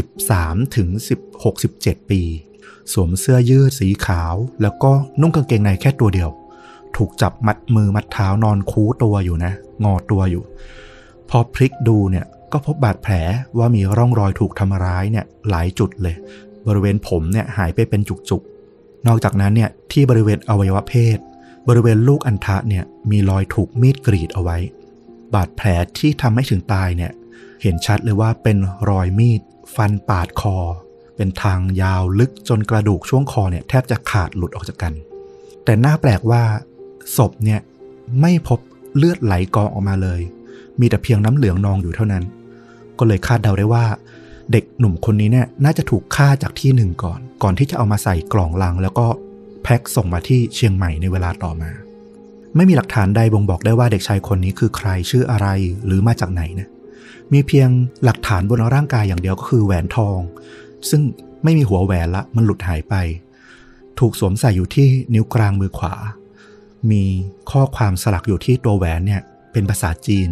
[0.06, 0.90] 13ถึง
[1.30, 2.22] 16 17 ปี
[2.94, 4.92] สวมเสื้อยืดสีขาว แล้วก็
[5.22, 6.30] นุ่งกางเกงในแค่ตัวเดียว
[6.98, 9.52] ถูกจับมัดมือมัดเท้านอนคูตัวอยู่นะ
[9.84, 10.44] งอตัวอยู่
[11.30, 13.14] พอพลิกดูเนี่ยก็พบบาดแผล
[13.58, 16.16] ว่ามีร่องรอยถูกทำร้ายเนี่ยหลายจุดเลย
[16.68, 21.18] บริเวณผมเนี่ยหายไปเป็นจุกๆ นอกจากนั้นเนี่ยที่บริเวณอวัยวะเพศ
[21.68, 24.58] บริเวณลูกอัณฑะเนี่ยมีรอยถูกมีดกรีดเอาไว้
[25.34, 25.68] บาดแผล
[25.98, 27.12] ที่ทำให้ถึงตายเนี่ย
[27.62, 28.58] เห็นชัดเลยว่าเป็น
[28.90, 29.42] รอยมีด
[29.76, 30.58] ฟันปาดคอ
[31.16, 34.94] เป็นทางยาวลึกจนกระดูกช่วงคอเนี่ยแทบจะขาดหลุดออกจากกัน
[35.66, 36.44] แต่น่าแปลกว่า
[37.18, 37.60] ศพเนี่ย
[38.22, 38.60] ไม่พบ
[38.98, 40.22] เลือดไหลกองออกมาเลย
[40.80, 42.24] มีแต่เพียงน้ำเหลืองนองอยู่เท่านั้น
[43.00, 43.86] ก็เลยคาดเดาได้ว่า
[44.52, 49.06] เด็กหนุ่มคนนี้เนี่ยน่าจะถูกฆ่าจากที่หนึ่งก่อน ก่อนที่จะเอามาใส่กล่องลัง แล้วก็
[49.64, 51.72] แพ็คส่งมาที่เชียงใหม่ในเวลาต่อมา
[52.56, 55.48] ไม่มีหลักฐานใดบ่งบอกได้ว่าเด็กชายคนนี้คือใครชื่ออะไร
[55.86, 56.70] หรือมาจากไหนนะ
[57.34, 57.70] มีเพียง
[58.04, 60.20] หลักฐานบนร่างกายอย่างเดียวก็คือแหวนทอง
[60.90, 61.02] ซึ่ง
[61.44, 62.96] ไม่มีหัวแหวนละมันหลุดหายไป
[64.00, 65.94] ถูกสวมใส่อยู่ที่นิ้วกลางมือขวา
[66.92, 67.04] มี
[67.52, 70.30] ข้อความสลักอยู่ที่ตัวแหวนเนี่ยเป็นภาษาจีน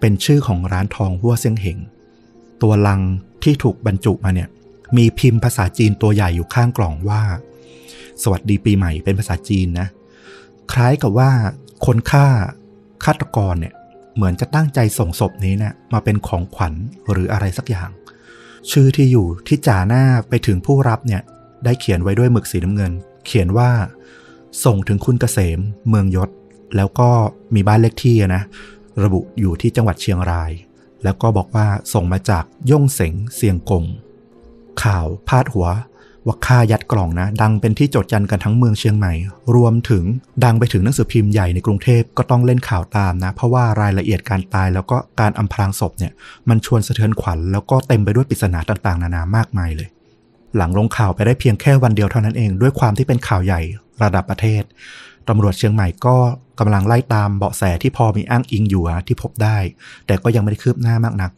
[0.00, 1.78] เป็นชื่อของร้านทองหัวเซียงเหง
[2.62, 3.00] ตัวลัง
[3.42, 4.48] ที่ถูกบรรจุมาเนี่ย
[4.96, 7.22] มีพิมพ์ภาษาจีนตัวใหญ่อยู่ข้างกล่องว่า
[8.22, 9.88] สวัสดีปีใหม่เป็นภาษาจีนนะ
[10.72, 11.30] คล้ายกับว่า
[11.86, 12.26] คนฆ่า
[13.04, 13.74] ฆาตกรเนี่ย
[14.14, 16.74] เหมือนจะตั้งใจส่งศพนี้เนี่ยมาเป็นของขวัญ
[17.10, 17.90] หรืออะไรสักอย่าง
[18.70, 21.22] ชื่อที่อยู่ที่จ่าหน้าไปถึงผู้รับเนี่ย
[21.64, 22.92] ได้เขียนไว้ด้วยหมึกสีน้ำเงิน
[23.26, 23.70] เขียนว่า
[24.64, 25.58] ส่งถึงคุณเกษม
[25.88, 26.30] เมืองยศ
[26.76, 27.08] แล้วก็
[27.54, 28.42] มีบ้านเลขที่นะ
[29.04, 30.52] ระบุอยู่ที่จังหวัดเชียงราย
[31.04, 33.84] แล้วก็บอกว่าส่งมาจากย่งเสงเสียงกง
[34.82, 35.68] ข่าวพาดหัว
[36.26, 39.12] ว่าฆ่ายัดกล่องนะ ดังเป็นที่จดจันกันทั้งเมืองเชียงใหม่
[39.56, 40.04] รวมถึง
[40.44, 46.12] ดังไปถึงหนังสือพิมพ์ใหญ่ในกรุงเทพก็ต้องเล่นข่าวตามนะ เพราะว่ารายละเอียดการตายแล้วก็การอำพรางศพเนี่ย
[46.48, 49.88] มันชวนสะเทือนขวัญแล้วก็เต็มไปด้วยปริศนาต่างๆ นานามากมายเลย
[50.56, 53.60] หลังลงข่าวไปได้เพียงแค่วันเดียวเท่านั้นเอง ด้วยความที่เป็นข่าวใหญ่
[54.02, 54.62] ระดับประเทศ
[55.28, 56.16] ตำรวจเชียงใหม่ก็
[56.58, 59.58] กำลังไล่ตามเบาะแสที่พอมีอ้างอิงอยู่ที่พบได้
[60.06, 61.32] แต่ก็ยังไม่ได้คืบหน้ามากนัก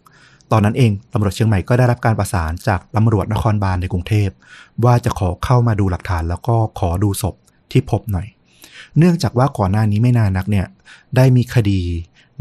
[0.53, 4.31] ตอนนั้นเองตำรวจเชียงใหม่ก็ได้รับการประสานจากตำรวจนครบาลในกรุงเทพ
[4.85, 7.35] ว่าจะขอเข้ามาดูหลักฐานแล้วก็ขอดูศพ
[7.73, 8.27] ที่พบหน่อย
[8.99, 10.67] เนื่องจากว่าก่อนหน้านี้ไม่นานนักเนี่ย
[11.17, 11.81] ได้มีคดี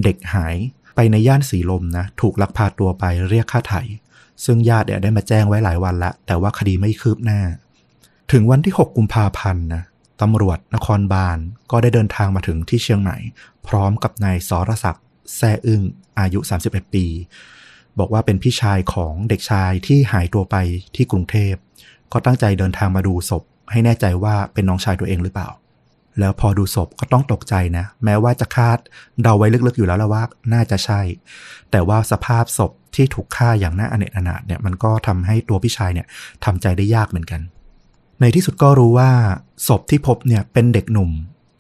[0.04, 0.56] เด็กหาย
[0.96, 3.82] ไปในย่านสีลมนะถูกลักพาตัวไปเรียกค่าไถ่
[4.46, 7.42] ซึ่งญาติเนี่ยได้มาแจ้งไว้หลายวันละแต่ว่าคดีไม่คืบหน้า
[8.32, 9.84] ถึงวันที่ 6 กุมภาพันธ์นะ
[10.22, 11.38] ตำรวจนครบาล
[11.72, 13.18] ก็ได้เดินทางมาถึงที่เชียงใหม่
[13.68, 15.82] พร้อมกับนายสรศักดิ์แซ่อึ้ง
[16.20, 17.06] อายุ 31 ปี
[18.00, 20.56] บอกว่าเป็นพี่ชายของเด็กชายที่หายตัวไป
[20.96, 21.54] ที่กรุงเทพ
[22.12, 25.50] ก็ตั้งใจเดินทางมาดูศพ ให้แน่ใจว่าเป็นน้องชายตัวเองหรือเปล่า
[26.20, 28.78] แล้วพอดูศพก็ต้องตกใจนะ แม้ว่าจะคาด
[29.22, 30.24] เดาไว้ลึกๆอยู่แล้วล้วว่า
[30.54, 31.02] น่าจะใช่
[31.72, 36.08] แต่ว่าสภาพศพที่ถูกฆ่าอย่างน่าอเนจอนาถเนี่ยมันก็ทำให้ตัวพี่ชายเนี่ย
[36.46, 37.42] ทำใจได้ยากเหมือนกัน
[38.22, 39.12] ในที่สุดก็รู้ว่า
[39.68, 41.12] ศพที่พบเนี่ยเป็นเด็กหนุ่ม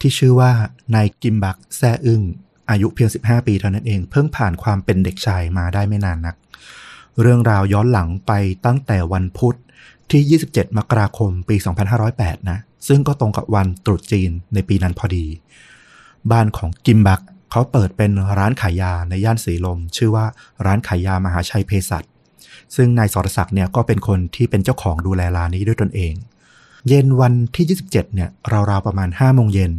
[0.01, 0.51] ที่ชื่อว่า
[0.95, 2.21] นายกิมบักแซ่อึ้ง
[2.69, 6.35] อายุเพียง 15 ปีเท่านั้นเอง เพิ่งผ่านความเป็นเด็กชายมาได้ไม่นานนัก
[7.21, 8.31] เรื่องราวย้อนหลังไป
[8.65, 9.57] ตั้งแต่วันพุธ
[10.11, 11.55] ที่ 27 มกราคมปี
[12.03, 15.25] 2508 นะ ซึ่งก็ตรงกับวันตรุษจีนในปีนั้นพอดี
[16.31, 17.21] บ้านของกิมบัก
[17.51, 20.25] เขาเปิดเป็นร้านขายยาในย่านสีลม ชื่อว่า
[20.65, 22.03] ร้านขายยามหาชัยเภสัช
[22.75, 26.13] ซึ่งนายสรศักดิ์เนี่ยก็เป็นคนที่เป็นเจ้าของดูแลร้านนี้ด้วยตนเอง
[26.87, 28.29] เย็นวันที่ 27 เนี่ย
[28.69, 29.71] ราวๆประมาณ5โมงเย็น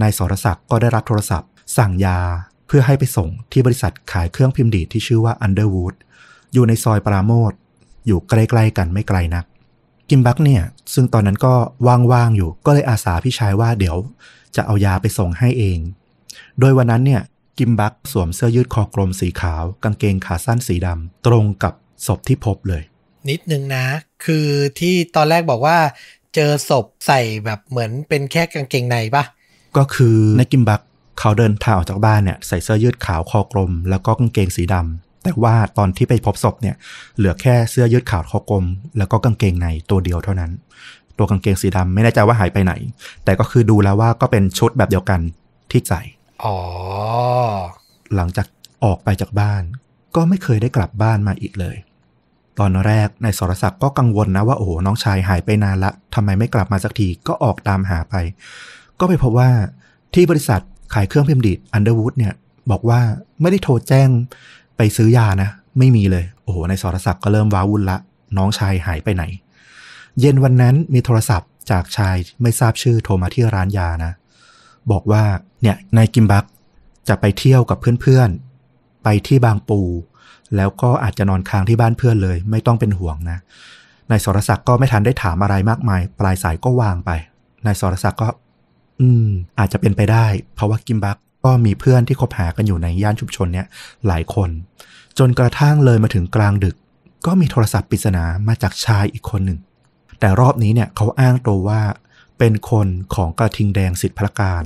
[0.00, 2.18] นายสรศักดิ์ก็ได้รับโทรศัพท์ สั่งยา
[2.66, 5.94] เพื่อให้ไปส่งที่บริษัทขายเครื่องพิมพ์ดีดที่ชื่อว่า Underwood
[6.52, 7.52] อยู่ในซอยปราโมท
[8.06, 9.44] อยู่ใกล้ๆกันไม่ไกลนัก
[10.10, 10.62] กิมบักเนี่ย
[10.94, 11.54] ซึ่งตอนนั้นก็
[12.12, 13.96] ว่างๆอยู่ก็เลยอาสาพี่ชายว่าเดี๋ยว
[14.56, 15.78] จะเอายาไปส่งให้เอง
[16.60, 17.22] โดยวันนั้นเนี่ย
[17.58, 21.74] กิมบักสวมเสื้อยืดคอกลมสีขาว กางเกงขาสั้นสีดำตรงกับ
[22.06, 22.82] ศพที่พบเลย
[23.28, 23.86] นิดนึงนะ
[24.24, 24.46] คือ
[24.78, 25.78] ที่ตอนแรกบอกว่า
[26.34, 29.24] เจอศพใส่แบบเหมือนเป็นแค่กางเกงในปะ
[29.76, 30.80] ก็คือในกิมบัก
[31.18, 36.76] เขาเดินทางออกจากบ้านเนี่ยใส่เสื้อยืดขาวคอกลม แล้วก็กางเกงสีดำแต่ว่าตอนที่ไปพบศพเนี่ย
[37.16, 38.64] เหลือแค่เสื้อยืดขาวคอกลม
[38.98, 40.50] แล้วก็กางเกงในตัวเดียวเท่านั้น
[41.18, 42.72] ตัวกางเกงสีดำไม่แน่ใจว่าหายไปไหน
[43.24, 45.20] แต่ก็คือดูแล้วว่าก็เป็นชุดแบบเดียวกัน
[45.70, 46.02] ที่ใส่
[46.44, 46.56] อ๋อ
[48.14, 48.46] หลังจาก
[48.84, 49.62] ออกไปจากบ้าน
[50.16, 51.76] ก็ไม่เคยได้กลับบ้านมาอีกเลย
[52.58, 58.14] ตอนแรกนายสรศักดิ์ก็กังวลนะว่าโอ้โหน้องชายหายไปนานละทำไมไม่กลับมาสักทีก็ออกตามหาไป
[58.98, 59.50] ก็ไปพบว่า
[60.14, 60.60] ที่บริษัท
[60.94, 62.34] ขายเครื่องพิมพ์ดีดอันเดอร์วูดเนี่ย
[62.70, 63.00] บอกว่า
[63.40, 64.08] ไม่ได้โทรแจ้ง
[64.76, 67.96] ไปซื้อยานะ ไม่มีเลย โอ้โหนายสรศักดิ์ก็เริ่มว้าวุ่นละ
[68.36, 69.24] น้องชายหายไปไหน
[70.20, 74.12] เย็นวันนั้นมีโทรศัพท์จากชายไม่ทราบชื่อโทรมาที่ร้านยานะ
[74.90, 75.22] บอกว่า
[75.62, 76.44] เนี่ยนายกิมบัก
[77.08, 79.80] จะไปเที่ยวกับเพื่อนๆ ไปที่บางปู
[80.56, 83.38] แล้วก็อาจจะนอนค้างที่บ้านเพื่อนเลย ไม่ต้องเป็นห่วงนะ
[84.10, 87.10] นายสรศักดิ์ก็ไม่ทันได้ถามอะไรมากมาย ปลายสายก็วางไป
[87.66, 88.28] นายสรศักดิ์ก็
[89.00, 89.28] อืม
[89.58, 93.66] อาจจะเป็นไปได้ เพราะว่ากิมบักก็มีเพื่อนที่คบหากันอยู่ในย่านชุมชนเนี่ย
[94.06, 94.50] หลายคน
[95.18, 96.76] จนกระทั่งเลยมาถึงกลางดึก
[97.26, 99.58] ก็มีโทรศัพท์ปริศนามาจากชายอีกคนหนึ่ง
[100.20, 101.80] แต่รอบนี้เนี่ยเขาอ้างตัวว่า
[102.38, 104.64] เป็นคนของกระทิงแดงสิทธิพระการ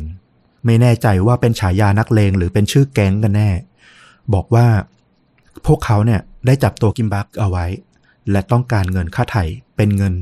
[0.65, 3.51] ไม่แน่ใจว่าเป็นฉายานักเลงหรือเป็นชื่อแก๊งกันแน่
[4.35, 4.66] บอกว่า
[5.66, 7.66] พวกเขาเนี่ยได้จับตัวกิมบักเอาไว้
[8.30, 9.44] และต้องการเงินค่าไถ่
[9.76, 10.14] เป็นเงิน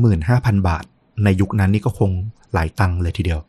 [0.00, 0.84] 25,000 บาท
[1.24, 2.10] ในยุคนั้นนี่ก็คง
[2.52, 3.40] หลายตังเลยทีเดียว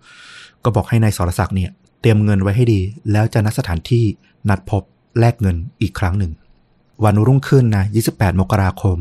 [0.64, 2.82] ก็บอกให้ในายสรศักดิ์เนี่ยเตรียมเงินไว้ให้ดี
[3.12, 4.06] แล้วจะนัดสถานที่
[4.50, 4.84] นัดพบ
[5.20, 6.32] แลกเงินอีกครั้งหนึ่ง
[7.04, 8.98] วันรุ่งขึ้นนะ 28 มกราคม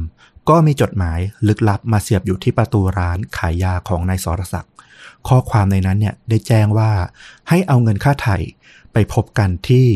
[0.49, 1.19] ก็มีจดหมาย
[1.49, 4.73] ลึกลับมาเสียบอยู่ที่ประตูร้านขายยาของนายสรศักดิ์
[5.29, 6.91] ข้อความในนั้นเนี่ยได้แจ้งว่า
[7.49, 8.37] ให้เอาเงินค่าไถ่
[8.93, 9.87] ไปพบกันที่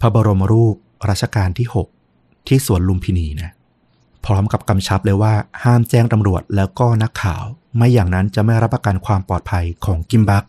[0.00, 0.76] พระบรมรูป
[1.08, 1.66] รัชกาลที่
[2.08, 3.50] 6 ที่สวนลุมพินีนะ
[4.24, 7.42] พร้อมกับกำชับเลยว่าห้ามแจ้งตำรวจแล้วก็นักข่าว
[7.76, 10.44] ไม่อย่างนั้นจะไม่รับประกันความปลอดภัยของกิมบัก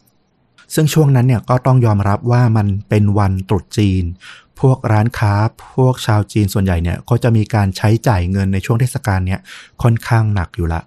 [0.73, 4.03] ซึ่งช่วงนั้นเนี่ยก็ต้องยอมรับว่ามันเป็นวันตรุษจีน
[4.59, 5.33] พวกร้านค้า
[5.75, 9.39] พวกชาวจีนส่วนใหญ่เนี่ยก็จะมีการใช้จ่ายเงินในช่วงเทศกาลเนี่ย
[9.81, 10.81] ค่อนข้างหนักอยู่ละ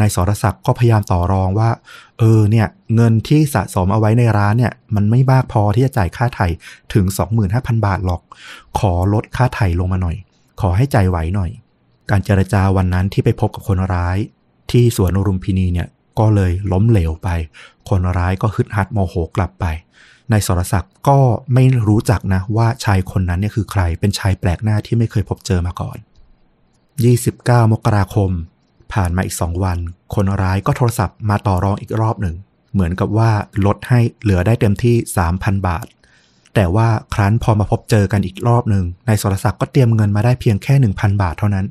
[0.00, 1.70] นายสรศักดิ์ก็พยายามต่อรองว่า
[2.18, 6.46] เออเนี่ยเงินที่สะสมเอาไว้ในร้านเนี่ย มันไม่มากพอที่จะจ่ายค่าไถ่
[6.94, 7.04] ถึง
[7.44, 8.22] 25,000 บาทหรอก
[8.78, 10.16] ขอลดค่าไถ่ลงมาหน่อย
[10.60, 11.50] ขอให้ใจไหวหน่อย
[12.10, 14.18] การเจรจาวันนั้นที่ไปพบกับคนร้าย
[14.70, 17.28] ที่สวนรุมพินีเนี่ยก็เลยล้มเหลวไป
[17.88, 19.64] คนร้ายก็ฮึดฮัดโมโหกลับไป
[20.32, 21.18] นายสรศักดิ์ก็
[21.54, 25.98] ไม่รู้จักนะว่าชายคนนั้นเนี่ยคือใคร เป็นชายแปลกหน้าที่ไม่เคยพบเจอมาก่อน
[26.84, 28.30] 29 มกราคม
[28.92, 29.78] ผ่านมาอีกสองวัน
[30.14, 32.36] คนร้ายก็โทรศัพท์มาต่อรองอีกรอบหนึ่ง
[32.72, 33.30] เหมือนกับว่า
[33.66, 34.96] ลดให้เหลือได้เต็มที่
[35.30, 35.86] 3,000 บาท
[36.54, 41.66] แต่ว่าครั้นพอมาพบเจอกันอีกรอบหนึ่งนายสรศักดิ์ก็เตรียมเงินมาได้เพียงแค่ 1,000 บาทเท่านั้น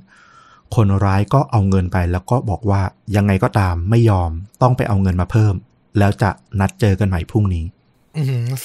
[0.75, 2.81] คนร้ายก็เอาเงินไปแล้วก็บอกว่า
[3.15, 4.31] ยังไงก็ตามไม่ยอม
[4.61, 5.53] ต้องไปเอาเงินมาเพิ่ม
[5.97, 6.29] แล้วจะ
[6.59, 7.65] นัดเจอกันใหม่พรุ่งนี้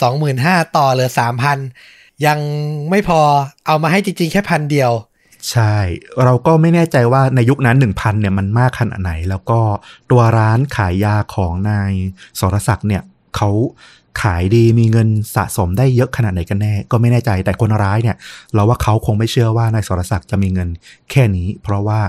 [0.00, 1.58] สองหมื่นห้าต่อเหลือสามพัน
[2.26, 2.38] ยัง
[2.90, 3.20] ไม่พอ
[3.66, 4.92] เอามาให้จริงๆแค่พันเดียว
[5.50, 5.74] ใช่
[6.24, 9.60] เราก็ไม่แน่ใจว่าในยุคนั้น 1,000เนี่ยมันมากขนาดไหน แล้วก็
[10.10, 11.92] ตัวร้านขายยาของนาย
[12.40, 13.02] สรศักดิ์เนี่ย
[13.36, 13.50] เขา
[14.22, 18.16] ขายดีมีเงินสะสมได้เยอะขนาดไหนกันแน่ ก็ไม่แน่ใจแต่คนร้ายเนี่ย
[18.54, 20.68] เราว่าเขาคงไม่เชื่อว่านายสรศักดิ์จะมีเงิน
[21.10, 22.00] แค่นี้ เพราะว่า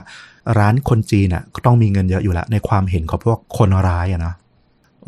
[0.60, 4.34] ร้านคนจีนอะก็ต้องมีเงินเยอะอยู่แล้วในความเห็นของพวกคนร้ายอะนะ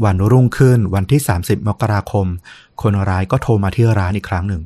[0.04, 2.26] วันรุ่งขึ้นวันที่ 30 มกราคม
[2.82, 4.62] คนร้ายก็โทรมาที่ร้านอีกครั้งหนึ่ง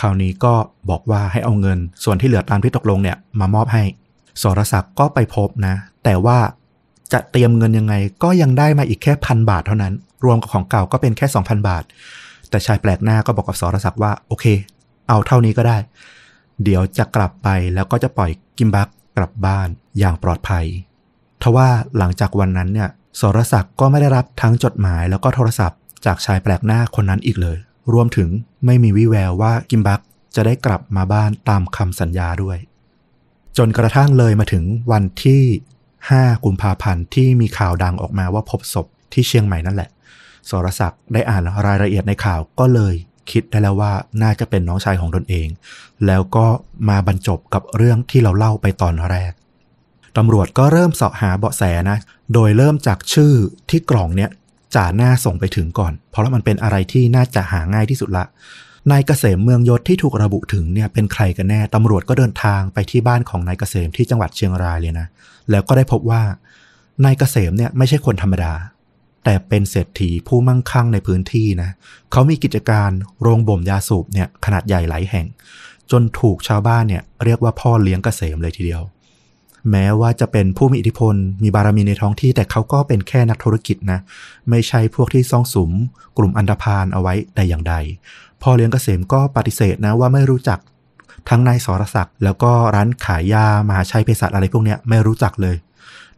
[0.00, 0.54] คราวนี้ก็
[0.90, 3.82] บอกว่าให้เอาเงิน ส่วนที่เหลือตามที่ตกลงเนี่ยมามอบให้
[4.42, 6.38] สรศักดิ์ก็ไปพบนะ แต่ว่า
[7.12, 9.94] จะเตรียมเงินยังไงก็ยังได้มาอีกแค่พันบาทเท่านั้น
[10.24, 11.84] รวมกับของเก่าก็เป็นแค่ 2,000 บาท
[12.50, 14.44] แต่ชายแปลกหน้าก็บอกกับสรศักดิ์ว่าโอเค
[15.08, 15.78] เอาเท่านี้ก็ได้
[16.64, 19.68] เดี๋ยวจะกลับไปแล้วก็จะปล่อยกิมบักกลับบ้าน
[19.98, 20.64] อย่างปลอดภัย
[21.42, 21.68] ทว่า
[21.98, 22.88] หลังจากวันนั้นเนี่ย
[23.20, 27.58] สรศักดิ์ก็ไม่ได้รับทั้งจดหมายแล้วก็โทรศัพท์จากชายแปลกหน้าคนนั้นอีกเลย
[27.92, 28.28] รวมถึง
[28.66, 30.00] ไม่มีวิแววว่ากิมบัก
[30.34, 32.58] จะได้กลับมาบ้านตามคำสัญญาด้วย
[33.58, 35.42] จนกระทั่งเลยมาถึงวันที่
[35.90, 39.90] 5 กุมภาพันธ์ที่มีข่าวดังออกมาว่าพบศพที่เชียงใหม่นั่นแหละ
[40.50, 42.94] สรศักดิ์ได้อ่านรายละเอียดในข่าวก็เลย
[43.30, 43.92] คิดได้แล้วว่า
[44.22, 45.48] น่าจะเป็นน้องชายของตนเอง
[46.06, 46.46] แล้วก็
[46.88, 49.32] มาบรรจบกับเรื่องที่เราเล่าไปตอนแรก
[50.16, 51.98] ตำรวจก็เริ่มเสาะหาเบาะแสนะ
[52.34, 53.32] โดยเริ่มจากชื่อ
[53.70, 54.30] ที่กล่องเนี้ย
[54.74, 58.24] จ่าหน้าส่งไปถึงก่อน เพราะว่ามันเป็นอะไรที่น่าจะหาง่ายที่สุดละ
[58.90, 65.06] นายเกษมเมืองยศที่ถูกระบุถึงเนี่ยเป็นใครกันแน่ตำรวจก็เดินทางไปที่บ้านของนายเกษมที่จังหวัดเชียงรายเลยนะ
[65.50, 66.22] แล้วก็ได้พบว่า
[67.04, 68.52] นายเกษมเนี่ยไม่ใช่คนธรรมดา
[69.24, 71.70] แต่เป็นเศรษฐีผู้มั่งคั่งในพื้นที่นะ
[72.12, 72.90] เขามีกิจการ
[73.20, 75.26] โรงบ่มยาสูบเนี่ยขนาดใหญ่หลายแห่ง
[75.90, 78.82] จนถูกชาวบ้านเนี่ยเรียกว่าพ่อเลี้ยงเกษมเลยทีเดียว
[79.70, 84.00] แม้ว่าจะเป็นผู้มีอิทธิพล มีบารมีในท้องที่ แต่เขาก็เป็นแค่นักธุรกิจนะ
[84.50, 85.70] ไม่ใช่พวกที่ซ่องสุม
[86.18, 87.74] กลุ่มอันดพานเอาไว้แต่อย่างใด
[88.42, 90.58] พ่อเลี้ยงเกษมก็ปฏิเสธนะว่าไม่รู้จัก
[91.28, 95.56] ทั้งนายสรศักดิ์แล้วก็ร้านขายยามหาชัยเภสัชอะไรพวกนี้ไม่รู้จักเลย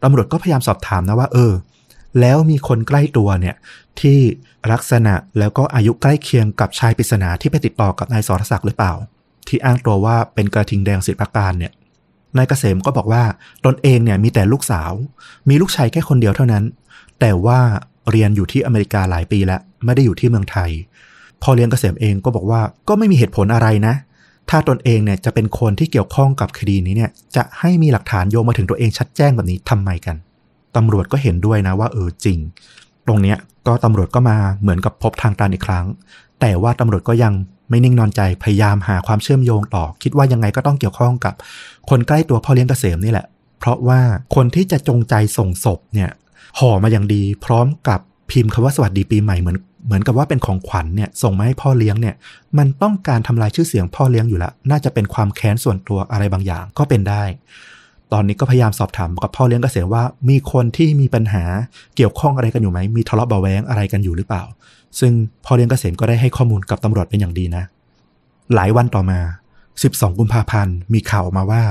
[0.03, 1.53] ตำรวจก็พยายามสอบถามนะว่าเออ
[2.19, 3.55] แล้วมีคนใกล้ตัวเนี่ย
[4.01, 4.19] ที่
[4.71, 8.93] ลักษณะแล้วก็อายุใกล้เคียงกับชายปริศนาที่ไปติดต่อกับนายสรศักดิ์หรือเปล่า
[9.47, 11.71] ที่อ้างตัวว่าเป็นกระทิงแดงสิทธิพักการเนี่ย
[12.37, 13.23] นายเกษมก็บอกว่า
[13.65, 14.91] ตนเองเนี่ยมีแต่ลูกสาว
[15.49, 16.63] มีลูกชายแค่คนเดียวเท่านั้น
[17.19, 17.59] แต่ว่า
[18.11, 20.69] เรียนอยู่ที่อเมริกาหลายปีแล้ว ไม่ได้อยู่ที่เมืองไทย
[21.41, 23.93] พอเลี้ยงเกษมเองก็บอกว่าก็ไม่มีเหตุผลอะไรนะ
[24.49, 30.15] ถ้าตนเองเนี่ยจะเป็นคนที่เกี่ยวข้องกับคดีนี้เนี่ย จะให้มีหลักฐานโยงมาถึงตัวเองชัดแจ้งแบบนี้ทำไมกัน
[30.75, 32.37] ตำรวจก็เห็นด้วยนะว่าเออจริง
[33.07, 33.37] ตรงเนี้ย
[33.67, 35.85] ก็ตำรวจก็มาเหมือนกับพบทางตันอีกครั้ง
[36.41, 37.33] แต่ว่าตำรวจก็ยัง
[37.69, 41.33] ไม่นิ่งนอนใจพยายามหาความเชื่อมโยงต่อ คิดว่ายังไงก็ต้องเกี่ยวข้องกับ
[41.89, 43.25] คนใกล้ตัวพ่อเลี้ยงเกษมนี่แหละ
[43.59, 43.99] เพราะว่า
[44.35, 46.09] คนที่จะจงใจส่งศพเนี่ย
[46.59, 47.99] ห่อมาอย่างดี พร้อมกับ
[48.31, 52.15] พิมพ์คำว่าสวัสดีปีใหม่เหมือนเหมือนกับว่าเป็นของขวัญเนี่ยส่งมาให้พ่อเลี้ยงเนี่ย
[52.57, 57.23] มันต้องการทำลายชื่อเสียงพ่อเลี้ยงอยู่แล้ว น่าจะเป็นความแค้นส่วนตัวอะไรบางอย่างก็เป็นได้
[58.13, 61.43] ตอนนี้ก็พยายามสอบถามกับพ่อเลี้ยงเกษมว่า มีคนที่มีปัญหา
[61.95, 64.43] เกี่ยวข้องอะไรกันอยู่ไหมมีทะเลาะเบาแวงอะไรกันอยู่หรือเปล่า
[64.99, 65.13] ซึ่ง
[65.45, 67.63] พ่อเลี้ยงเกษมก็ได้ให้ข้อมูลกับตำรวจเป็นอย่างดีนะ
[68.53, 69.19] หลายวันต่อมา
[69.69, 71.63] 12 กุมภาพันธ์มีข่าวออกมาว่า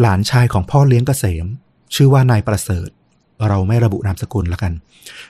[0.00, 1.46] หลานชายของพ่อเลี้ยงเกษม
[1.94, 2.88] ชื่อว่านายประเสริฐ
[3.48, 4.72] เราไม่ระบุนามสกุลล้วกัน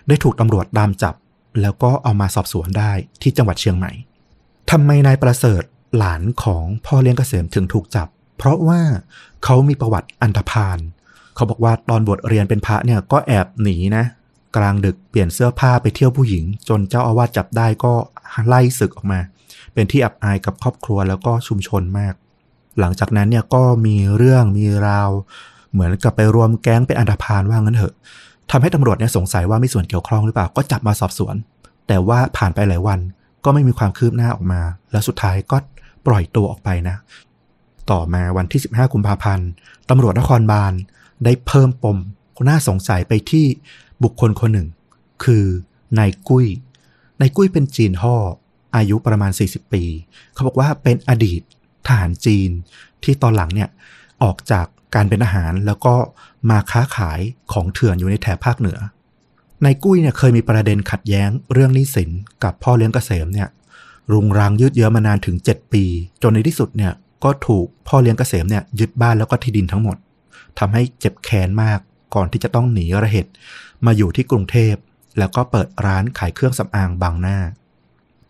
[0.08, 1.14] ได้ถูกตำรวจตามจับ
[1.60, 3.92] แล้วก็เอามาสอบสวนได้ที่จังหวัดเชียงใหม่
[4.70, 5.62] ทำไมนายประเสริฐ
[5.98, 8.08] หลานของพ่อเลี้ยงเกษมถึงถูกจับ
[8.38, 8.80] เพราะว่า
[9.44, 10.78] เขามีประวัติอันธพาล
[11.34, 14.04] เขาบอกว่าตอนบวชเรียนเป็นพระเนี่ยก็แอบหนีนะ
[14.56, 17.92] กลางดึกเปลี่ยนเสื้อผ้าไปเที่ยวผู้หญิง จนเจ้าอาวาสจับได้ก็
[18.46, 19.20] ไล่ศึกออกมา
[19.74, 22.14] เป็นที่อับอายกับครอบครัวแล้วก็ชุมชนมาก
[22.80, 25.10] หลังจากนั้นเนี่ยก็มีเรื่องมีราว
[25.72, 27.94] เหมือนกับไปรวมแก๊งเป็นอันธพาลว่างั้นเถอะ
[28.50, 31.34] ทำให้ตำรวจเนี่ยสงสัยว่ามีส่วนเกี่ยวข้องหรือเปล่าก็จับมาสอบสวน
[31.86, 33.00] แต่ว่าผ่านไปหลายวัน
[33.44, 34.60] ก็ไม่มีความคืบหน้าออกมา
[34.92, 35.56] แล้วสุดท้ายก็
[36.06, 36.96] ปล่อยตัวออกไปนะ
[37.90, 39.48] ต่อมาวันที่ 15 กุมภาพันธ์
[39.90, 40.72] ตำรวจนครบาล
[41.24, 41.98] ได้เพิ่มปม
[42.48, 43.46] น่าสงสัยไปที่
[44.02, 44.68] บุคคลคนหนึ่ง
[45.24, 45.44] คือ
[45.98, 46.46] นายกุ้ย
[47.20, 48.16] นายกุ้ยเป็นจีนห่อ
[48.76, 49.82] อายุประมาณ 40 ปี
[50.32, 51.40] เขาบอกว่าเป็นอดีต
[51.86, 52.50] ทหารจีน
[53.04, 53.68] ที่ตอนหลังเนี่ย
[54.22, 55.94] ออกจากการเป็นอาหารแล้วก็
[56.50, 57.20] มาค้าขาย
[57.52, 58.78] ของเถื่อนอยู่ในแถบภาคเหนือ
[59.62, 62.10] ในกุ้ยเนี่ยเคยมีประเด็นขัดแย้งเรื่องนิสิน
[62.44, 63.48] กับพ่อเลี้ยงเกษมเนี่ย
[64.12, 65.84] รุงรังยืดเยื้อมานานถึง 7 ปี
[66.22, 66.92] จนในที่สุดเนี่ย
[67.24, 69.96] ก็ถูกพ่อเลี้ยงเกษมเนี่ยยึดบ้านแล้วก็ที่ดินทั้งหมด
[70.58, 71.80] ทำให้เจ็บแค้นมาก
[72.14, 73.32] ก่อนที่จะต้องหนีระเหตุ
[73.86, 74.74] มาอยู่ที่กรุงเทพ
[75.18, 77.38] แล้วก็เปิดร้านขายเครื่องสำอางบางหน้า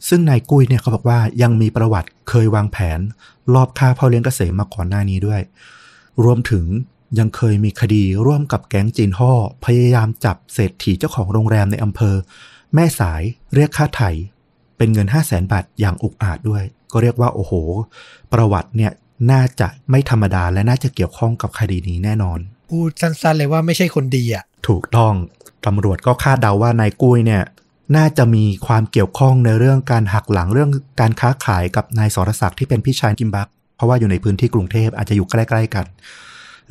[0.09, 3.01] ซึ่งนายกุ้ยเนี่ยเขาบอกว่ายังมีประวัติเคยวางแผน
[3.55, 5.41] รอบฆ่าพ่อเลี้ยงเกษมมาก่อนหน้านี้ด้วย
[6.25, 6.67] รวมถึง
[7.19, 9.33] ยังเคยมีคดีร่วมกับแก๊งจีนห่อ
[9.65, 12.17] พยายามจับเศรษฐีเจ้าของโรงแรมในอำเภอ
[12.75, 13.23] แม่สาย
[13.55, 14.11] เรียกค่าไถ่
[14.77, 17.53] เป็นเงิน 5 0 0แสนบาทอย่างอุกอาจด้วย ก็เรียกว่าโอ้โห
[18.33, 18.93] ประวัติเนี่ย
[19.31, 22.39] น่าจะไม่ธรรมดาและน่าจะเกี่ยวข้องกับคดีนี้แน่นอน
[22.71, 25.15] พูดสั้นๆเลยว่าไม่ใช่คนดีอะ ถูกต้อง
[25.67, 27.43] ตำรวจก็คาดเดาว่านายกุ้ยเนี่ย
[27.97, 30.71] น่าจะมีความเกี่ยวข้องในเรื่องการหักหลังเรื่อง
[31.01, 35.87] การค้าขายกับนายสรศักดิ์ที่เป็นพี่ชายกิมบัก เพราะว่าอยู่ในพื้นที่กรุงเทพอาจจะอยู่ใกล้ๆกัน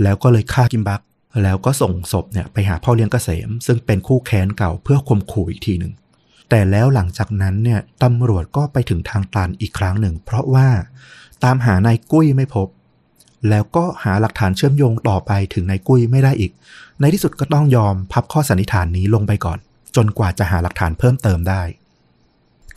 [0.03, 1.01] แล้วก็เลยฆ่ากิมบัก
[1.43, 5.93] แล้วก็ส่งศพเนี่ยไปหาพ่อเลี้ยงเกษม ซึ่งเป็นคู่แค้นเก่าเพื่อข่มขู่อีกทีหนึ่ง
[6.49, 10.67] แต่แล้วหลังจากนั้นเนี่ยตำรวจก็ไปถึงทางตันอีกครั้งหนึ่ง เพราะว่า
[11.43, 12.67] ตามหานายกุ้ยไม่พบ
[13.49, 16.51] แล้วก็หาหลักฐานเชื่อมโยงต่อไปถึงนายกุ้ยไม่ได้อีก
[16.99, 19.59] ในที่สุดก็ต้องยอมพับข้อสันนิษฐานนี้ลงไปก่อน
[19.95, 21.61] จนกว่าจะหาหลักฐานเพิ่มเติมได้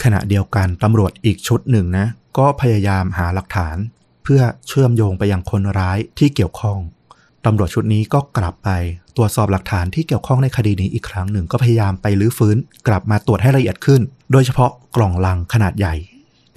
[0.02, 2.06] ขณะเดียวกันตำรวจอีกชุดหนึ่งนะ
[2.39, 3.76] ก็พยายามหาหลักฐาน
[4.24, 6.78] เพื่อเชื่อมโยงไปยังคนร้ายที่เกี่ยวข้อง
[7.44, 8.70] ตำรวจชุดนี้ก็กลับไป
[9.16, 12.56] ตรวจสอบหลักฐานที่เกี่ยวข้องในคดีนี้อีกครั้งหนึ่งก็พยายามไปลื้อฟื้น
[12.89, 14.01] กลับมาตรวจให้ละเอียดขึ้น
[14.32, 15.94] โดยเฉพาะกล่องลังขนาดใหญ่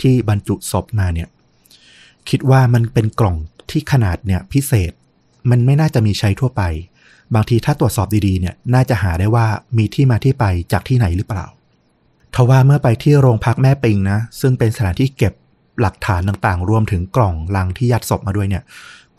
[0.01, 1.29] ที่บรรจุศพมาเนี่ย
[2.29, 3.37] คิดว่ามันเป็นกล่อง
[3.71, 4.91] ที่ขนาดเนี่ยพิเศษ
[5.49, 6.61] มันไม่น่าจะมีใช้ทั่วไป
[7.35, 9.45] บางทีถ้าตรวจสอบดีๆเนี่ยน่าจะหาได้ว่า
[9.77, 11.45] มีที่มาที่ไปจากที่ไหนหรือเปล่า
[12.35, 15.33] ทว่าเมื่อไปที่โรงพักแม่ปิงนะ ซึ่งเป็นสถานที่เก็บ
[15.81, 18.63] หลักฐานต่างๆ รวมถึงกล่องลังที่ยัดศพมาด้วยเนี่ย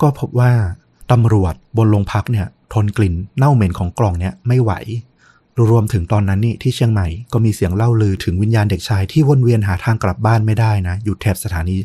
[0.00, 0.52] ก็พบว่า
[1.10, 4.72] ตำรวจบนโรงพักเนี่ย ทนกลิ่นเน่าเหม็นของกล่องเนี่ยไม่ไหว
[5.70, 11.76] รวมถึงตอนนั้นนี่ที่เชียงใหม่ก็มีเสียงเล่าลือถึงวิญญาณเด็กชายที่วนเวียนหาทางกลับบ้านไม่ได้นะ อยู่แถบสถานี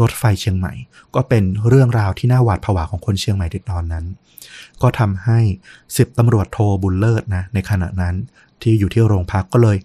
[0.00, 0.72] รถไฟเชียงใหม่
[1.14, 4.04] ก็เป็นเรื่องราวที่น่าหวาดผวาของคนเชียงใหม่ในตอนนั้น
[4.82, 5.38] ก็ทำให้
[5.96, 8.14] สิบตำรวจโทบุญเลิศนะในขณะนั้น
[8.62, 9.78] ที่อยู่ที่โรงพักก็เลย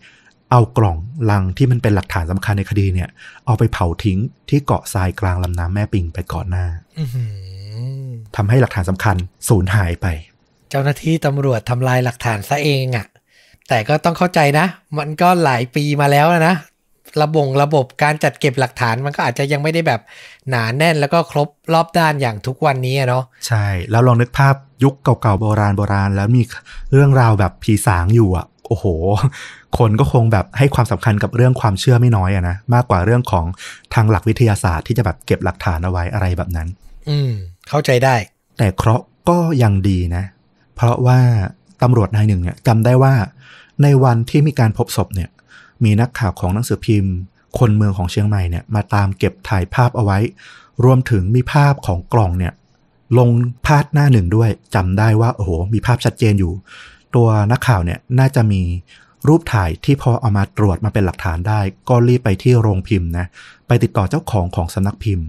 [0.51, 0.97] เอากล่อง
[1.29, 3.09] ลังที่มันเป็นหลักฐานสำคัญในคดีเนี่ย
[3.45, 4.19] เอาไปเผาทิ้ง
[4.49, 6.65] ที่เกาะทรายกลางลำน้ำแม่ปิงไปก่อนหน้า
[6.99, 7.25] อื้อหื
[8.07, 9.15] อทำให้หลักฐานสำคัญ
[9.49, 10.07] สูญหายไป
[10.69, 13.05] เจ้าหน้าที่ตำรวจทำลายหลักฐานซะเองอะ่ะ
[13.69, 14.65] แต่ก็ต้องเข้าใจนะ
[14.99, 16.55] มันก็หลายปีมาแล้วนะ
[17.21, 20.01] ระบงระบบการจัดเก็บหลักฐานมันก็อาจจะยังไม่ได้แบบ
[20.49, 26.41] หนาแน่นแล้วก็ครบรอบด้านอย่างทุกวันนี้อะเนาะใช่ แล้วลองนึกภาพยุคเก่าๆโบราณโบราณ แล้วมี
[26.93, 28.85] เรื่องราวแบบผีสางอยู่อะโอ้โห
[29.77, 33.45] คนก็คงแบบให้ความสำคัญกับเรื่องความเชื่อไม่น้อยอะนะ มากกว่าเรื่องของ
[33.93, 36.67] ทางหลักวิทยาศาสตร์ที่จะแบบเก็บหลักฐานเอาไว้อะไรแบบนั้น
[37.09, 37.31] อืม
[37.69, 38.15] เข้าใจได้
[38.57, 40.23] แต่เคราะห์ก็ยังดีนะ
[40.75, 41.19] เพราะว่า
[41.83, 43.13] ตำรวจนายหนึ่งเนี่ยจำได้ว่า
[43.83, 45.29] ในวันที่มีการพบศพเนี่ย
[45.83, 47.13] มีนักข่าวของหนังสือพิมพ์
[47.59, 50.17] คนเมืองของเชียงใหม่เนี่ยมาตามเก็บถ่ายภาพเอาไว้
[50.83, 52.53] รวมถึงมีภาพของกล่องเนี่ย
[53.17, 53.29] ลง
[53.65, 56.53] พาดหน้าหนึ่งด้วยจำได้ว่าโอ้โหมีภาพชัดเจนอยู่
[57.15, 58.61] ตัวนักข่าวเนี่ยน่าจะมี
[59.27, 63.25] รูปถ่ายที่พอเอามาตรวจมาเป็นหลักฐานได้ ก็รีบไปที่โรงพิมพ์นะ
[63.67, 65.27] ไปติดต่อเจ้าของของสำนักพิมพ์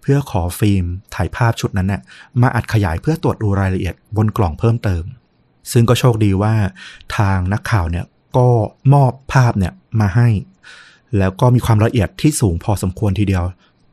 [0.00, 0.84] เพื่อขอฟิล์ม
[1.14, 2.02] ถ่ายภาพชุดนั้นเนี่ย
[2.42, 5.02] มาอัดขยายเพื่อตรวจดูรายละเอียดบนกล่องเพิ่มเติม
[5.72, 6.54] ซึ่งก็โชคดีว่า
[7.16, 8.04] ทางนักข่าวเนี่ย
[8.36, 8.48] ก็
[8.94, 10.28] มอบภาพเนี่ยมาให้
[11.18, 13.44] แล้วก็มีความละเอียดที่สูงพอสมควรทีเดียว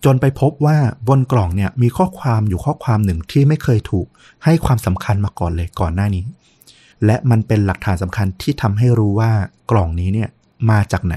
[0.06, 0.78] จนไปพบว่า
[1.08, 4.08] บนกล่องเนี่ยมีข้อความอยู่ข้อความหนึ่งที่ไม่เคยถูก
[4.46, 6.24] ให้ความสำคัญมาก่อนเลยก่อนหน้านี้
[7.06, 9.32] และมันเป็นหลักฐานสำคัญที่ทำให้รู้ว่า
[9.72, 10.30] กล่องนี้เนี่ย
[10.70, 11.16] มาจากไหน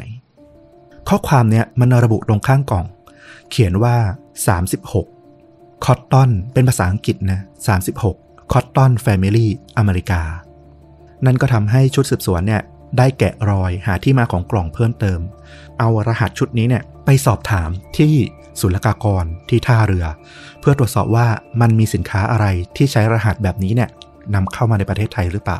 [1.08, 2.86] ข้อความเนี่ยมันระบุตรงข้างกล่อง
[3.50, 3.96] เขียนว่า
[5.06, 7.40] 36 คอตตอนเป็นภาษาอังกฤษนะ
[7.86, 10.22] 36 คอตตอนแฟมิลี่อเมริกา
[11.26, 12.62] นั่นก็ทำให้ชุดสืบสวนเนี่ย
[12.98, 15.20] ได้แกะรอยหาที่มาของกล่องเพิ่มเติม
[15.78, 18.14] เอารหัสชุดนี้เนี่ยไปสอบถามที่
[18.60, 20.06] ศุลกากรที่ท่าเรือ
[20.60, 21.26] เพื่อตรวจสอบว่า
[21.60, 22.46] มันมีสินค้าอะไร
[22.76, 23.90] ที่ใช้รหัสแบบนี้เนี่ย
[24.34, 25.58] นำเข้ามาในประเทศไทยหรือเปล่า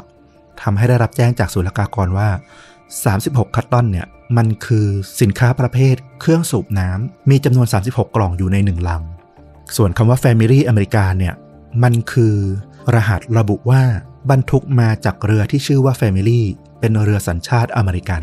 [0.63, 2.29] ทำให้ได้รับแจ้งจากศุลกากรว่า
[2.93, 4.07] 36 คัตตอนเนี่ย
[4.37, 4.87] มันคือ
[5.21, 9.03] สินค้าประเภท เครื่องสูบน้ำมีจำนวน 36 กล่องอยู่ในหนึ่งลัง
[9.77, 11.35] ส่วนคำว่า Family อเมริกาเนี่ย
[11.83, 12.37] มันคือ
[12.95, 13.83] รหัสระบุว่า
[14.31, 16.41] บรรทุกมาจากเรือที่ชื่อว่า Family
[16.81, 18.23] เป็นเรือสัญชาติอเมริกัน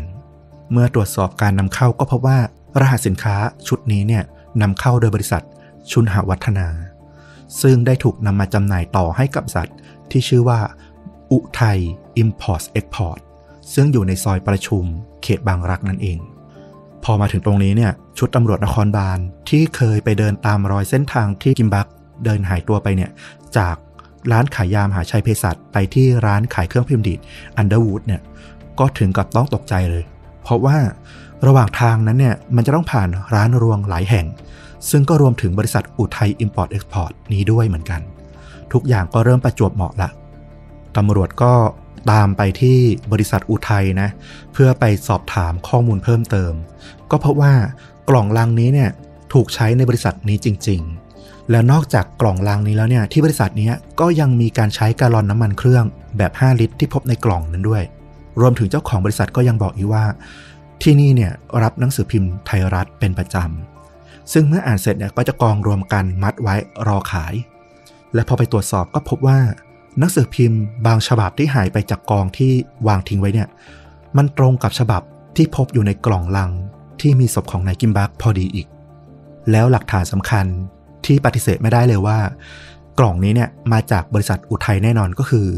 [0.72, 2.38] เมื่อตรวจสอบการนำเข้าก็พบว่า
[2.80, 3.36] รหัสสินค้า
[3.68, 4.24] ชุดนี้เนี่ย
[4.62, 5.42] นำเข้าโดยบริษัท
[5.90, 6.68] ชุนหวัฒนา
[7.62, 9.68] ซึ่งได้ถูกนำมาจำหน่ายต่อให้กับบริษัท
[10.10, 10.60] ที่ชื่อว่า
[11.32, 11.78] อุทัย
[12.22, 13.20] Import Export
[13.74, 14.84] ซึ่งอยู่ในซอยประชุม
[15.22, 16.18] เขตบางรักนั่นเอง
[17.04, 19.18] พอมาถึงตรงนี้เนี่ยชุดตำรวจนครบาล
[19.48, 21.86] ที่เคยไปเดินตามรอยเส้นทางที่กิมบัก
[22.24, 23.10] เดินหายตัวไปเนี่ย
[23.56, 23.76] จาก
[24.32, 27.20] ร้านขายยามหาชัยเภสัชไปที่ร้านขายเครื่องพิมพ์ดีด
[27.56, 28.20] อันเดอร์วูดเนี่ย
[28.78, 30.04] ก็ถึงกับต้องตกใจเลย
[30.42, 30.76] เพราะว่า
[31.46, 34.26] ระหว่างทางนั้นเนี่ยมันจะต้องผ่านร้านรวงหลายแห่ง
[34.90, 38.00] ซึ่งก็รวมถึงบริษัทอุทัย Import Export นี้ด้วยเหมือนกัน
[38.72, 40.10] ทุกอย่างก็เริ่มประจวบเหมาะละ
[40.96, 41.52] ตำรวจก็
[42.12, 42.78] ตามไปที่
[43.12, 44.08] บริษัทอุทัยนะ
[44.52, 46.52] เพื่อไปสอบถามข้อมูลเพิ่มเติม
[47.10, 47.54] ก็พบว่า
[48.08, 48.90] กล่องลังนี้เนี่ย
[49.32, 51.01] ถูกใช้ในบริษัทนี้จริง ๆ
[51.52, 53.70] แล้วนอกจากกล่องลังนี้แล้วเนี่ยที่บริษัทนี้
[54.00, 55.84] ก็ยังมีการใช้กาลอนน้ำมันเครื่อง
[56.16, 57.82] แบบ 5 ลิตรที่พบในกล่องนั้นด้วย
[58.40, 60.04] รวมถึงเจ้าของบริษัทก็ยังบอกอีกว่า
[60.82, 66.54] ที่นี่เนี่ยรับหนังสือพิมพ์ไทยรัฐเป็นประจำซึ่งเมื่ออ่านเสร็จเนี่ยก็จะกองรวมกันมัดไว้
[66.88, 67.34] รอขาย
[68.14, 69.38] และพอไปตรวจสอบก็พบว่า
[69.98, 72.52] หนังสือพิมพ์บางฉบับที่หายไปจากกองที่
[72.86, 73.48] วางทิ้งไว้เนี่ย
[74.16, 75.02] มันตรงกับฉบับ
[75.36, 76.50] ที่พบอยู่ในกล่องลัง
[77.00, 78.66] ที่มีศพของนายกิมบักพอดีอีก
[79.50, 80.46] แล้วหลักฐานสำคัญ
[81.06, 82.18] ที่ปฏิเสธไม่ได้เลยว่า
[82.98, 85.48] กล่องนี้เนี่ยมาจากบริษัทอุทัยแน่นอนก็คือ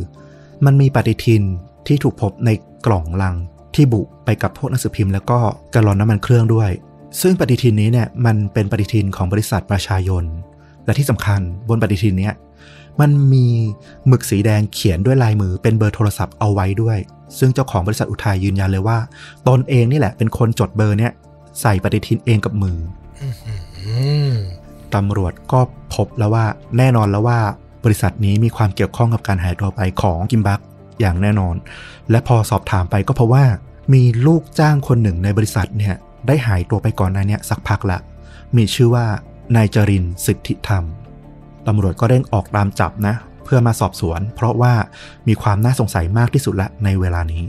[0.64, 1.42] มันมีปฏิทิน
[1.86, 2.50] ที่ถูกพบใน
[2.86, 3.34] กล่องลัง
[3.74, 5.38] ที่บุไปกับพวกหนังสือพิมพ์แล้วก็
[5.74, 6.70] กระลอนน้ำมันเครื่องด้วย
[7.20, 10.24] ซึ่งปฏิทินนี้เนี่ยมันเป็นปฏิทินของบริษัทประชายน
[10.84, 12.34] และที่สำคัญบนปฏิทินเนี้ย
[13.00, 13.46] มันมี
[14.06, 16.98] หมึกสีแดงเขียนด้วยลายมือเป็นเบอร์โทรศัพท์เอาไว้ด้วย
[17.38, 18.98] ซึ่งเจ้าของบริษัทอุทัยยืนยันเลยว่า
[19.48, 21.12] ตนเองนี่แหละเป็นคนจดเบอร์เนี้ย
[21.60, 22.78] ใส่ปฏิทินเองกับมือ
[24.94, 25.60] ตำรวจก็
[25.94, 26.44] พบแล้วว่า
[26.78, 27.38] แน่นอนแล้วว่า
[27.84, 30.60] บริษัทนี้มีความเกี่ยวข้องกับการหายตัวไปของกิมบัก
[31.00, 31.54] อย่างแน่นอน
[32.10, 33.44] และพอสอบถามไปก็เพราะว่า
[33.94, 35.94] มีลูกจ้างคนหนึ่งในบริษัทเนี่ย
[36.26, 37.98] ได้หายตัวไปก่อนหน้านี้สักพักละ
[38.56, 39.06] มีชื่อว่า
[39.56, 40.84] นายจรินสิทธิธรรม
[41.66, 43.14] ตำรวจก็เร่งออกตามจับนะ
[43.44, 44.74] เพื่อมาสอบสวน เพราะว่า
[45.28, 47.44] มีความน่าสงสัยมากที่สุดละในเวลานี้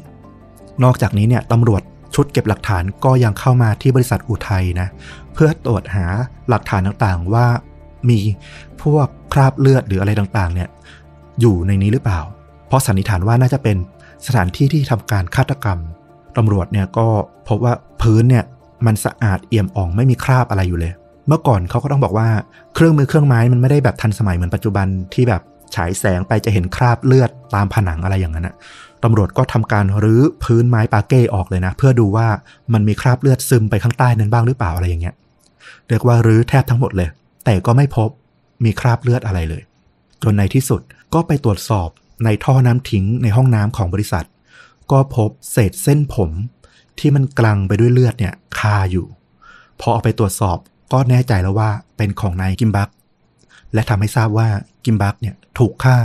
[0.84, 1.82] นอกจากนี้เนี่ยตำรวจ
[2.16, 4.88] ชุดเก็บหลักฐานก็ยังเข้ามาที่บริษัทอุทัยนะ
[5.36, 6.06] เพื่อตรวจหา
[6.50, 7.48] หลักฐานต่างๆ ว่า
[8.10, 8.20] มี
[8.84, 10.70] พวกคราบเลือดหรืออะไรต่างๆ เนี่ย
[11.42, 12.20] อยู่ในนี้หรือเปล่า
[12.68, 13.78] เพราะสันนิษฐานว่าน่าจะเป็น
[14.26, 15.80] สถานที่ที่ทำการฆาตกรรม
[16.38, 17.08] ตำรวจเนี่ยก็
[17.48, 18.46] พบว่าพื้นเนี่ย
[18.86, 20.94] มันสะอาดเอี่ยมอ่องไม่มีคราบอะไรอยู่เลย
[21.28, 22.28] เมื่อก่อนเขาก็ต้องบอกว่า
[22.76, 25.42] เครื่องมือเครื่องไม้มันไม่ได้แบบทันสมัยเหมือนปัจจุบันที่แบบ
[25.76, 28.56] ฉายแสงไปจะเห็นคราบเลือดตามผนังอะไรอย่างนั้นนะ
[29.04, 32.28] ตำรวจก็ทำการรื้อพื้นไม้ปาเก้ออกเลยนะ เพื่อดูว่า
[32.74, 35.16] มันมีคราบเลือดซึมไปข้างใต้นั้นบ้างหรือเปล่าอะไรอย่างเงี้ย
[35.88, 37.10] เรียกว่ารื้อแทบทั้งหมดเลย
[37.46, 38.10] แต่ก็ไม่พบ
[38.64, 39.64] มีคราบเลือดอะไรเลย
[40.24, 40.82] จนในที่สุด
[41.14, 41.90] ก็ไปตรวจสอบ
[42.26, 44.26] ในท่อน้ำทิ้งในห้องน้ำของบริษัท
[44.92, 46.32] ก็พบเศษเส้นผม
[47.00, 49.08] ที่มันกลังไปด้วยเลือดเนี่ยคาอยู่
[49.80, 50.58] พอเอาไปตรวจสอบ
[50.94, 52.90] ก็แน่ใจแล้วว่าเป็นของนายกิมบัก
[53.74, 54.48] และทำให้ทราบว่า
[54.86, 55.98] กิมบักเนี่ยถูกฆ่า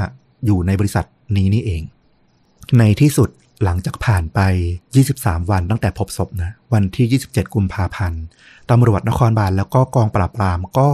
[0.44, 1.82] อยู่ในบริษัทนี้นี่เอง
[2.78, 3.28] ในที่สุด
[3.64, 4.40] หลังจากผ่านไป
[4.96, 8.22] 23 วันตั้งแต่พบศพนะ วันที่ 27 กุมภาพันธ์
[8.70, 10.88] ตำรวจนครบาลแล้วก็กองปราบปรามก็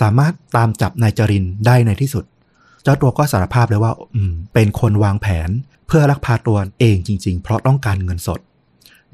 [0.00, 2.24] สามารถตามจับนายจรินได้ในที่สุด
[2.82, 5.50] เจ้าตัวก็สารภาพเลยว่าอืมเป็นคนวางแผน
[5.86, 8.40] เพื่อลักพาตัวเองจริง ๆ เพราะต้องการเงินสด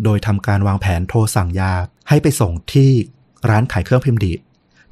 [0.04, 1.72] โดยทำการวางแผนโทรสั่งยา
[2.08, 2.90] ให้ไปส่งที่
[3.50, 4.40] ร้านขายเครื่องพิมพ์ดีด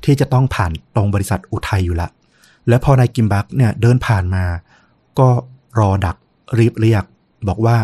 [0.04, 2.08] ที่จะต้องผ่านตรงบริษัทอุทัยอยู่ละ
[2.68, 4.44] และพอนายกิมบักเนี่ยเดินผ่านมา
[5.18, 5.28] ก็
[5.78, 6.16] รอดัก
[6.58, 7.04] รีบเรียก
[7.48, 7.76] บอกว่า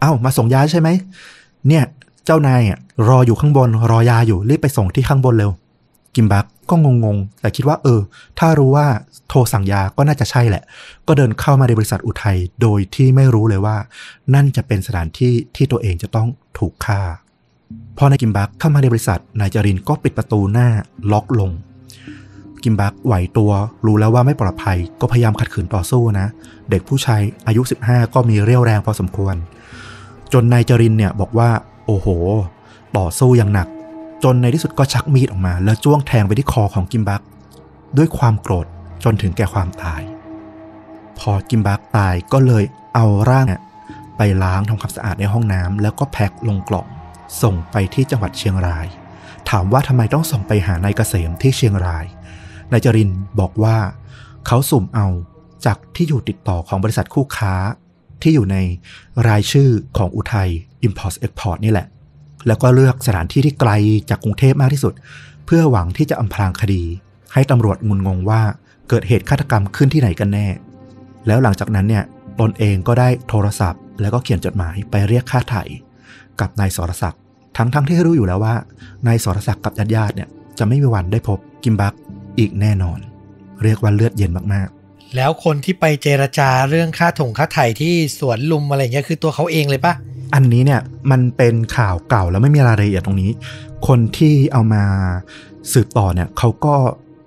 [0.00, 0.88] เอ้ามาส่งยาใช่ไหม
[1.68, 1.84] เนี่ย
[2.24, 2.78] เจ้านายอะ
[3.08, 5.50] รออยู่ข้างบนรอยาอยู่รีบไปส่งที่ข้างบนเร็ว
[6.14, 8.00] กิมบักก็งงๆ แต่คิดว่าเออ
[8.38, 8.86] ถ้ารู้ว่า
[9.28, 10.62] โทรสั่งยาก็น่าจะใช่แหละ
[11.06, 13.76] ก็เดินเข้ามาในบริษัทอุทัยโดยที่ไม่รู้เลยว่า
[14.34, 16.28] นั่นจะเป็นสถานที่ที่ตัวเองจะต้อง
[16.58, 17.00] ถูกฆ่า
[17.98, 20.68] พอนายกิมบักเข้ามาในบริษัทนายจรินก็ปิดประตูหน้า
[21.12, 21.50] ล็อกลง
[22.62, 23.50] กิมบักไหวตัว
[23.86, 26.26] รู้แล้วว่าไม่ปลอดภัย ก็พยายามขัดขืนต่อสู้นะ
[26.70, 29.34] เด็กผู้ชายอายุ 15 ก็มีเรี่ยวแรงพอสมควร
[30.32, 31.50] จนนายจรินเนี่ยบอกว่า
[31.86, 32.06] โอ้โห
[32.96, 33.68] ต่อสู้อย่างหนัก
[34.24, 37.22] จนในที่สุดก็ชักมีดออกมา แล้วจ้วงแทงไปที่คอของกิมบัก
[37.96, 38.66] ด้วยความโกรธ
[39.04, 40.02] จนถึงแก่ความตาย
[41.18, 43.62] พอกิมบักตายก็เลยเอาร่างเนี่ย
[44.16, 46.86] ไปล้างทำความสะอาดในห้องน้ำแล้วก็แพ็คลงกล่อง
[47.42, 48.86] ส่งไปที่จังหวัดเชียงราย
[49.50, 52.04] ถามว่าทำไมต้องส่งไปหานายเกษมที่เชียงราย
[52.72, 53.76] นายจรินบอกว่า
[54.46, 55.06] เขาสุ่มเอา
[55.66, 57.54] จากที่อยู่ติดต่อของบริษัทคู่ค้า
[58.22, 58.56] ที่อยู่ใน
[59.28, 60.50] รายชื่อของอุทัย
[60.86, 61.86] Import Export นี่แหละ
[62.46, 63.70] แล้วก็เลือกสถานที่ที่ไกล
[64.10, 64.94] จากกรุงเทพมากที่สุด
[65.46, 66.82] เพื่อหวังที่จะอำพรางคดี
[67.32, 68.42] ให้ตำรวจงุนงงว่า
[68.88, 70.46] เกิดเหตุฆาตกรรมขึ้นที่ไหนกันแน่
[71.26, 72.04] แล้วหลังจากนั้นเนี่ย
[72.40, 75.62] ตนเองก็ได้โทรศัพท์ แล้วก็เขียนจดหมายไปเรียกค่าไถ่
[76.40, 77.20] กับนายสรศักดิ์
[77.56, 78.54] ทั้งๆทที่รู้อยู่แล้วว่า
[79.06, 80.28] นายสรศักดิ์กับญาติญาติๆเนี่ย
[80.58, 81.94] จะไม่มีวันได้พบกิมบัก
[82.38, 82.98] อีกแน่นอน
[83.62, 89.94] เรียกว่าเลือดเย็นมากๆ แล้วคนที่ไปเจรจาเรื่องค่าถงค่าไถ่ที่สวนลุมอะไรเงี้ยคือตัวเขาเองเลยปะ
[90.34, 90.80] อันนี้เนี่ย
[91.10, 93.30] มันเป็นข่าวเก่าแล้วไม่มีรายละเอียดตรงนี้
[93.86, 94.84] คนที่เอามา
[95.72, 96.74] สืบต่อเนี่ยเขาก็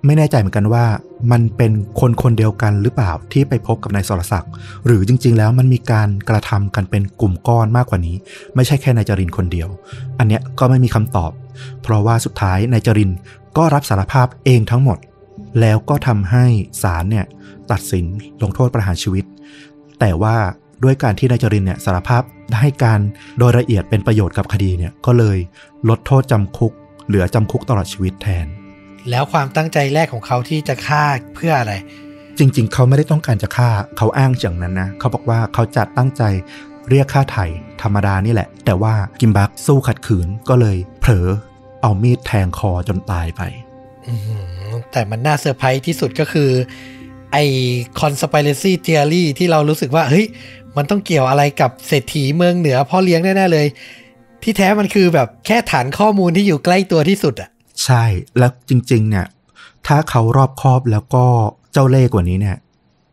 [0.06, 0.84] ไม่แน่ใจเหมือนกันว่า
[1.32, 4.52] มันเป็นคนคนเดียวกันหรือเปล่าที่ไปพบกับนายสรศักดิ์
[4.86, 8.16] หรือจริง ๆ แล้วมันมีการกระทำกันเป็นกลุ่มก้อนมากกว่านี้
[8.54, 9.68] ไม่ใช่แค่นายจรินคนเดียว
[10.18, 11.30] อันเนี้ยก็ไม่มีคำตอบ
[11.82, 13.10] เพราะว่าสุดท้ายนายจริน
[13.56, 14.98] ก็รับสารภาพเองทั้งหมด
[15.60, 16.44] แล้วก็ทำให้
[16.82, 17.26] ศาลเนี่ย
[17.70, 18.04] ตัดสิน
[18.42, 19.24] ลงโทษประหารชีวิต
[20.00, 20.36] แต่ว่า
[20.84, 22.22] ด้วยการที่นายจรินเนี่ยสารภาพ
[22.60, 23.00] ให้การ
[23.38, 25.38] โดยละเอียดเป็นประโยชน์กับคดีเนี่ยก็เลย
[25.88, 26.72] ลดโทษจำคุก
[27.06, 28.46] เหลือจำคุกตลอดชีวิตแทน
[29.10, 31.72] แล้วความตั้งใจแรกของเขาที่จะฆ่าเพื่ออะไร
[32.38, 36.22] จริง ๆ เขาไม่ได้ต้องการจะฆ่าเขาอ้างอย่างนั้นนะเขาบอกว่าเขาจะตั้งใจ
[36.88, 37.46] เรียกค่าไถ่
[37.82, 41.28] ธรรมดานี่แหละ แต่ว่ากิมบักสู้ขัดขืนก็เลยเผลอ
[41.82, 43.42] เอามีดแทงคอจนตายไป
[44.06, 44.38] อื้อหื
[44.70, 46.50] อแต่มันน่าเซอร์ไพรส์ที่สุดก็คือ
[47.32, 47.44] ไอ้
[48.00, 50.26] conspiracy theory ที่เรารู้สึกว่า เฮ้ย
[50.78, 53.66] มันต้องเกี่ยวอะไรกับเศรษฐีเมืองเหนือพ่อเลี้ยงแน่ๆเลย
[54.42, 57.50] ที่แท้มันคือแบบแค่ฐานข้อมูลที่อยู่ใกล้ตัวที่สุดอะ
[57.84, 58.04] ใช่
[58.38, 59.26] แล้วจริง ๆ เนี่ย
[59.86, 61.24] ถ้าเขารอบคอบแล้วก็
[61.72, 62.56] เจ้าเล่ห์กว่านี้เนี่ย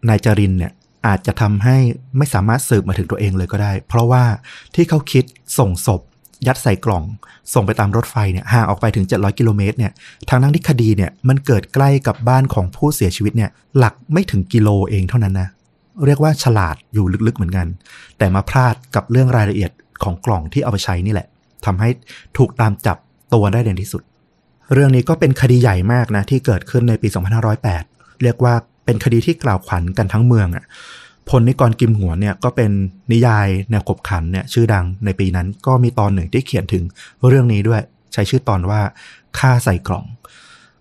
[0.08, 0.72] นายจรินเนี่ย
[1.08, 1.78] อาจจะทำให้
[2.18, 4.24] ไม่สามารถสืบมาถึงตัวเองเลยก็ได้ เพราะว่า
[4.76, 5.24] ที่เขาคิด
[5.58, 6.02] ส่งศพ
[6.48, 7.04] ยัดใส่กล่อง
[7.54, 9.92] ส่งไปตามรถไฟเนี่ยห่างออกไปถึง 700 กิโลเมตรเนี่ย
[10.30, 15.50] ทางนั้นที่คดีเนี่ยมันเกิดใกล้กับบ้านของผู้เสียชีวิตเนี่ยหลักไม่ถึงกิโลเองเท่านั้นนะ
[16.06, 17.68] เรียกว่าฉลาดอยู่ลึกๆเหมือนกัน
[18.18, 19.72] แต่มาพลาดกับเรื่องรายละเอียด
[20.04, 21.28] ของกล่องที่เอาไปใช้นี่แหละ
[21.66, 21.90] ทำให้
[22.38, 22.98] ถูกตามจับ
[23.34, 24.04] ตัวได้ในที่สุด
[24.74, 27.08] เรื่องนี้ก็เป็นคดีใหญ่มากนะที่เกิดขึ้นในปี
[27.64, 28.54] 2508 เรียกว่า
[28.86, 30.66] เป็นคดีที่กล่าวขวัญกันทั้งเมืองอะ่ะ
[31.30, 32.72] พลนิกรกิมหัวเนี่ยก็เป็น
[33.12, 36.84] นิยายแนวขบขันเนี่ยชื่อดังในปีนั้นก็มีตอนหนึ่งที่เขียนถึง
[37.28, 37.82] เรื่องนี้ด้วย
[38.14, 38.82] ใช้ชื่อตอนว่า
[39.40, 40.06] ฆ่าใส่กล่อง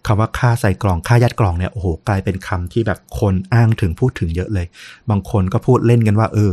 [0.07, 4.67] คำว่าฆ่าใส่กล่องฆ่ายัดกล่องเนี่ยโอ้โหกลายเป็นคำที่แบบคนอ้างถึงพูดถึงเยอะเลย
[5.11, 6.53] บางคนก็พูดเล่นกันว่า เออ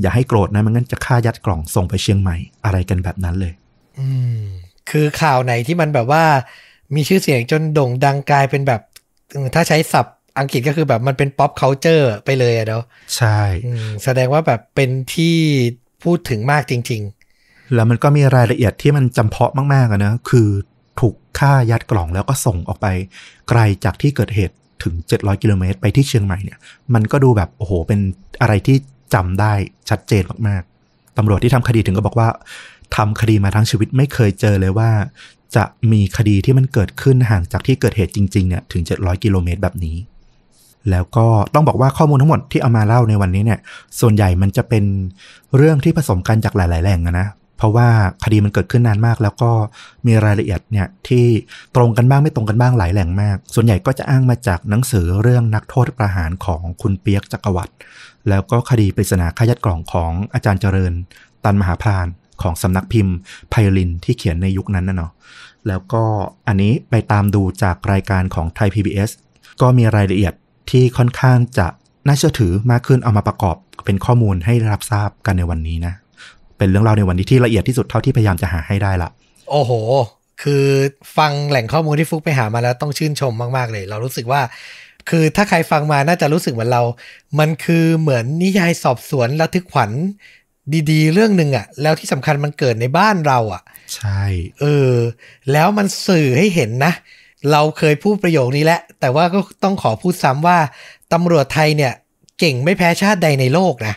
[0.00, 3.52] อย่าให้โกรธนะมันงั้นจะฆ่ายัดกล่องส่งไปเชียงใหม่อะไรกันแบบนั้นเลย
[3.98, 4.08] อื
[4.38, 4.40] ม
[4.90, 6.24] คือข่าวไหนที่มันแบบว่า
[6.94, 8.80] มีชื่อเสียงจนโด่งดังกลายเป็นแบบ
[9.54, 12.84] ถ้าใช้ศัพท์อังกฤษก็คือแบบมันเป็น pop culture ไปเลยอะเนาะ
[13.16, 15.36] ใช่อืมแสดงว่าแบบเป็นที่
[16.04, 17.02] พูดถึงมากจริง
[17.74, 20.48] แล้วมันก็มีรายละเอียดที่มันจำเพาะมากๆอะนะคือ
[21.00, 22.86] ถูกฆ่ายัดกล่องแล้วก็ส่งออกไป
[23.48, 26.58] ไกลจากที่เกิดเหตุถึง 700 กิโลเมตร ไปที่เชียงใหม่เนี่ย
[26.94, 28.00] มันก็ดูแบบโอ้โห เป็น
[28.40, 28.76] อะไรที่
[29.14, 29.52] จำได้
[29.90, 32.28] ชัดเจนมากๆตำรวจที่ทำคดีถึงก็บอกว่า
[32.96, 34.90] ทำคดีมาทั้งชีวิตไม่เคยเจอเลยว่า
[35.56, 39.96] จะมีคดีที่มันเกิดขึ้นห่างจากที่เกิดเหตุจริงๆเนี่ยถึง 700 กิโลเมตรแบบนี้
[40.90, 43.60] แล้วก็ต้องบอกว่าข้อมูลทั้งหมดที่เอามาเล่าในวันนี้เนี่ย
[44.00, 44.84] ส่วนใหญ่มันจะเป็น
[45.56, 47.26] เรื่องที่ผสมกันจากหลาย ๆ แหล่งนะ
[47.58, 47.88] เพราะว่า
[48.24, 49.50] คดีมันเกิดขึ้นนานมาก แล้วก็
[50.06, 51.26] มีรายละเอียดเนี่ยที่
[51.76, 57.72] ตรงกันบ้างไม่ตรงกันบ้างหลายแหล่งมาก ส่วนใหญ่ก็จะอ้างมาจากหนังสือเรื่องนักโทษประหารของคุณเปียกจักรวรรดิ
[58.28, 60.92] แล้วก็คดีปริศนาฆายัดกล่องของอาจารย์เจริญ
[61.44, 62.06] ตันมหาพราน
[62.42, 63.16] ของสำนักพิมพ์
[63.50, 65.12] ไพลินที่เขียนในยุคนั้นนะเนาะ
[65.68, 66.04] แล้วก็
[66.48, 69.10] อันนี้ไปตามดูจากรายการของไทย PBS
[69.60, 70.34] ก็มีรายละเอียด
[70.70, 71.66] ที่ค่อนข้างจะ
[72.06, 75.94] น่าเชื่อถือมากขึ้นเอามาประกอบเป็นข้อมูลให้รับทราบกันในวันนี้นะ
[76.58, 79.72] เป็นเรื่องราวในวันนี้ที่ละเอียดที่สุดเท่าที่พยายามจะหาให้ได้ละๆโอ้โห
[80.42, 80.66] คือ
[81.16, 84.40] ฟังแหล่งข้อมูลที่ฟุกไปหามาแล้วต้องชื่นชมมากๆเลย เรารู้สึกว่า
[85.08, 86.82] คือถ้าใครฟังมาน่าจะรู้สึกเหมือนเรา
[87.38, 89.90] มันคือเหมือนนิยายสอบสวนระทึกขวัญ
[90.90, 93.62] ดีๆ เรื่องหนึ่งอะแล้วที่สำคัญมันเกิดในบ้านเราอะ
[93.94, 94.22] ใช่
[94.60, 94.94] เออ
[95.52, 96.92] แล้วมันสื่อให้เห็นนะ
[97.52, 100.58] เราเคยพูดประโยคนี้แหละแต่ว่าก็ต้องขอพูดซ้ำว่า
[101.12, 101.92] ตำรวจไทยเนี่ย
[102.38, 103.94] เก่งไม่แพ้ชาติใดในโลกนะ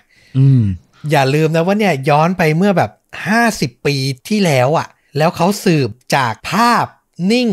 [1.11, 2.91] อย่าลืมนะว่าเนี่ยย้อนไปเมื่อแบบ
[3.37, 3.95] 50 ปี
[4.29, 4.87] ที่แล้วอะ่ะ
[5.17, 6.85] แล้วเขาสืบจากภาพ
[7.31, 7.49] นิ่ง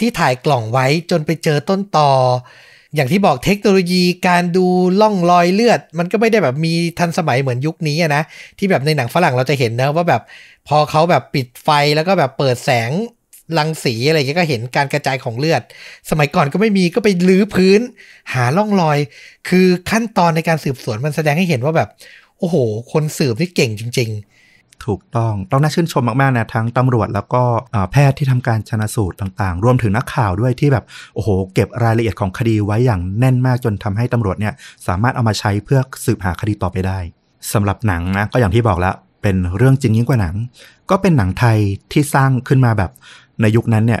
[0.00, 2.10] ที่ถ่ายกล่องไว้จนไปเจอต้นตอ
[2.94, 4.66] อย่างที่บอกเทคโนโลยีการดู
[5.00, 8.22] ล่องรอยเลือด มันก็ไม่ได้แบบมีทันสมัยเหมือนยุคนี้นะ
[8.58, 10.22] ที่แบบในหนังฝรั่งเราจะเห็นนะว่าแบบ
[10.68, 12.90] พอเขาแบบปิดไฟแล้วก็แบบเปิดแสง
[13.58, 15.62] รังสีอะไรอย่างเงี้ยก็เห็นการกระจายของเลือด
[16.10, 17.80] สมัยก่อนก็ไม่มีก็ไปลื้อพื้น
[18.34, 18.98] หาร่องรอย
[19.48, 21.88] คือขั้นตอนในการสืบสวนมันแสดงให้เห็นว่าแบบ
[22.38, 22.56] โอ้โห
[22.92, 24.12] คนสืบนี่เก่งจริง
[24.86, 27.42] ถูกต้องต้องน่าชื่นชมมากๆนะทั้งตำรวจแล้วก็
[27.92, 30.84] แพทย์ที่ทำการชนะสูตรต่างๆ รวมถึงนักข่าวด้วยที่แบบ
[31.14, 34.54] โอ้โห เก็บรายละเอียดของคดีไว้อย่างแน่นมากจนทำให้ตำรวจเนี่ย
[34.86, 36.98] สามารถเอามาใช้เพื่อสืบหาคดีต่อไปได้
[37.52, 40.34] สำหรับหนังนะก็อย่างที่บอกแล้วเป็นเรื่องจริงยิ่งกว่าหนัง
[40.90, 41.58] ก็เป็นหนังไทย
[41.92, 42.90] ที่สร้างขึ้นมาแบบ
[43.40, 44.00] ในยุคนั้นเนี่ย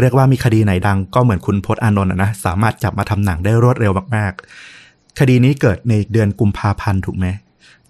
[0.00, 7.26] เรียกว่ามีคดีไหนดังก็เหมือนคุณพจน์อานนท์อะนะสามารถจับมาทำหนังได้รวดเร็วมากๆ คดีนี้เกิดในเดือนกุมภาพันธ์ถูกไหม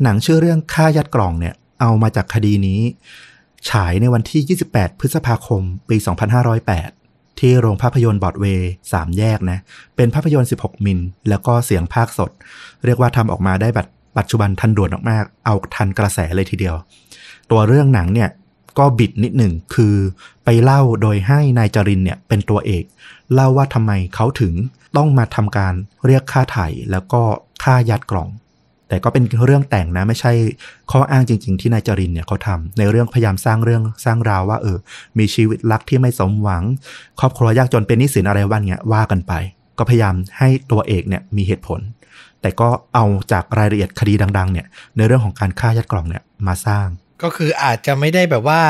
[0.03, 2.81] หนังชื่อเรื่องฆ่ายัดกล่องเนี่ยเอามาจากคดีนี้
[3.71, 5.97] ฉายในวันที่ 28 พฤษภาคม ปี
[6.69, 9.59] 2508 ที่โรงภาพยนตร์บอดเวย์สามแยกนะ
[9.97, 12.31] เป็นภาพยนตร์ 16 มิล แล้วก็เสียงภาคสด
[12.85, 13.89] เรียกว่าทำออกมาได้แบบ
[14.19, 16.75] ปัจจุบันทันด่วนมากๆ เอาทันกระแสเลยทีเดียว
[17.51, 18.31] ตัวเรื่องหนังเนี่ย
[18.79, 19.95] ก็บิดนิดหนึ่งคือ
[20.45, 22.85] ไปเล่าโดยให้นายจรินเนี่ยเป็นตัวเอก
[23.35, 24.55] เล่าว่าทำไมเขาถึง
[24.97, 25.75] ต้องมาทำการ
[26.07, 27.23] เรียกค่าไถ่แล้วก็
[27.65, 28.29] ค่ายัดกล่อง
[28.95, 30.33] แต่ก็เป็นเรื่องแต่งนะไม่ใช่
[30.91, 34.79] ข้ออ้างจริง ๆ ที่นายจรินเนี่ยเขาทำในเรื่องพยายามสร้างเรื่องสร้างราวว่าเออ
[35.19, 36.62] มีชีวิตรักที่ไม่สมหวัง
[37.21, 39.33] ครอบครัวยากจนเป็นหนี้สินอะไรวันเนี้ยว่ากันไป
[39.79, 41.81] ก็พยายามให้ตัวเอกเนี่ยมีเหตุผล
[42.41, 44.66] แต่ก็เอาจากรายละเอียดคดีดัง ๆ เนี่ย
[44.97, 48.62] ในเรื่องของการฆ่ายัดกล่องเนี่ยมาสร้างๆก็คืออาจจะไม่ได้แบบว่า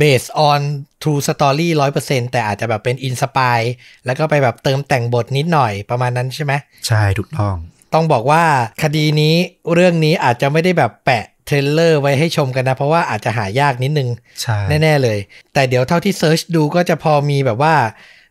[0.00, 0.60] based on
[1.02, 3.66] true story ร้อยเปอร์เซ็นแต่อาจจะแบบเป็น inspire
[4.06, 6.52] แล้วก็ไปแบบเติมแต่งบทนิดหน่อยประมาณนั้นใช่ไหม
[6.86, 7.54] ใช่ ถูกต้อง
[7.94, 8.44] ต้องบอกว่า
[8.82, 9.34] คดีนี้
[9.74, 14.08] เรื่องนี้อาจจะไม่ได้แบบแปะเทรลเลอร์ไว้ให้ชมกันนะ เพราะว่าอาจจะหายากนิดนึง
[14.42, 15.18] ใช่แน่ ๆ เลย
[15.54, 17.74] แต่เดี๋ยวเท่าที่ search ดูก็จะพอมีแบบว่า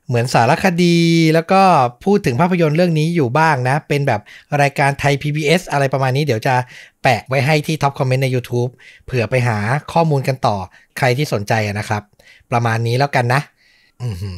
[0.07, 0.97] เหมือนสารคดี
[1.33, 1.61] แล้วก็
[2.05, 4.21] พูดถึงภาพยนตร์เรื่องนี้อยู่บ้างนะ เป็นแบบ
[4.61, 6.55] รายการไทย PBS อะไรประมาณนี้เดี๋ยวจะ
[7.03, 8.71] แปะไว้ให้ที่ top comment ใน YouTube
[9.05, 9.57] เผื่อไปหา
[9.93, 10.57] ข้อมูลกันต่อ
[10.97, 12.03] ใครที่สนใจอะนะครับ
[12.51, 13.60] ประมาณนี้แล้วกันนะอืม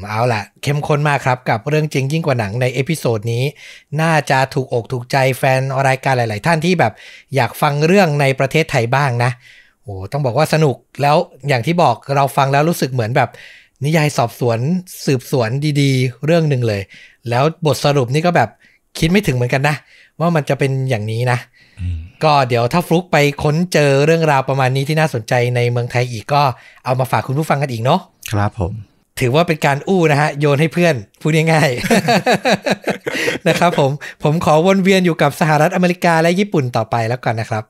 [0.09, 3.43] เอาล่ะ เข้มข้นมากครับ กับเรื่องจริงยิ่งกว่าหนังใน episode นี้
[4.01, 6.93] น่าจะถูกอกถูกใจแฟนรายการหลาย ๆ ท่านที่แบบ
[7.35, 9.31] อยากฟังเรื่องในประเทศไทยบ้างนะ
[9.83, 11.17] โอ้ต้องบอกว่าสนุกแล้ว
[11.47, 13.29] อย่างที่บอกเราฟังแล้วรู้สึกเหมือนแบบ
[13.85, 14.59] นิยายสอบสวน
[15.05, 15.49] สืบสวน
[15.81, 16.81] ดี ๆ เรื่องหนึ่งเลย
[17.29, 18.49] แล้วบทสรุปนี่ก็แบบ
[18.99, 19.75] คิดไม่ถึงเหมือนกันนะ
[20.19, 21.39] ว่ามันจะเป็นอย่างนี้นะ
[22.23, 26.41] ก็เดี๋ยวถ้าฟลุกไปค้นเจอเรื่องราวประมาณนี้ที่น่าสนใจในเมืองไทยอีกก็
[26.85, 27.99] เอามาฝากคุณผู้ฟังกันอีกเนาะ
[28.31, 33.91] ครับผม ถือว่าเป็นการอู้นะฮะ โยนให้เพื่อนพูดง่ายๆนะครับผม
[34.23, 37.63] ผมขอวนเวียนอยู่กับสหรัฐอเมริกาและญี่ปุ่นต่อไปแล้วกันนะครับ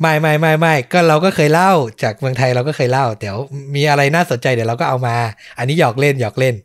[0.00, 3.36] ไม่ไม่ไม่ไม่ก็เราก็เคยเล่าจากเมืองไทยเราก็เคยเล่า เดี๋ยว
[3.74, 5.16] มีอะไรน่าสนใจเดี๋ยวเราก็เอามา
[5.58, 6.56] อันนี้หยอกเล่นหยอกเล่น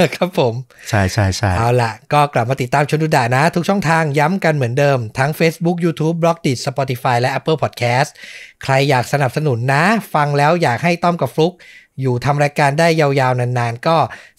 [0.00, 0.54] นะครับผม
[0.88, 8.10] ใช่ใช่ใช่เอาล่ะก็กลับมาติดตามชนดูดานะ ทุกช่องทางย้ำกันเหมือนเดิม ทั้ง Facebook YouTube b l o g d i t Spotify และ Apple Podcast
[8.62, 9.84] ใครอยากสนับสนุนนะ
[10.14, 11.52] ฟังแล้วอยากให้ต้อมกับฟลุก
[12.02, 13.96] อยู่ทำรายการได้ยาวๆ นานๆ ก็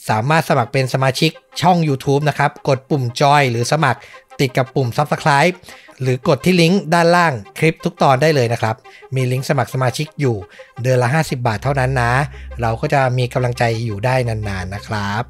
[0.10, 1.31] สามารถสมัครเป็นสมาชิก
[1.61, 3.99] ช่อง YouTube นะครับ กดปุ่มจอยหรือสมัคร
[4.40, 5.56] ติดกับปุ่ม Subscribe
[6.02, 8.76] หรือกดที่ลิงก์ด้านล่างคลิปทุกตอนได้เลยนะครับ
[9.15, 10.35] มีลิงก์สมัครสมาชิกอยู่
[10.81, 12.14] เดือนละ 50 บาทเท่านั้นนะ
[12.61, 15.22] เราก็จะมีกำลังใจอยู่ได้นานๆนะครับ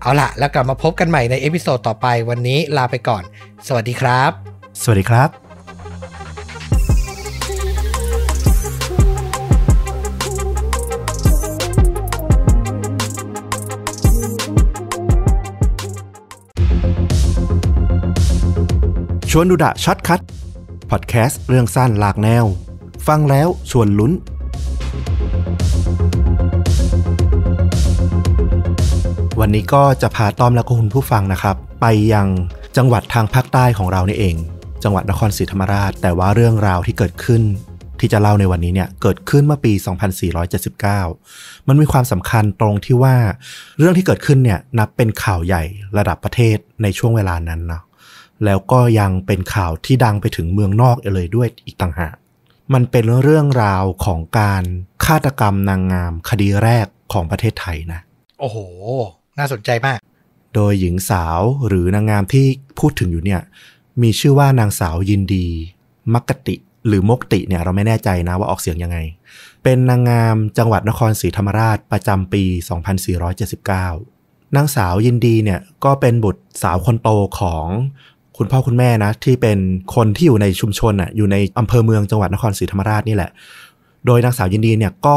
[0.00, 3.22] เอาล่ะแล้วกลับมาพบกันใหม่ใน episode ต่อไปวันนี้ลาไปก่อน
[3.66, 4.30] สวัสดีครับ
[4.82, 5.49] สวัสดีครับ
[19.34, 20.20] ชวนดูดะ shortcut
[20.90, 22.44] พอดแคสต์เรื่องสั้นหลากแนว
[23.06, 24.12] ฟังแล้วชวนลุ้น
[29.40, 32.26] วันนี้ก็จะพาต้อมและก็คุณผู้ฟังนะครับ ไปยัง
[32.76, 34.36] จังหวัดทางภาคใต้ของเรานี่เอง
[34.84, 37.42] จังหวัดนครศรีธรรมราช แต่ว่าเรื่องราวที่เกิดขึ้น
[38.00, 39.72] ที่จะเล่าในวันนี้เนี่ยเกิดขึ้นเมื่อปี
[40.90, 43.16] 2479 มันมีความสำคัญตรงที่ว่า
[43.78, 45.62] เรื่องที่เกิดขึ้นเนี่ยนับเป็นข่าวใหญ่
[45.98, 47.82] ระดับประเทศในช่วงเวลานั้นเนาะ
[48.44, 52.14] แล้วก็ยังเป็นข่าวที่ดังไปถึงเมืองนอกเลยด้วยอีกต่างหาก
[52.74, 54.62] มันเป็นเรื่องราวของการ
[55.04, 58.00] ฆาตกรรมนางงามคดีแรกของประเทศไทยนะ
[58.40, 58.56] โอ้โห
[59.38, 59.98] น่าสนใจมาก
[60.54, 62.46] โดยหญิงสาวหรือนางงามที่
[62.78, 63.40] พูดถึงอยู่เนี่ย
[64.02, 65.46] มีชื่อว่านางสาวยินดี
[66.14, 66.56] มักกติ
[66.86, 68.98] หรือมกติเนี่ยเราไม่แน่ใจนะว่าออกเสียงยังไง
[69.62, 72.44] เป็นนางงามจังหวัดนครศรีธรรมราชประจำปี
[73.70, 77.08] 2479 นางสาวยินดีเนี่ยก็เป็นบุตรสาวคนโต
[77.40, 77.66] ของ
[78.42, 79.58] คุณพ่อคุณแม่นะที่เป็น
[79.94, 83.30] คนที่อยู่ในชุมชนอะอยู่ในอำเภอเมืองจังหวัดนครศรีธรรมราชนี่แหละ
[84.06, 85.16] โดยนางสาวยินดีเนี่ยก็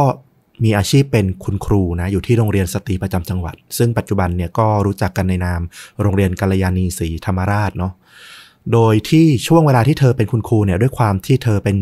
[0.63, 5.61] มีอาชีพเป็นคุณครูนะอยู่ที่โรงเรียนสตรีประจำจังหวัด ซึ่งปัจจุบันเนี่ยก็รู้จักกันในนาม
[6.01, 7.93] โรงเรียนกัลยาณีศรีธรรมราชเนาะ
[8.73, 11.77] โดยที่ช่วงเวลาที่เธอเป็นคุณครูเนี่ยด้วยความที่เธอเป็น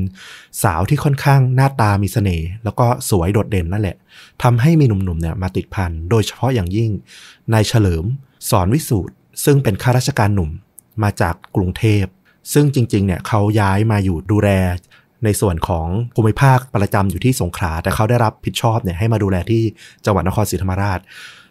[0.64, 3.96] สาวที่ค่อนข้างหน้าตามีเสน่ห์แล้วก็สวยโดดเด่นนั่นแหละ
[4.44, 6.92] ทำให้มีหนุ่มๆเนี่ยมาติดพันโดยเฉพาะอย่างยิ่ง
[7.54, 8.06] นายเฉลิม
[8.50, 9.14] สอนวิสูตร
[9.46, 10.52] ซึ่งเป็นข้าราชการหนุ่ม
[11.04, 12.06] มาจากกรุงเทพ
[12.54, 14.50] ซึ่งจริงๆเนี่ยเขาย้ายมาอยู่ดูแล
[15.24, 19.64] ในส่วนของภูมิภาคประจำอยู่ที่สงขลา แต่เขาได้รับผิดชอบเนี่ยให้มาดูแลที่
[20.06, 21.00] จังหวัดนครศรีธรรมราช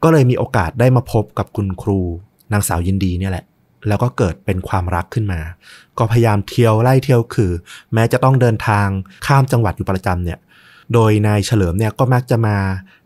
[0.03, 2.01] ก็เลยมีโอกาสได้มาพบกับคุณครู
[2.53, 3.45] นางสาวยินดีเนี่ยแหละ
[3.89, 5.41] แล้วก็เกิดเป็นความรักขึ้นมา
[5.99, 7.53] ก็พยายามเที่ยวไล่เที่ยวคือ
[7.95, 8.87] แม้จะต้องเดินทาง
[9.27, 10.39] ข้ามจังหวัดอยู่ประจำเนี่ย
[10.95, 12.57] โดยนายเฉลิมเนี่ยก็มักจะมา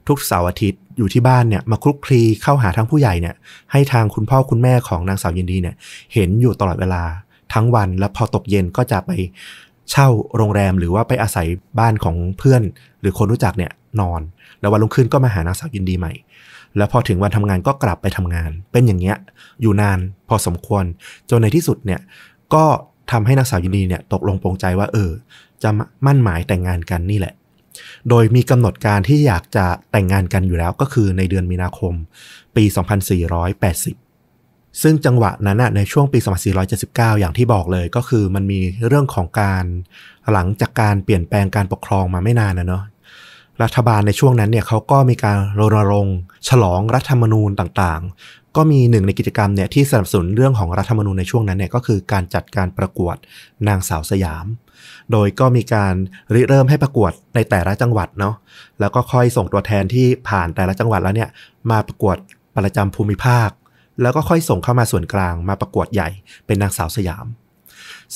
[0.09, 3.35] ทุกเสาร์อาทิตย์ อยู่ที่บ้านเนี่ยมาคลุกคลีเข้าหาทางผู้ใหญ่เนี่ย
[3.73, 5.75] ให้ทางคุณพ่อคุณแม่ของนางสาวยินดีเนี่ย
[6.15, 7.03] เห็นอยู่ตลอดเวลา
[7.55, 9.11] ทั้งวันแล้วพอตกเย็นก็จะไป
[9.91, 11.47] เช่าโรงแรมหรือว่าไปอาศัย
[11.79, 12.63] บ้านของเพื่อน
[13.01, 14.21] หรือคนรู้จักเนี่ยนอน
[14.61, 16.13] แล้ววันรุ่งขึ้นก็มาหานางสาวยินดีใหม่
[16.77, 19.17] แล้วพอถึงวันทำงานก็กลับไปทำงาน เป็นอย่างเงี้ย
[19.61, 19.99] อยู่นาน
[20.29, 20.85] พอสมควร
[21.31, 22.01] จนในที่สุดเนี่ย
[22.55, 22.65] ก็
[23.11, 25.11] ทำให้นางสาวยินดีเนี่ยตกลงปรงใจว่าเออ
[25.63, 25.71] จะ
[26.07, 27.35] มั่นหมายแต่งงานกันนี่แหละ
[28.09, 31.95] โดยมีกำหนดการที่อยากจะแต่งงานกันอยู่แล้วก็คือในเดือนมีนาคม
[32.57, 34.05] ปี 2480
[34.83, 36.19] ซึ่งจังหวะนั้นในช่วงปี
[36.71, 39.65] 2479 อย่างที่บอกเลยก็คือมันมีเรื่องของการ
[40.33, 42.83] หลังจากการเปลี่ยนแปลงการปกครองมาไม่นานนะเนาะ
[43.63, 46.19] รัฐบาลในช่วงนั้นเนี่ยเขาก็มีการรณรงค์
[46.49, 53.17] ฉลองรัฐธรรมนูญต่างๆ ก็มีหนึ่งในกิจกรรมเนี่ยที่สนับสนุนเรื่องของรัฐธรรมนูญในช่วงนั้นเนี่ยก็คือการจัดการประกวด
[53.69, 54.47] นางสาวสยาม
[55.13, 55.95] โดยก็มีการ
[56.35, 58.35] ริเริ่มให้ประกวดในแต่ละจังหวัดเนาะ
[58.81, 61.29] แล้วก็ค่อยส่งตัวแทนที่ผ่านแต่ละจังหวัดแล้วเนี่ย
[61.71, 62.17] มาประกวด
[62.57, 63.51] ประจำภูมิภาค
[64.03, 66.09] แล้วก็ค่อยส่งเข้ามาส่วนกลางมาประกวดใหญ่
[66.47, 67.27] เป็นนางสาวสยาม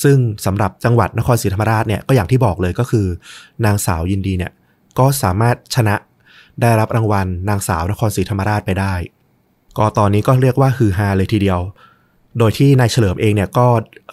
[0.02, 0.16] ซึ่ง
[0.46, 3.06] สำหรับจังหวัดนครศรีธรรมราชเนี่ยก็อย่างที่บอกเลยก็คือ
[3.64, 4.52] นางสาวยินดีเนี่ย
[4.98, 5.96] ก็สามารถชนะ
[6.60, 8.94] ได้รับรางวัลนางสาวนครศรีธรรมราชไปได้
[9.78, 11.60] ก็ตอนนี้ก็เรียกว่าฮือฮาเลยทีเดียว
[12.38, 13.66] โดยที่นายเฉลิมเองเนี่ยก็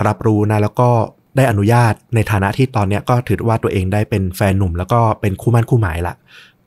[0.08, 0.90] รับรู้นะแล้วก็
[1.36, 6.16] ได้อนุญาตในฐานะที่ตอนเนี้ยก็ถือว่าตัวเองได้เป็นแฟนหนุ่ม แล้วก็เป็นคู่มั่นคู่หมายละ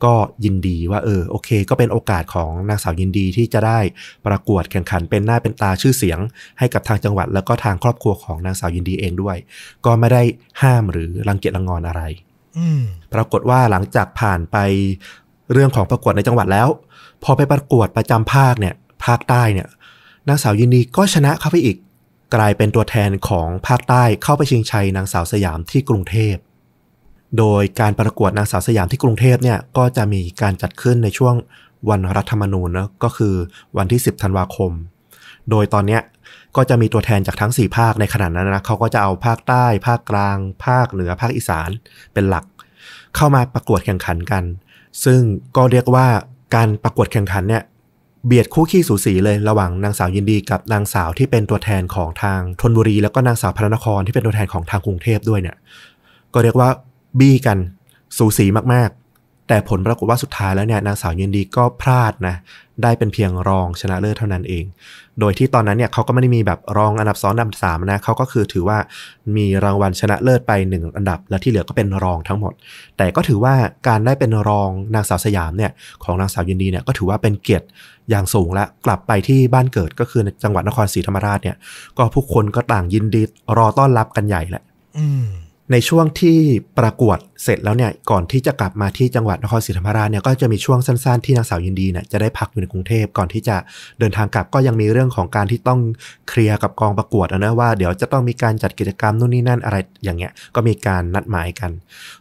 [0.05, 0.15] ก็
[0.45, 3.79] ยินดีว่าเออโอเค ก็เป็นโอกาสของนางสาวยินดีที่จะได้
[4.27, 6.19] ประกวดแข่งขันเป็นหน้าเป็นตาชื่อเสียง
[6.59, 9.37] ให้กับทางจังหวัด แล้วก็ทางครอบครัวของนางสาวยินดีเองด้วย
[9.85, 10.23] ก็ไม่ได้
[10.63, 12.03] ห้ามหรือรังเกียจรังงอนอะไร
[12.59, 12.83] อืม
[13.15, 14.57] ปรากฏว่าหลังจากผ่านไป
[15.53, 16.69] เรื่องของประกวดในจังหวัดแล้ว
[17.25, 18.75] พอไปประกวดประจำภาคเนี่ย
[19.05, 19.69] ภาคใต้เนี่ย
[20.29, 21.77] นางสาวยินดีก็ชนะเข้าไปอีก
[22.35, 26.37] กลายเป็นตัวแทนของภาคใต้เข้าไปชิงชัยนางสาวสยามที่กรุงเทพ
[27.39, 31.35] โดยการประกวดนางสาวสยามที่กรุงเทพเนี่ยก็จะมีการจัดขึ้นในช่วง
[31.89, 33.35] วันรัฐธรรมนูญนะก็คือ
[33.77, 34.73] วันที่ 10 ธันวาคม
[35.51, 36.03] โดยตอนเนี้ย
[36.57, 40.37] ก็จะมีตัวแทนจากทั้ง 4 ภาคในขณะนั้นนะเขาก็จะเอาภาคใต้ ภาคกลาง
[40.67, 41.71] ภาคเหนือภาคอีสาน
[42.13, 42.45] เป็นหลัก
[43.17, 44.45] เข้ามาประกวดแข่งขันกัน
[45.05, 45.21] ซึ่ง
[45.57, 46.07] ก็เรียกว่า
[46.55, 47.63] การประกวดแข่งขันเนี่ย
[48.27, 55.57] เบียดคู่ขี้สูสีเลยระหว่างนางสาวยินดีกับนางสาวที่เป็นตัวแทนของทางธนบุรี แล้วก็นางสาวพระนครที่เป็นตัวแทนของทางกรุงเทพด้วยเนี่ย
[56.35, 56.69] ก็เรียกว่า
[57.19, 57.59] บี้กัน
[58.19, 62.37] สูสีมากๆ แต่ผลปรากฏว่าสุดท้ายแล้วเนี่ยนางสาวยินดีก็พลาดนะ
[62.83, 64.65] ได้เป็นเพียงรองชนะเลิศเท่านั้นเอง
[65.21, 68.79] โดยที่ตอนนั้นเนี่ยเขาก็ไม่ได้มีแบบรองอันดับสองอันดับสามนะเขาก็คือถือว่า
[69.37, 72.53] มีรางวัลชนะเลิศไปหนึ่งอันดับ และที่เหลือก็เป็นรองทั้งหมด
[72.97, 73.55] แต่ก็ถือว่า
[73.89, 75.71] การได้เป็นรองนางสาวสยามเนี่ย
[76.05, 77.67] ของนางสาวยินดีเนี่ยก็ถือว่าเป็นเกียรติ
[78.11, 81.57] อย่างสูงและกลับไปที่บ้านเกิดก็คือในจังหวัดนครศรีธรรมราชเนี่ย
[81.99, 83.23] ก็ผู้คนก็ต่างยินดี
[83.57, 84.63] รอต้อนรับกันใหญ่แหละ
[84.99, 85.27] อืม
[85.73, 86.39] ในช่วงที่
[86.79, 93.57] ประกวดเสร็จแล้วเนี่ยก่อนที่จะกลับมาที่จังหวัดนครศรีธรรมราชเนี่ยก็จะมีช่วงสั้นๆที่นางสาวยินดีเนี่ยจะได้พักอยู่ในกรุงเทพก่อนที่จะ
[93.99, 95.81] เดินทางกลับก็ยังมีเรื่องของการที่ต้อง
[96.29, 101.71] เคลียร์กับกองประกวดนะว่าเดี๋ยวจะต้องมีการจัดกิจกรรมนู่นนี่นั่นอะไรอย่างเงี้ยก็มีการนัดหมายกัน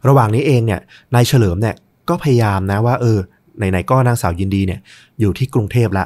[0.08, 0.80] ระหว่างนี้เองเนี่ย
[1.16, 1.76] นายเฉลิมเนี่ย
[2.10, 3.20] ก็พยายามนะว่าเออ
[3.58, 4.80] ไหนๆก็นางสาวยินดีเนี่ย
[5.20, 6.06] อยู่ที่กรุงเทพละ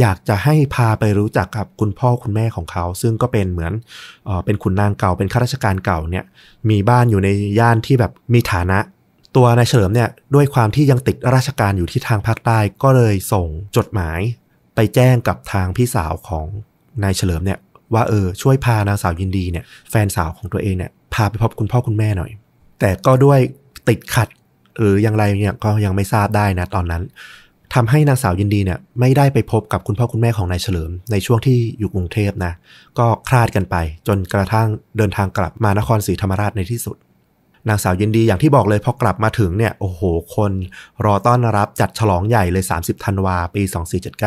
[0.00, 3.72] อยากจะให้พาไปรู้จักกับคุณพ่อคุณแม่ของเขา ซึ่งก็เป็นเหมือน
[4.24, 6.24] เออเป็นขุนนางเก่าเป็นข้าราชการเก่าเนี่ย
[6.70, 8.78] มีบ้านอยู่ในย่านที่แบบมีฐานะ
[9.36, 13.46] ตัวนายเฉลิมเนี่ยด้วยความที่ยังติดราชการอยู่ที่ทางภาคใต้ก็เลยส่ง
[13.76, 14.20] จดหมาย
[14.74, 16.46] ไปแจ้งกับทางพี่สาวของ
[17.02, 17.58] นายเฉลิมเนี่ย
[17.94, 22.30] ว่าเออช่วยพานางสาวยินดีเนี่ยแฟนสาวของตัวเองเนี่ยพาไปพบคุณพ่อคุณแม่หน่อย
[22.80, 23.38] แต่ก็ด้วย
[23.88, 24.28] ติดขัด
[24.78, 27.02] หรืออย่างไรเนี่ยก็ยังไม่ทราบได้นะตอนนั้น
[27.74, 32.52] ทำให้นางสาวยินดีเนี่ยไม่ได้ไปพบกับคุณพ่อคุณแม่ของนายเฉลิม ในช่วงที่อยู่กรุงเทพนะ
[32.98, 33.76] ก็คลาดกันไป
[34.06, 36.96] จนกระทั่งเดินทางกลับมานครศรีธรรมราชในที่สุด
[37.68, 40.00] นางสาวยินดีอย่างที่บอกเลยพอกลับมาถึงเนี่ยโอ้โห
[40.36, 40.52] คน
[41.04, 43.62] รอต้อนรับจัดฉลองใหญ่เลย 30ธันวาปี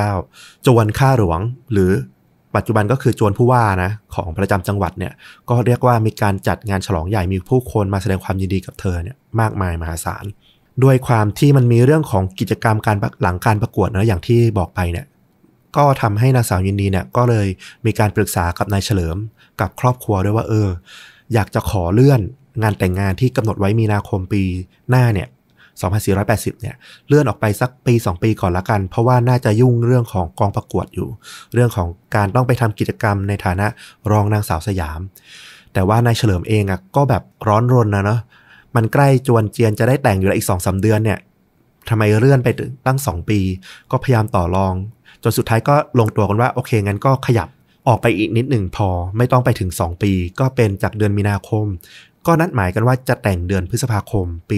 [0.02, 1.40] 2479 จวนข้าหลวง
[1.72, 1.92] หรือ
[2.56, 5.14] ปัจจุบันก็คือจวนผู้ว่านะของประจำจังหวัดเนี่ย
[5.50, 10.26] ก็เรียกว่ามีการจัดงานฉลองใหญ่มีผู้คนมาแสดงความยินดีกับเธอเนี่ยมากมายมหาศาล
[10.84, 15.06] ด้วยความที่มันมีเรื่องของกิจกรรมการหลังการประกวดนะอย่างที่บอกไปเนี่ย
[15.78, 17.48] ก็ทำให้นางสาวยินดีเนี่ยก็เลย
[17.86, 19.18] มีการปรึกษากับนายเฉลิม
[19.62, 20.70] กับครอบครัวด้วยว่าเออ
[21.34, 22.22] อยากจะขอเลื่อน
[22.62, 24.44] งานแต่งงานที่กำหนดไว้มีนาคมปี
[24.90, 25.28] หน้าเนี่ย
[25.96, 26.76] 2480 เนี่ย
[27.08, 31.10] เลื่อนออกไปสักปี 2 ปีก่อนละกัน เพราะว่าน่าจะยุ่งเรื่องของกองประกวดอยู่
[31.54, 33.68] เรื่องของการต้องไปทำกิจกรรมในฐานะ
[34.12, 35.00] รองนางสาวสยาม
[35.74, 38.20] แต่ว่านายเฉลิมเองอะก็แบบร้อนรนนะเนาะ
[38.76, 41.20] มันใกล้จวนเจียนจะได้แต่งอยู่แล้วอีกสองสาเดือนเนี่ย
[41.90, 43.40] ทำไมเลื่อนไปถึงตั้ง2ปี
[43.92, 44.74] ก็พยายามต่อรอง
[45.24, 47.48] จนสุดท้ายก็ลงตัวกันว่าโอเคงั้นก็ขยับ
[47.88, 51.66] ออกไปอีกนิดหนึ่งพอไม่ต้องไปถึง 2 ปี ก็เป็นจากเดือนมีนาคม
[52.26, 54.58] ก็นัดหมายกันว่าจะแต่งเดือนพฤษภาคม ปี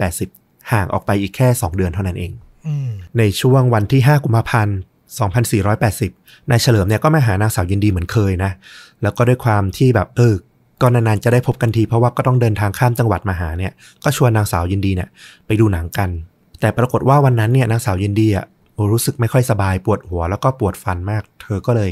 [0.00, 2.32] 2480 ห่างออกไปอีกแค่ 2 เดือนเท่านั้นเอง
[2.66, 4.78] อืมในช่วงวันที่ 5 กุมภาพันธ์
[5.62, 8.52] 2480 นายเฉลิมเนี่ยก็มาหานางสาวยินดีเหมือนเคยนะ
[9.02, 10.34] แล้วก็ด้วยความที่แบบเออ
[10.80, 13.72] ก็นานๆจะได้พบกันทีเพราะว่าก็ต้องเดินทางข้ามจังหวัดมาหาเนี่ย
[14.04, 15.08] ก็ชวนนางสาวยินดีเนี่ย
[15.46, 16.08] ไปดูหนังกัน
[16.60, 18.46] แต่ปรากฏว่าวันนั้นเนี่ยนางสาวยินดีอะ
[18.92, 21.90] รู้สึกไม่ค่อยสบายปวดหัวแล้วก็ปวดฟันมาก เธอก็เลย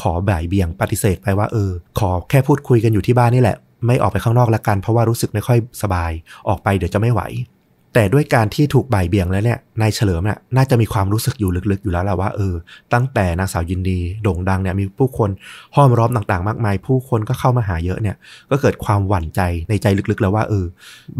[0.00, 3.56] ขอบ่ายเบี่ยงปฏิเสธไปว่าเออ ขอแค่พูดคุยกันอยู่ที่บ้านนี่แหละ
[3.86, 6.10] ไม่ออกไปข้างนอกละกันเพราะว่ารู้สึกไม่ค่อยสบาย
[6.48, 7.22] ออกไปเดี๋ยวจะไม่ไหว
[7.98, 12.54] แต่ด้วยการที่ถูกบ่ายเบี่ยงแล้วเนี่ยนายเฉลิมน่ะน่าจะมีความรู้สึกอยู่ลึกๆ อยู่แล้วแหละว่าเออ
[12.92, 15.30] ตั้งแต่นางสาวยินดีโด่งดังเนี่ยมีผู้คน
[15.76, 18.16] ห้อมล้อมต่างๆ มากมาย ผู้คนก็เข้ามาหาเยอะเนี่ย
[18.50, 20.64] ก็เกิดความหวั่นใจในใจลึกๆ แล้วว่าเออ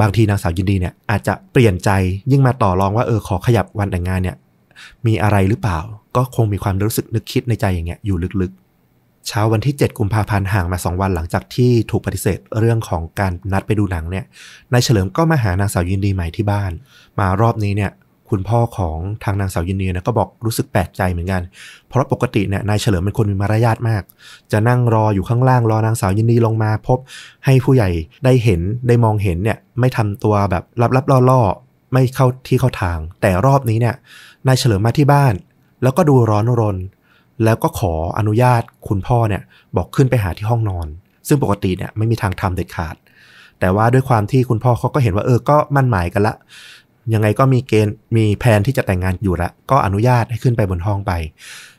[0.00, 1.90] บางทีนางสาวยินดีเนี่ยอาจจะเปลี่ยนใจ
[2.30, 4.36] ยิ่งมาต่อรองว่าเออขอขยับวันแต่งงานเนี่ย
[5.06, 5.78] มีอะไรหรือเปล่า
[6.16, 8.67] ก็คงมีความรู้สึกนึกคิดในใจอย่างเงี้ยอยู่ลึกๆ
[9.28, 14.24] เช้าวันที่ 7 กุมภาพันธ์ห่างมา 2 วันหลังจากที่ถูกปฏิเสธเรื่องของการนัดไปดูหนังเนี่ย
[14.72, 16.72] นายเฉลิมก็มาหานางสาวยินดีใหม่ที่บ้าน
[17.18, 17.90] มารอบนี้เนี่ย
[18.30, 21.42] คุณพ่อของทางนางสาวยินดีเนี่ยก็บอกรู้สึกแปลกใจเหมือนกัน
[21.88, 24.02] เพราะปกติเนี่ยนายเฉลิมเป็นคนมีมารยาทมาก
[24.52, 26.98] จะนั่งรออยู่ข้างล่างรอนางสาวยินดีลงมาพบ
[27.44, 27.90] ให้ผู้ใหญ่
[28.24, 30.64] ได้เห็นได้มองเห็นเนี่ยไม่ทำตัวแบบ
[30.96, 33.94] ลับๆล่อๆไม่เข้าที่เข้าทาง แต่รอบนี้เนี่ย
[34.46, 35.34] นายเฉลิมมาที่บ้าน
[35.82, 36.76] แล้วก็ดูร้อนรน
[37.44, 39.42] แล้วก็ขออนุญาตคุณพ่อเนี่ย
[39.76, 40.86] บอกขึ้นไปหาที่ห้องนอน
[41.28, 42.96] ซึ่งปกติเนี่ยไม่มีทางทำเด็ดขาด
[43.60, 46.34] แต่ว่าด้วยความที่คุณพ่อเขาก็เห็นว่าเออก็มั่นหมายกันละ
[47.14, 51.12] ยังไงก็มีเกณฑ์มีแผนที่จะแต่งงานอยู่แล้วก็อนุญาตให้ขึ้นไปบนห้องไป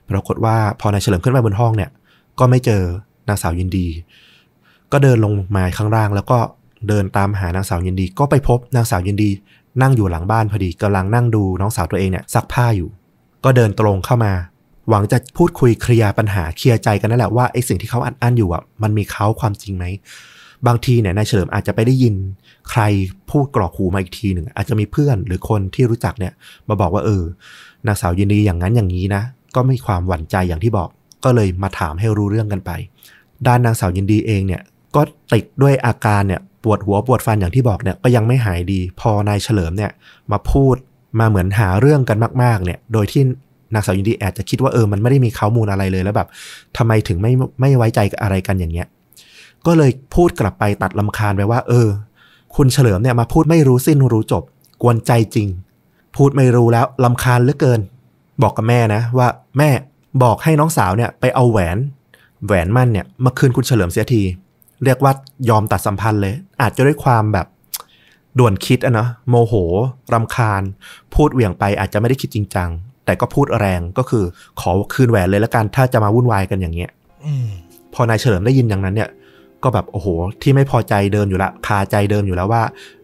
[0.09, 1.89] ปรากฏว่าพอนายเฉลิมขึ้นไปบนห้องเนี่ย
[2.39, 2.83] ก็ไม่เจอ
[3.27, 3.87] นางสาวยินดี
[4.91, 6.39] ก็เดินลงมาข้างล่างแล้วก็
[6.87, 9.29] เดินตามหานางสาวยินดี ก็ไปพบนางสาวยินดี
[9.81, 12.89] นั่งอยู่หลังบ้านพอดีกำลังนั่งดูน้องสาวตัวเองเนี่ยซักผ้าอยู่
[13.43, 14.33] ก็เดินตรงเข้ามา
[14.89, 19.85] หวังจะพูดคุยเคลียร์ปัญหาเคลียร์ใจกันนั่นแหละว่าไอ้สิ่งที่เขาอัดอั้นอยู่อะมันมีเขาความจริงไหม
[20.67, 22.15] บางทีเนี่ยนายเฉลิมอาจจะไปได้ยิน
[22.69, 22.81] ใคร
[23.29, 26.33] พูดกรอกหูมาอีกทีหนึ่งอาจจะมีเพื่อนหรือคนที่รู้จักเนี่ย
[26.67, 27.23] มาบอกว่าเออ
[27.87, 29.23] นางสาวยินดีอย่างนั้นอย่างนี้นะ
[29.55, 30.89] ก็มีความหวั่นใจอย่างที่บอก
[31.23, 32.71] ก็เลยมาถามให้รู้เรื่องกันไป
[33.47, 34.61] ด้านนางสาวยินดีเองเนี่ย
[34.95, 35.01] ก็
[35.33, 39.91] ติดด้วยอาการเนี่ยปวดหัวปวดฟันอย่างที่บอกเนี่ยก็ยังไม่หายดี พอนายเฉลิมเนี่ย
[40.31, 40.75] มาพูด
[41.19, 43.23] มาเหมือนหาเรื่องกันมาก ๆ เนี่ย โดยที่
[43.73, 46.27] นางสาวยินดีอาจจะคิดว่าเออมันไม่ได้มีข้อมูลอะไรเลยแล้วแบบ
[46.77, 47.31] ทำไมถึงไม่
[47.61, 48.87] ไม่ไว้ใจอะไรกันอย่างเงี้ย
[49.65, 51.87] ก็เลยพูดกลับไปตัดลำคาญไปว่า เออ
[52.55, 54.43] คุณเฉลิมเนี่ยมาพูดไม่รู้สิ้นรู้จบ
[54.81, 55.47] กวนใจจริง
[56.15, 57.79] พูดไม่รู้แล้วลำคาญเหลือเกิน
[58.41, 59.27] บอกกับแม่นะว่า
[59.57, 59.69] แม่
[60.23, 61.77] บอกให้น้องสาวเนี่ยไปเอาแหวน
[62.45, 64.21] แหวนมั่นเนี่ยมาคืนคุณเฉลิมเสียที
[64.83, 65.13] เรียกว่า
[65.49, 67.47] ยอมตัดสัมพันธ์เลย อาจจะด้วยความแบบ
[68.39, 69.53] ด่วนคิดอะเนาะโมโห
[70.13, 70.61] รำคาญ
[71.13, 72.69] พูดเหวี่ยงไปอาจจะไม่ได้คิดจริงจัง
[73.09, 74.23] แต่ก็พูดแรงก็คือ
[74.61, 76.89] ขอคืนแหวนเลยแล้วกันถ้าจะมาวุ่นวายกันอย่างเงี้ย
[77.25, 77.47] อืม
[77.93, 79.09] พอนายเฉลิมได้ยินอย่างนั้นเนี่ย
[79.63, 80.07] ก็แบบโอ้โห
[80.41, 82.63] ที่ไม่พอใจเดิมอยู่ละคาใจเดิมอยู่แล้วว่า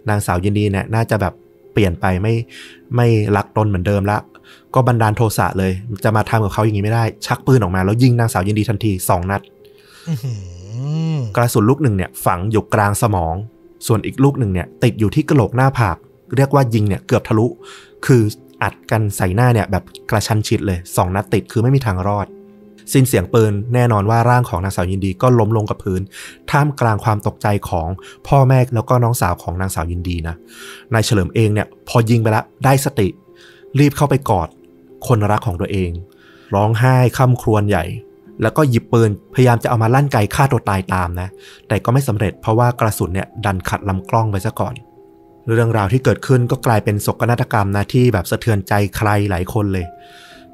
[0.10, 1.34] นางสาวยินดีเนี่ยน่าจะแบบ
[1.74, 2.34] เปลี่ยนไปไม่
[2.96, 4.18] ไม่รักตนเหมือนเดิมละ
[4.74, 5.72] ก็บันดาลโทสะเลย
[6.04, 9.42] จะมาทำกับเขาอย่างนี้ไม่ได้ ชักปืนออกมาแล้วยิงนางสาวยินดีทันทีสองนัด
[10.08, 10.34] อื้อหื
[11.14, 13.36] อกระสุนลูกหนึ่งเนี่ย ฝังอยู่กลางสมอง
[13.88, 15.98] ส่วนอีกลูกหนึ่งเนี่ย ติดอยู่ที่กระโหลกหน้าผาก
[16.36, 17.48] เรียกว่ายิงเนี่ยเกือบทะลุ
[18.06, 18.22] คือ
[18.66, 22.28] อัดกันใส่หน้าเนี่ยแบบกระชันชิดเลยสองนัดติดคือไม่มีทางรอด
[22.94, 26.02] สิ้นเสียงปืนแน่นอนว่าร่างของนางสาวยินดีก็ล้มลงกับพื้น
[26.52, 27.88] ท่ามกลางความตกใจของ
[28.28, 30.36] พ่อแม่แล้วก็น้องสาวของนางสาวยินดีนะ
[30.94, 33.08] นายเฉลิมเองเนี่ยพอยิงไปแล้วได้สติ
[33.80, 34.48] รีบเข้าไปกอด
[35.08, 35.92] คนรักของตัวเอง
[36.56, 37.86] ร้องไห้ค่ำครวญใหญ่
[38.42, 41.30] แล้วก็หยิบปืนพยายามจะเอามาลั่นไกฆ่าตัวตายตามนะ
[41.68, 44.74] แต่ก็ไม่สำเร็จเพราะว่ากระสุนเนี่ยดันขัดลำกล้องไปซะก่อน
[45.54, 49.86] เรื่องราวที่เกิดขึ้นก็กลายเป็นโศกนาฏกรรมนะที่แบบสะเทือนใจใครหลายคนเลย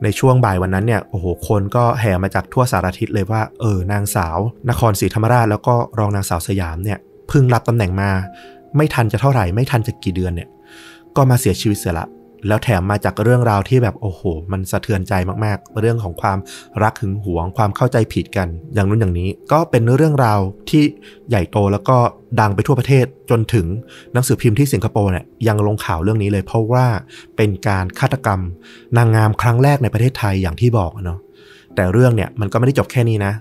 [0.03, 4.37] ในช่วงบ่ายวันนั้นเนี่ยโอ้โหคนก็แห่มาจากทั่วสารทิศเลยว่าเออนางสาว
[4.69, 8.09] นครศรีธรรมราชแล้วก็รองนางสาวสยามเนี่ยเพิ่งรับตำแหน่งมา
[8.77, 10.49] ไม่ทันจะเท่าไหร่ไม่ทันจะกี่เดือนเนี่ย
[11.15, 12.05] ก็มาเสียชีวิตเสียละ
[12.47, 15.13] แล้วแถมมาจากเรื่องราวที่แบบโอ้โห มันสะเทือนใจ
[15.45, 16.37] มากๆ เรื่องของความ
[16.83, 20.39] รักหึงหวง ความเข้าใจผิดกัน อย่างนู้นอย่างนี้ ก็เป็นเรื่องราว
[20.69, 20.83] ที่
[21.29, 21.97] ใหญ่โตแล้วก็
[22.39, 23.65] ดังไปทั่วประเทศจนถึง
[24.13, 26.85] หนังสือพิมพ์ที่สิงคโปร์เนี่ยยังลงข่าวเรื่องนี้เลย เพราะว่า
[27.37, 28.39] เป็นการฆาตกรรม
[28.97, 31.19] นางงามครั้งแรกในประเทศไทยอย่างที่บอกอะเนาะ
[31.75, 33.33] แต่เรื่องเนี่ยมันก็ไม่ได้จบแค่นี้นะ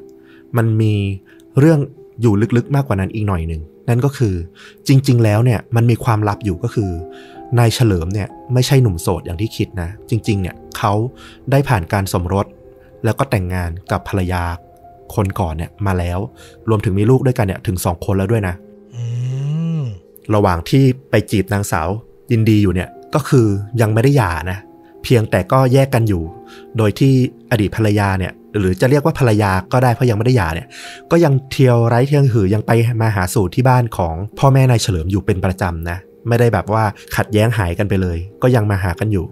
[0.56, 0.94] มันมี
[1.58, 1.78] เรื่อง
[2.20, 4.34] อยู่ลึกๆมากกว่านั้นอีกหน่อยหนึ่งนั่นก็คือ
[4.88, 6.90] จริง ๆ แล้วเนี่ยมันมีความลับอยู่ก็คือ
[7.58, 10.92] นายเฉลิมเนี่ยไม่ใช่หนุ่มโสดอย่างที่คิดนะ จริง ๆ เนี่ยเขา
[11.50, 12.46] ได้ผ่านการสมรส
[13.04, 14.42] แล้วก็แต่งงานกับภรรยา
[15.14, 16.18] คนก่อนเนี่ยมาแล้ว
[16.68, 18.54] รวมถึงมีลูกด้วยกันเนี่ยถึงสองคนแล้วด้วยนะ
[18.94, 19.02] อื
[19.80, 19.82] ม
[20.34, 21.88] ระหว่างที่ไปจีบนางสาว
[22.32, 23.46] ยินดีอยู่เนี่ยก็คือ
[23.80, 24.58] ยังไม่ได้หย่านะ
[25.04, 26.22] เพียงแต่ก็แยกกันอยู่
[26.78, 27.12] โดยที่
[27.50, 30.66] อดีตภรรยาเนี่ย หรือจะเรียกว่าภรรยาก็ได้เพราะยังไม่ได้หย่าเนี่ย
[31.10, 32.70] ก็ยังเที่ยวไร้เที่ยงหือยังไป
[33.00, 35.98] มาหาสู่ที่บ้านของพ่อแม่นายเฉลิมอยู่เป็นประจำนะ
[36.28, 36.84] ไม่ได้แบบว่า
[37.16, 39.26] ขัดแย้งหายกันไปเลย ก็ยังมาหากันอยู่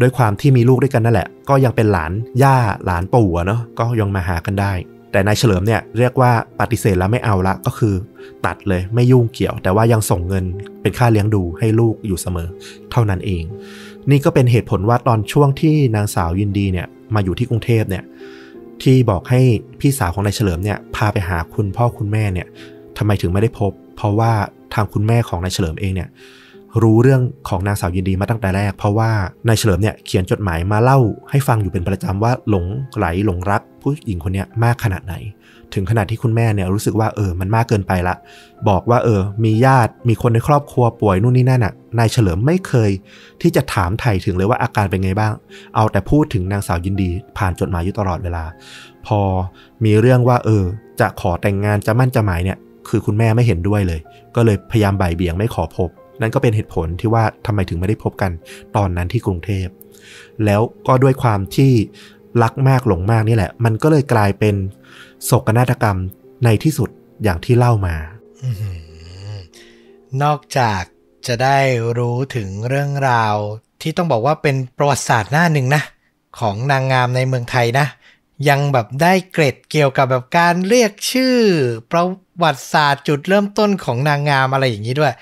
[0.00, 2.12] ด้วยความที่มีลูกด้วยกันนั่นแหละ ก็ยังเป็นหลาน
[2.42, 4.72] ย่าหลานปู่เนาะก็ยังมาหากันได้
[5.12, 7.94] แต่นายเฉลิมเนี่ยเรียกว่าปฏิเสธแล้วไม่เอาละก็คือ
[8.46, 10.44] ตัดเลยไม่ยุ่งเกี่ยว แต่ว่ายังส่งเงิน
[10.82, 12.48] เป็นค่าเลี้ยงดูให้ลูกอยู่เสมอ
[12.92, 13.42] เท่านั้นเอง
[14.10, 18.04] นี่ก็เป็นเหตุผลว่าตอนช่วงที่นางสาวยินดีเนี่ยมาอยู่ที่กรุงเทพเนี่ย
[18.82, 19.40] ที่บอกให้
[19.80, 22.46] พี่สาวของนายเฉลิมเนี่ยพาไปหาคุณพ่อคุณแม่เนี่ย
[22.98, 24.32] ทำไมถึงไม่ได้พบ เพราะว่า
[24.74, 26.08] ทางคุณแม่ของนายเฉลิมเองเนี่ย
[26.82, 29.10] รู้เรื่องของนางสาวยินดีมาตั้งแต่แรก เพราะว่า
[29.48, 30.98] นายเฉลิมเนี่ยเขียนจดหมายมาเล่า
[31.30, 32.66] ให้ฟังอยู่เป็นประจำว่าหลง
[32.96, 35.14] ไหลหลงรักผู้หญิงคนนี้มากขนาดไหน
[35.74, 38.16] ถึงขนาดที่คุณแม่เนี่ยรู้สึกว่าเออมันมากเกินไปละ
[38.68, 42.90] บอกว่าเออ มีญาติมีคนในครอบครัวป่วยนู่นนี่นั่นน่ะนายเฉลิมไม่เคย
[43.42, 45.32] ที่จะถามไถ่ถึงเลยว่าอาการเป็นไงบ้าง
[45.74, 48.44] เอาแต่พูดถึงนางสาวยินดี ผ่านจดหมายอยู่ตลอดเวลา
[49.06, 49.20] พอ
[49.84, 50.64] มีเรื่องว่าเออ
[51.00, 52.58] จะขอแต่งงานจะมั่นจะหมายเนี่ย
[52.88, 54.00] คือคุณแม่ไม่เห็นด้วยเลย
[54.36, 55.88] ก็เลยพยายามบ่ายเบี่ยงไม่ขอพบ
[56.20, 58.30] นั่นก็เป็นเหตุผลที่ว่าทำไมถึงไม่ได้พบกัน
[58.76, 59.66] ตอนนั้นที่กรุงเทพ
[60.44, 61.72] แล้วก็ด้วยความที่
[62.42, 64.54] รักมากหลงมากนี่แหละ มันก็เลยกลายเป็น
[65.24, 65.98] โศกนาฏกรรม
[66.44, 66.88] ในที่สุด
[67.22, 67.96] อย่างที่เล่ามา
[68.42, 68.44] อ
[70.22, 70.82] นอกจาก
[71.26, 71.58] จะได้
[71.98, 73.34] รู้ถึงเรื่องราว
[73.82, 75.82] ที่ต้องบอกว่าเป็นประวัติศาสตร์หน้าหนึ่งนะ
[76.40, 77.86] ของนางงามในเมืองไทยนะ
[78.48, 81.36] ยังแบบได้เกร็ดเกี่ยวกับแบบการเรียกชื่อ
[81.92, 82.04] ประ
[82.42, 85.12] วัติศาสตร์จุดเริ่มต้นของนางงามอะไรอย่างนี้ด้วย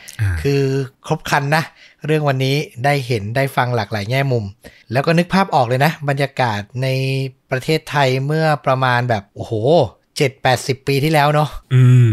[0.43, 0.63] คือ
[1.07, 1.63] ครบครันนะ
[2.07, 4.45] เรื่องวันนี้ได้เห็นได้ฟังหลากหลายแง่มุม
[4.93, 6.89] แล้วก็นึกภาพออกเลยนะ บรรยากาศใน
[7.51, 9.53] ประเทศไทยเมื่อประมาณแบบ โอ้โห
[10.17, 12.09] เจ็ดแปดสิบปีที่แล้วเนาะอืม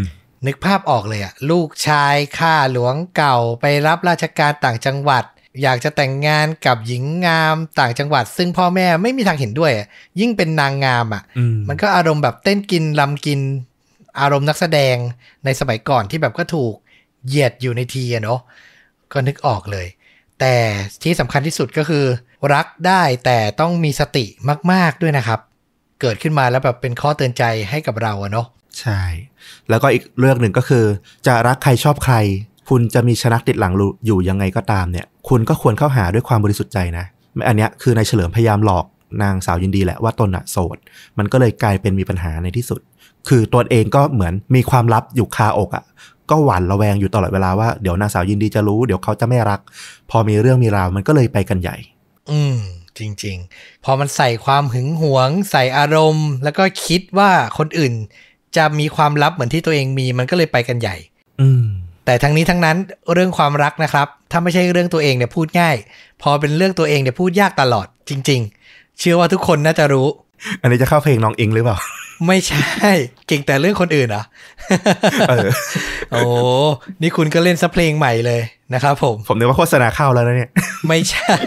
[0.46, 5.24] นึกภาพออกเลยอะลูกชายข้าหลวงเก่าไปรับราชการต่างจังหวัด
[5.64, 9.88] อยากจะแต่งงานกับหญิงงามต่างจังหวัด ซึ่งพ่อแม่ไม่มีทางเห็นด้วยอะ
[10.20, 13.40] ยิ่งเป็นนางงามอะอืมมันก็อารมณ์แบบเต้นกินลำกิน
[14.22, 14.96] อารมณ์นักแสดง
[15.46, 16.74] ในสมัยก่อนที่แบบก็ถูก
[17.28, 18.40] เหยียดอยู่ในทีอะเนาะ
[19.12, 19.88] ก็นึกออกเลย
[20.40, 20.56] แต่
[21.04, 22.06] ที่สำคัญที่สุดก็คือ
[22.54, 24.26] รักได้แต่ต้องมีสติ
[24.72, 25.40] มาก ๆด้วยนะครับ
[26.02, 28.48] เกิดขึ้นมาแล้วแบบเป็นข้อเตือนใจให้กับเราอะเนาะ
[28.80, 29.02] ใช่
[29.70, 30.86] แล้วก็อีกเรื่องหนึ่งก็คือ
[31.28, 32.16] จะรักใครชอบใคร
[32.70, 33.74] คุณจะมีชนักติดหลัง
[34.06, 37.06] อยู่ยังไงก็ตามเนี่ย คุณก็ควรเข้าหาด้วยความบริสุทธิ์ใจนะ
[37.48, 38.86] อันเนี้ยคือนายเฉลิมพยายามหลอก
[39.24, 40.78] นางสาวยินดีแหละว่าตนอะโสด
[41.18, 42.82] มันก็เลยกลายเป็นมีปัญหาในที่สุด
[43.28, 45.84] คือตัวเองก็เหมือนมีความลับอยู่คาอกอะ
[46.30, 49.60] ก็หวั่นระแวงอยู่ตลอดเวลาว่าเดี๋ยวนางสาวยินดีจะรู้เดี๋ยวเขาจะไม่รัก
[50.10, 51.78] พอมีเรื่องมีราวมันก็เลยไปกันใหญ่
[52.32, 52.58] อืม
[52.98, 57.94] จริง ๆ พอมันใส่ความหึงหวง ใส่อารมณ์ แล้วก็คิดว่าคนอื่น
[58.58, 60.96] จะมีความลับเหมือนที่ตัวเองมีมันก็เลยไปกันใหญ่
[61.42, 61.66] อืม
[62.08, 62.78] แต่ทั้งนี้ทั้งนั้น
[63.14, 65.76] เรื่องความรักนะครับ ถ้าไม่ใช่เรื่องตัวเองเนี่ยพูดง่าย
[66.22, 70.08] พอเป็นเรื่องตัวเองเนี่ยพูดยากตลอดจริง ๆ เชื่อว่าทุกคนน่าจะรู้
[70.62, 71.78] อันนี้จะเข้าเพลงน้องอิงหรือเปล่า
[72.28, 72.92] ไม่ใช่
[73.28, 74.24] เก่งแต่เรื่องคนอื่นเหรอ
[75.30, 75.48] เออ
[76.12, 76.20] โอ้
[77.02, 78.42] นี่คุณก็เล่นซะเพลงใหม่เลย
[78.74, 80.52] นะครับผม ผมนึกว่าโฆษณาเข้าแล้วนะเนี่ย
[80.88, 81.38] ไม่ใช่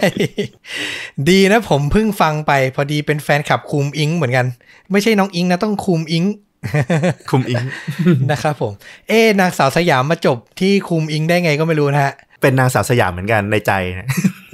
[1.29, 4.45] ดีนะผมเพิ่งฟังไป พอดีเป็นแฟนคลับคุมอิงเหมือนกัน
[4.91, 6.23] ไม่ใช่น้องอิงนะต้องคุมอิง
[7.29, 7.63] คุมอิง
[8.31, 8.73] นะครับผม
[9.09, 14.07] เอ๊ะนางสาวสยามมาจบที่คุมอิงได้ไงก็ไม่รู้นะฮะ เป็นนางสาวสยามเหมือนกันในใจนะ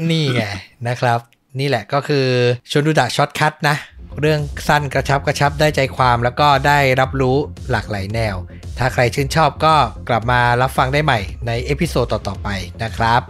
[0.10, 0.44] นี่ไง
[0.88, 1.20] นะครับ
[1.60, 2.26] นี่แหละก็คือ
[2.72, 3.76] ชวนดูดะ shortcut นะ
[4.22, 7.38] เรื่องสั้นกระชับกระชับได้ใจความแล้วก็ได้รับรู้
[7.72, 8.36] หลากหลายแนว
[8.78, 9.76] ถ้าใครชื่นชอบก็
[10.10, 12.50] กลับมารับฟังได้ใหม่ใน episode ต่อๆไป
[12.84, 13.22] นะครับ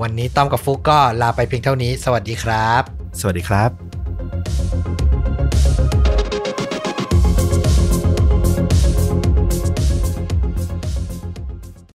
[0.00, 2.82] วันนี้ต้อมกับฟุกก็ลาไปเพียงเท่านี้ สวัสดีครับ
[3.20, 5.03] สวัสดีครับ